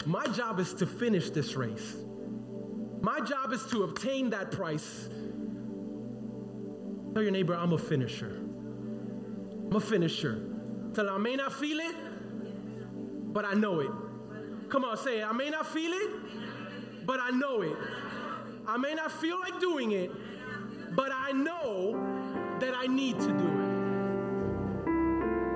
my 0.06 0.26
job 0.28 0.60
is 0.60 0.74
to 0.76 0.86
finish 0.86 1.30
this 1.30 1.56
race. 1.56 1.96
My 3.02 3.20
job 3.20 3.54
is 3.54 3.64
to 3.68 3.84
obtain 3.84 4.32
that 4.32 4.52
price. 4.52 5.10
Tell 7.14 7.22
your 7.22 7.32
neighbor, 7.32 7.56
I'm 7.56 7.74
a 7.74 7.78
finisher. 7.78 8.42
I'm 9.70 9.76
a 9.76 9.80
finisher. 9.80 10.42
Tell 10.94 11.10
I 11.10 11.18
may 11.18 11.36
not 11.36 11.54
feel 11.54 11.80
it, 11.80 11.96
but 13.36 13.46
I 13.46 13.54
know 13.54 13.82
it. 13.82 13.92
Come 14.70 14.86
on, 14.86 14.98
say 14.98 15.20
it. 15.20 15.28
I 15.28 15.34
may 15.34 15.50
not 15.50 15.68
feel 15.68 15.92
it, 15.92 17.06
but 17.06 17.20
I 17.20 17.32
know 17.32 17.62
it. 17.62 17.76
I 18.66 18.78
may 18.78 18.94
not 18.94 19.12
feel 19.12 19.38
like 19.42 19.60
doing 19.60 19.92
it, 19.92 20.10
but 20.96 21.12
I 21.14 21.34
know 21.34 22.02
that 22.62 22.74
I 22.74 22.88
need 22.88 23.20
to 23.20 23.28
do 23.28 23.34
it. 23.34 23.66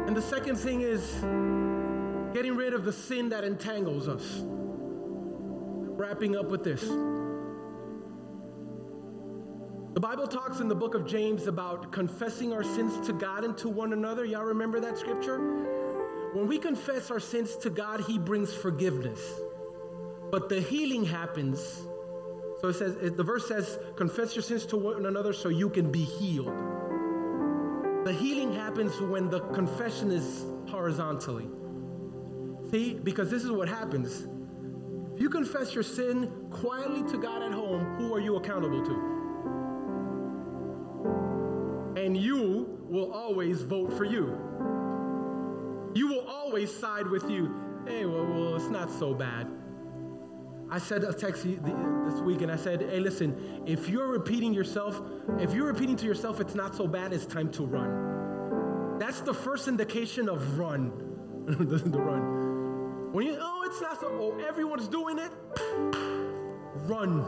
And 0.07 0.15
the 0.15 0.21
second 0.21 0.57
thing 0.57 0.81
is 0.81 1.09
getting 2.33 2.57
rid 2.57 2.73
of 2.73 2.83
the 2.83 2.91
sin 2.91 3.29
that 3.29 3.45
entangles 3.45 4.09
us. 4.09 4.41
Wrapping 4.43 6.35
up 6.35 6.49
with 6.49 6.65
this. 6.65 6.81
The 9.93 10.01
Bible 10.01 10.27
talks 10.27 10.59
in 10.59 10.67
the 10.67 10.75
book 10.75 10.95
of 10.95 11.07
James 11.07 11.47
about 11.47 11.93
confessing 11.93 12.51
our 12.51 12.63
sins 12.63 13.07
to 13.07 13.13
God 13.13 13.45
and 13.45 13.57
to 13.57 13.69
one 13.69 13.93
another. 13.93 14.25
Y'all 14.25 14.43
remember 14.43 14.81
that 14.81 14.97
scripture? 14.97 15.78
When 16.33 16.47
we 16.47 16.57
confess 16.57 17.09
our 17.11 17.19
sins 17.19 17.55
to 17.57 17.69
God, 17.69 18.01
He 18.01 18.17
brings 18.19 18.53
forgiveness. 18.53 19.19
But 20.31 20.47
the 20.49 20.61
healing 20.61 21.05
happens. 21.05 21.59
So 22.61 22.67
it 22.67 22.73
says, 22.73 22.95
the 23.15 23.23
verse 23.23 23.47
says, 23.47 23.79
confess 23.95 24.35
your 24.35 24.43
sins 24.43 24.65
to 24.67 24.77
one 24.77 25.05
another 25.05 25.33
so 25.33 25.49
you 25.49 25.69
can 25.69 25.91
be 25.91 26.03
healed. 26.03 26.53
The 28.05 28.13
healing 28.13 28.53
happens 28.53 28.99
when 29.01 29.29
the 29.29 29.39
confession 29.39 30.11
is 30.11 30.45
horizontally. 30.67 31.49
See, 32.69 32.93
because 32.93 33.31
this 33.31 33.43
is 33.43 33.51
what 33.51 33.67
happens. 33.67 34.27
If 35.15 35.21
you 35.21 35.29
confess 35.29 35.73
your 35.73 35.83
sin 35.83 36.31
quietly 36.51 37.03
to 37.11 37.17
God 37.17 37.41
at 37.41 37.51
home, 37.51 37.95
who 37.97 38.13
are 38.13 38.19
you 38.19 38.35
accountable 38.35 38.85
to? 38.85 39.19
And 41.99 42.15
you 42.15 42.77
will 42.87 43.11
always 43.11 43.63
vote 43.63 43.91
for 43.97 44.05
you. 44.05 44.37
You 45.93 46.07
will 46.07 46.27
always 46.27 46.73
side 46.75 47.07
with 47.07 47.29
you. 47.29 47.53
Hey, 47.87 48.05
well, 48.05 48.25
well 48.25 48.55
it's 48.55 48.69
not 48.69 48.91
so 48.91 49.13
bad. 49.13 49.47
I 50.71 50.77
said 50.77 51.03
a 51.03 51.13
text 51.13 51.43
this 51.43 52.21
week 52.21 52.41
and 52.41 52.51
I 52.51 52.55
said, 52.55 52.81
hey, 52.81 52.99
listen, 52.99 53.63
if 53.65 53.89
you're 53.89 54.07
repeating 54.07 54.53
yourself, 54.53 55.01
if 55.39 55.53
you're 55.53 55.65
repeating 55.65 55.95
to 55.97 56.05
yourself, 56.05 56.39
it's 56.39 56.53
not 56.53 56.75
so 56.75 56.87
bad, 56.87 57.11
it's 57.11 57.25
time 57.25 57.49
to 57.53 57.65
run. 57.65 58.97
That's 58.99 59.21
the 59.21 59.33
first 59.33 59.67
indication 59.67 60.29
of 60.29 60.59
run. 60.59 60.91
the 61.47 61.99
run. 61.99 63.11
When 63.11 63.25
you, 63.25 63.37
oh, 63.39 63.63
it's 63.65 63.81
not 63.81 63.99
so, 63.99 64.07
oh, 64.07 64.45
everyone's 64.47 64.87
doing 64.87 65.17
it, 65.17 65.31
run. 66.85 67.25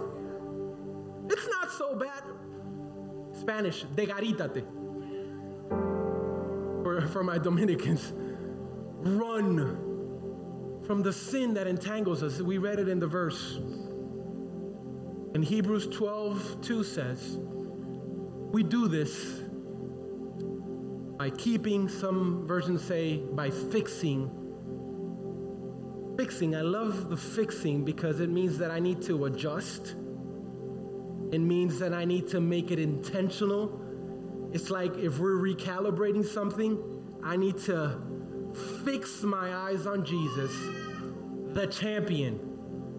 It's 1.28 1.48
not 1.48 1.72
so 1.72 1.96
bad. 1.96 2.22
Spanish, 3.32 3.86
degarítate. 3.96 4.64
For, 6.84 7.08
for 7.08 7.24
my 7.24 7.40
Dominicans, 7.40 8.14
run 9.04 10.82
from 10.86 11.02
the 11.02 11.14
sin 11.14 11.54
that 11.54 11.68
entangles 11.68 12.24
us. 12.24 12.42
We 12.42 12.58
read 12.58 12.80
it 12.80 12.88
in 12.88 13.00
the 13.00 13.08
verse. 13.08 13.58
And 15.34 15.44
Hebrews 15.44 15.88
12, 15.88 16.62
2 16.62 16.84
says, 16.84 17.38
We 18.52 18.64
do 18.64 18.88
this 18.88 19.42
by 21.18 21.30
keeping, 21.30 21.88
some 21.88 22.46
versions 22.48 22.84
say, 22.84 23.18
by 23.18 23.50
fixing. 23.50 24.30
Fixing, 26.18 26.56
I 26.56 26.62
love 26.62 27.10
the 27.10 27.18
fixing 27.18 27.86
because 27.86 28.20
it 28.20 28.30
means 28.30 28.58
that 28.58 28.72
I 28.72 28.80
need 28.80 29.02
to 29.04 29.26
adjust. 29.26 29.96
It 31.32 31.40
means 31.40 31.80
that 31.80 31.94
I 31.94 32.04
need 32.04 32.28
to 32.30 32.42
make 32.42 32.72
it 32.72 32.80
intentional. 32.80 33.80
It's 34.52 34.70
like 34.70 34.98
if 34.98 35.20
we're 35.20 35.38
recalibrating 35.38 36.26
something, 36.26 36.78
I 37.24 37.38
need 37.38 37.58
to 37.60 38.02
fix 38.54 39.24
my 39.24 39.54
eyes 39.54 39.86
on 39.86 40.06
Jesus, 40.06 40.52
the 41.54 41.68
champion 41.68 42.40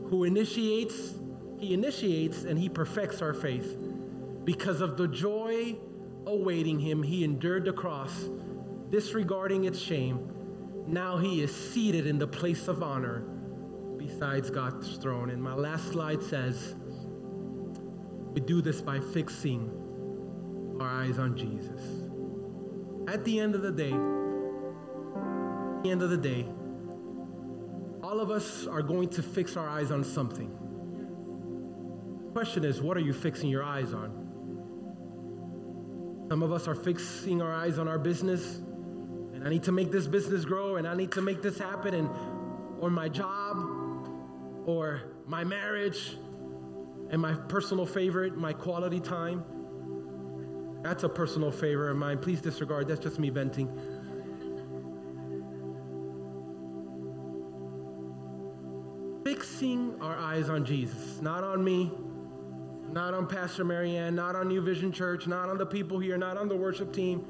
who 0.08 0.24
initiates, 0.24 1.14
he 1.58 1.74
initiates 1.74 2.44
and 2.44 2.58
he 2.58 2.68
perfects 2.68 3.22
our 3.22 3.34
faith. 3.34 3.76
Because 4.44 4.80
of 4.80 4.96
the 4.96 5.08
joy 5.08 5.76
awaiting 6.26 6.78
him, 6.78 7.02
he 7.02 7.24
endured 7.24 7.64
the 7.64 7.72
cross, 7.72 8.28
disregarding 8.90 9.64
its 9.64 9.78
shame. 9.78 10.28
Now 10.86 11.16
he 11.16 11.42
is 11.42 11.54
seated 11.54 12.06
in 12.06 12.18
the 12.18 12.26
place 12.26 12.68
of 12.68 12.82
honor 12.82 13.20
besides 13.96 14.50
God's 14.50 14.96
throne. 14.96 15.30
And 15.30 15.42
my 15.42 15.54
last 15.54 15.88
slide 15.92 16.22
says, 16.22 16.74
we 18.34 18.40
do 18.40 18.60
this 18.60 18.80
by 18.80 18.98
fixing 18.98 19.70
our 20.80 20.88
eyes 20.88 21.18
on 21.18 21.36
Jesus. 21.36 21.80
At 23.08 23.24
the 23.24 23.38
end 23.38 23.54
of 23.54 23.62
the 23.62 23.70
day, 23.70 23.92
the 25.82 25.90
end 25.90 26.02
of 26.02 26.10
the 26.10 26.16
day, 26.16 26.46
all 28.02 28.20
of 28.20 28.30
us 28.30 28.66
are 28.66 28.82
going 28.82 29.08
to 29.10 29.22
fix 29.22 29.56
our 29.56 29.68
eyes 29.68 29.90
on 29.90 30.04
something. 30.04 30.50
The 32.26 32.32
question 32.32 32.64
is, 32.64 32.80
what 32.80 32.96
are 32.96 33.00
you 33.00 33.12
fixing 33.12 33.50
your 33.50 33.62
eyes 33.62 33.92
on? 33.92 34.18
Some 36.28 36.42
of 36.42 36.52
us 36.52 36.66
are 36.68 36.74
fixing 36.74 37.42
our 37.42 37.52
eyes 37.52 37.78
on 37.78 37.88
our 37.88 37.98
business, 37.98 38.56
and 39.34 39.44
I 39.44 39.50
need 39.50 39.64
to 39.64 39.72
make 39.72 39.90
this 39.90 40.06
business 40.06 40.44
grow, 40.44 40.76
and 40.76 40.86
I 40.86 40.94
need 40.94 41.12
to 41.12 41.20
make 41.20 41.42
this 41.42 41.58
happen, 41.58 41.94
and 41.94 42.08
or 42.80 42.90
my 42.90 43.08
job, 43.08 43.56
or 44.66 45.02
my 45.26 45.44
marriage, 45.44 46.16
and 47.10 47.20
my 47.20 47.34
personal 47.34 47.86
favorite, 47.86 48.36
my 48.36 48.52
quality 48.52 48.98
time. 48.98 49.44
That's 50.82 51.04
a 51.04 51.08
personal 51.08 51.52
favor 51.52 51.90
of 51.90 51.96
mine. 51.96 52.18
Please 52.18 52.40
disregard. 52.40 52.88
That's 52.88 53.00
just 53.00 53.18
me 53.18 53.30
venting. 53.30 53.68
Our 60.02 60.18
eyes 60.18 60.48
on 60.48 60.64
Jesus, 60.64 61.22
not 61.22 61.44
on 61.44 61.62
me, 61.62 61.90
not 62.90 63.14
on 63.14 63.26
Pastor 63.26 63.64
Marianne, 63.64 64.14
not 64.14 64.34
on 64.34 64.48
New 64.48 64.60
Vision 64.60 64.92
Church, 64.92 65.26
not 65.26 65.48
on 65.48 65.56
the 65.56 65.64
people 65.64 65.98
here, 65.98 66.18
not 66.18 66.36
on 66.36 66.48
the 66.48 66.56
worship 66.56 66.92
team. 66.92 67.24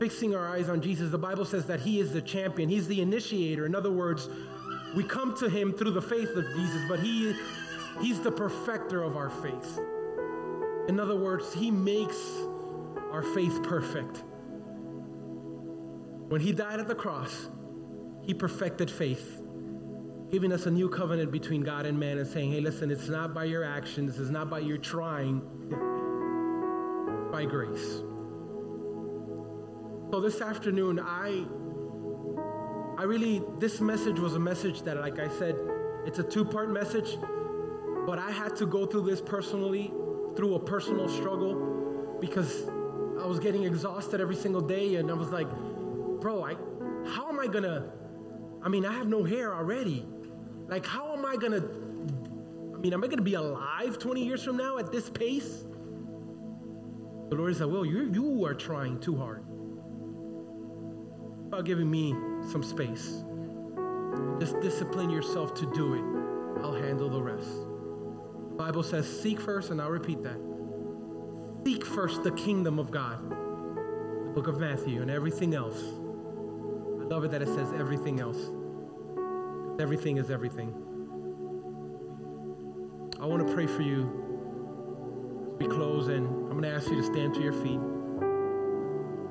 Fixing 0.00 0.34
our 0.34 0.48
eyes 0.48 0.68
on 0.68 0.82
Jesus. 0.82 1.10
The 1.10 1.18
Bible 1.18 1.44
says 1.44 1.66
that 1.66 1.80
He 1.80 2.00
is 2.00 2.12
the 2.12 2.20
champion, 2.20 2.68
He's 2.68 2.88
the 2.88 3.00
initiator. 3.00 3.64
In 3.64 3.74
other 3.74 3.92
words, 3.92 4.28
we 4.94 5.04
come 5.04 5.36
to 5.38 5.48
Him 5.48 5.72
through 5.72 5.92
the 5.92 6.02
faith 6.02 6.30
of 6.36 6.44
Jesus, 6.54 6.82
but 6.88 7.00
He, 7.00 7.34
He's 8.00 8.20
the 8.20 8.32
perfecter 8.32 9.02
of 9.02 9.16
our 9.16 9.30
faith. 9.30 9.78
In 10.88 10.98
other 10.98 11.16
words, 11.16 11.54
He 11.54 11.70
makes 11.70 12.20
our 13.12 13.22
faith 13.22 13.62
perfect. 13.62 14.24
When 16.28 16.40
He 16.40 16.52
died 16.52 16.80
at 16.80 16.88
the 16.88 16.94
cross, 16.94 17.48
He 18.22 18.34
perfected 18.34 18.90
faith, 18.90 19.39
giving 20.30 20.52
us 20.52 20.66
a 20.66 20.70
new 20.70 20.88
covenant 20.88 21.32
between 21.32 21.62
God 21.62 21.86
and 21.86 21.98
man 21.98 22.18
and 22.18 22.26
saying, 22.26 22.52
hey, 22.52 22.60
listen, 22.60 22.90
it's 22.90 23.08
not 23.08 23.34
by 23.34 23.44
your 23.44 23.64
actions, 23.64 24.18
it's 24.18 24.30
not 24.30 24.48
by 24.48 24.60
your 24.60 24.78
trying, 24.78 25.40
by 27.32 27.44
grace. 27.44 28.02
So 30.10 30.20
this 30.20 30.40
afternoon, 30.40 31.00
I 31.00 31.46
I 32.98 33.04
really, 33.04 33.42
this 33.58 33.80
message 33.80 34.18
was 34.18 34.34
a 34.34 34.38
message 34.38 34.82
that, 34.82 34.98
like 34.98 35.18
I 35.18 35.28
said, 35.28 35.56
it's 36.04 36.18
a 36.18 36.22
two 36.22 36.44
part 36.44 36.70
message, 36.70 37.16
but 38.06 38.18
I 38.18 38.30
had 38.30 38.54
to 38.56 38.66
go 38.66 38.84
through 38.84 39.02
this 39.02 39.20
personally, 39.20 39.92
through 40.36 40.54
a 40.54 40.60
personal 40.60 41.08
struggle, 41.08 42.18
because 42.20 42.68
I 43.20 43.26
was 43.26 43.38
getting 43.38 43.64
exhausted 43.64 44.20
every 44.20 44.36
single 44.36 44.60
day, 44.60 44.96
and 44.96 45.10
I 45.10 45.14
was 45.14 45.30
like, 45.30 45.48
bro, 46.20 46.44
I, 46.44 46.54
how 47.08 47.28
am 47.28 47.40
I 47.40 47.46
gonna? 47.46 47.90
I 48.62 48.68
mean, 48.68 48.84
I 48.84 48.92
have 48.92 49.08
no 49.08 49.24
hair 49.24 49.54
already. 49.54 50.04
Like, 50.70 50.86
how 50.86 51.12
am 51.12 51.26
I 51.26 51.34
gonna? 51.34 51.62
I 52.74 52.78
mean, 52.78 52.94
am 52.94 53.02
I 53.02 53.08
gonna 53.08 53.22
be 53.22 53.34
alive 53.34 53.98
20 53.98 54.24
years 54.24 54.44
from 54.44 54.56
now 54.56 54.78
at 54.78 54.92
this 54.92 55.10
pace? 55.10 55.64
The 57.28 57.36
Lord 57.36 57.56
said, 57.56 57.66
well, 57.66 57.84
you, 57.84 58.10
you 58.12 58.44
are 58.44 58.54
trying 58.54 59.00
too 59.00 59.16
hard. 59.16 59.44
About 61.48 61.64
giving 61.64 61.90
me 61.90 62.14
some 62.50 62.62
space. 62.62 63.24
Just 64.38 64.60
discipline 64.60 65.10
yourself 65.10 65.54
to 65.54 65.72
do 65.72 65.94
it. 65.94 66.62
I'll 66.62 66.74
handle 66.74 67.08
the 67.08 67.22
rest. 67.22 67.48
The 67.48 68.56
Bible 68.56 68.82
says, 68.82 69.08
seek 69.08 69.40
first, 69.40 69.70
and 69.70 69.80
I'll 69.80 69.90
repeat 69.90 70.22
that. 70.22 70.38
Seek 71.64 71.84
first 71.84 72.22
the 72.22 72.32
kingdom 72.32 72.78
of 72.78 72.90
God. 72.90 73.30
The 73.30 74.32
book 74.34 74.46
of 74.46 74.58
Matthew 74.58 75.02
and 75.02 75.10
everything 75.10 75.54
else. 75.54 75.80
I 75.80 77.04
love 77.04 77.24
it 77.24 77.32
that 77.32 77.42
it 77.42 77.48
says 77.48 77.72
everything 77.72 78.20
else. 78.20 78.38
Everything 79.78 80.16
is 80.16 80.30
everything. 80.30 80.74
I 83.20 83.26
want 83.26 83.46
to 83.46 83.54
pray 83.54 83.66
for 83.66 83.82
you 83.82 84.20
we 85.60 85.66
close, 85.66 86.08
and 86.08 86.26
I'm 86.26 86.52
going 86.52 86.62
to 86.62 86.70
ask 86.70 86.88
you 86.88 86.96
to 86.96 87.02
stand 87.02 87.34
to 87.34 87.42
your 87.42 87.52
feet, 87.52 87.78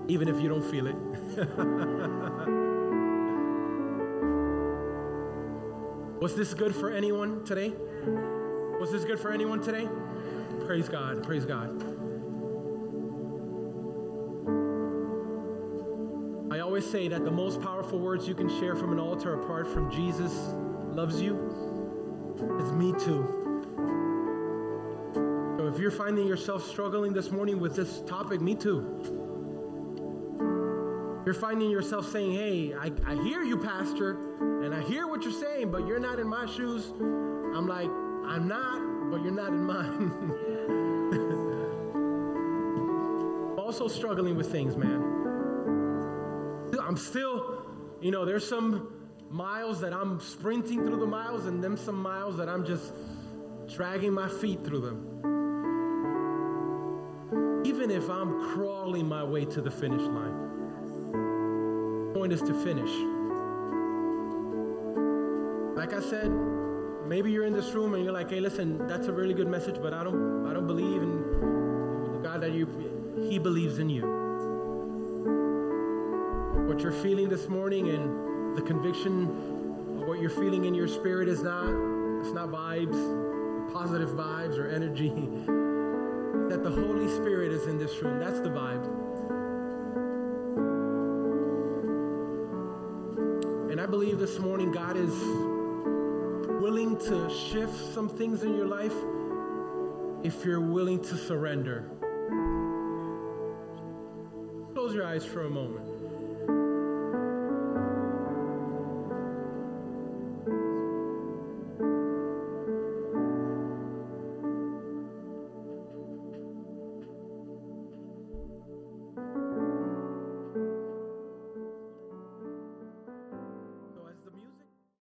even 0.08 0.28
if 0.28 0.40
you 0.40 0.48
don't 0.48 0.64
feel 0.64 0.86
it. 0.86 0.96
Was 6.22 6.36
this 6.36 6.54
good 6.54 6.76
for 6.76 6.92
anyone 6.92 7.44
today? 7.46 7.74
Was 8.80 8.92
this 8.92 9.06
good 9.06 9.20
for 9.20 9.32
anyone 9.32 9.60
today? 9.62 9.90
Praise 10.66 10.88
God. 10.88 11.24
Praise 11.24 11.46
God. 11.46 11.89
Always 16.80 16.92
say 16.94 17.10
that 17.10 17.26
the 17.26 17.32
most 17.32 17.62
powerful 17.62 18.00
words 18.00 18.26
you 18.26 18.34
can 18.34 18.48
share 18.58 18.74
from 18.74 18.94
an 18.94 19.00
altar 19.00 19.34
apart 19.34 19.68
from 19.68 19.92
Jesus 19.92 20.32
loves 20.94 21.22
you 21.22 21.36
is 22.58 22.72
me 22.72 22.94
too. 22.94 23.28
So 25.58 25.68
if 25.68 25.78
you're 25.78 25.92
finding 25.92 26.26
yourself 26.26 26.66
struggling 26.66 27.12
this 27.12 27.32
morning 27.32 27.60
with 27.60 27.76
this 27.76 28.00
topic, 28.04 28.40
me 28.40 28.56
too. 28.56 28.96
You're 31.26 31.34
finding 31.34 31.70
yourself 31.70 32.10
saying, 32.10 32.32
Hey, 32.32 32.74
I, 32.74 32.94
I 33.06 33.16
hear 33.24 33.44
you, 33.44 33.58
Pastor, 33.58 34.12
and 34.64 34.74
I 34.74 34.80
hear 34.84 35.06
what 35.06 35.24
you're 35.24 35.34
saying, 35.34 35.72
but 35.72 35.86
you're 35.86 36.00
not 36.00 36.18
in 36.18 36.28
my 36.30 36.46
shoes. 36.46 36.94
I'm 36.98 37.68
like, 37.68 37.90
I'm 38.26 38.48
not, 38.48 39.12
but 39.12 39.22
you're 39.22 39.34
not 39.34 39.50
in 39.50 39.66
mine. 39.66 40.14
also 43.58 43.90
struggling 43.90 44.38
with 44.38 44.50
things, 44.50 44.78
man. 44.78 45.29
I'm 46.90 46.98
still, 46.98 47.68
you 48.02 48.10
know, 48.10 48.26
there's 48.26 48.50
some 48.50 48.92
miles 49.30 49.80
that 49.82 49.94
I'm 49.94 50.20
sprinting 50.20 50.88
through 50.88 51.00
the 51.00 51.06
miles, 51.06 51.46
and 51.46 51.64
then 51.64 51.78
some 51.78 52.02
miles 52.02 52.36
that 52.38 52.50
I'm 52.50 52.66
just 52.66 52.94
dragging 53.68 54.12
my 54.12 54.28
feet 54.28 54.66
through 54.66 54.82
them. 54.82 55.06
Even 57.64 57.92
if 57.92 58.10
I'm 58.10 58.56
crawling 58.56 59.08
my 59.08 59.24
way 59.24 59.46
to 59.46 59.62
the 59.62 59.70
finish 59.70 60.02
line 60.02 60.34
the 62.08 62.12
point 62.16 62.34
is 62.34 62.42
to 62.42 62.56
finish. 62.56 62.90
Like 65.78 65.94
I 65.94 66.02
said, 66.02 66.32
maybe 67.06 67.32
you're 67.32 67.46
in 67.46 67.54
this 67.54 67.72
room 67.76 67.94
and 67.94 68.04
you're 68.04 68.14
like, 68.14 68.32
hey, 68.32 68.40
listen, 68.40 68.88
that's 68.88 69.06
a 69.06 69.14
really 69.14 69.36
good 69.36 69.48
message, 69.48 69.76
but 69.80 69.94
I 69.94 70.04
don't 70.04 70.48
I 70.48 70.54
don't 70.54 70.66
believe 70.66 71.04
in 71.04 71.22
the 72.14 72.20
God 72.24 72.42
that 72.42 72.52
you 72.52 72.66
He 73.30 73.38
believes 73.38 73.78
in 73.78 73.92
you. 73.92 74.19
What 76.70 76.82
you're 76.82 76.92
feeling 76.92 77.30
this 77.30 77.50
morning 77.50 77.90
and 77.90 78.56
the 78.56 78.62
conviction 78.62 79.24
of 80.00 80.08
what 80.08 80.20
you're 80.22 80.30
feeling 80.30 80.66
in 80.66 80.76
your 80.76 80.88
spirit 80.88 81.28
is 81.28 81.42
not 81.42 81.66
it's 82.20 82.32
not 82.32 82.50
vibes, 82.50 83.74
positive 83.74 84.10
vibes 84.10 84.56
or 84.60 84.68
energy. 84.68 85.10
that 86.50 86.62
the 86.64 86.70
Holy 86.70 87.08
Spirit 87.16 87.52
is 87.52 87.66
in 87.66 87.80
this 87.80 88.00
room. 88.04 88.20
That's 88.20 88.40
the 88.40 88.50
vibe. 88.50 88.86
And 93.72 93.82
I 93.82 93.88
believe 93.88 94.20
this 94.20 94.38
morning 94.38 94.72
God 94.72 94.96
is 94.96 95.16
willing 96.62 97.00
to 97.00 97.32
shift 97.32 97.96
some 97.96 98.08
things 98.08 98.44
in 98.44 98.54
your 98.54 98.68
life 98.68 98.94
if 100.24 100.46
you're 100.46 100.62
willing 100.62 101.02
to 101.02 101.18
surrender. 101.18 101.90
Close 104.76 104.94
your 104.94 105.08
eyes 105.08 105.26
for 105.26 105.48
a 105.48 105.50
moment. 105.50 105.89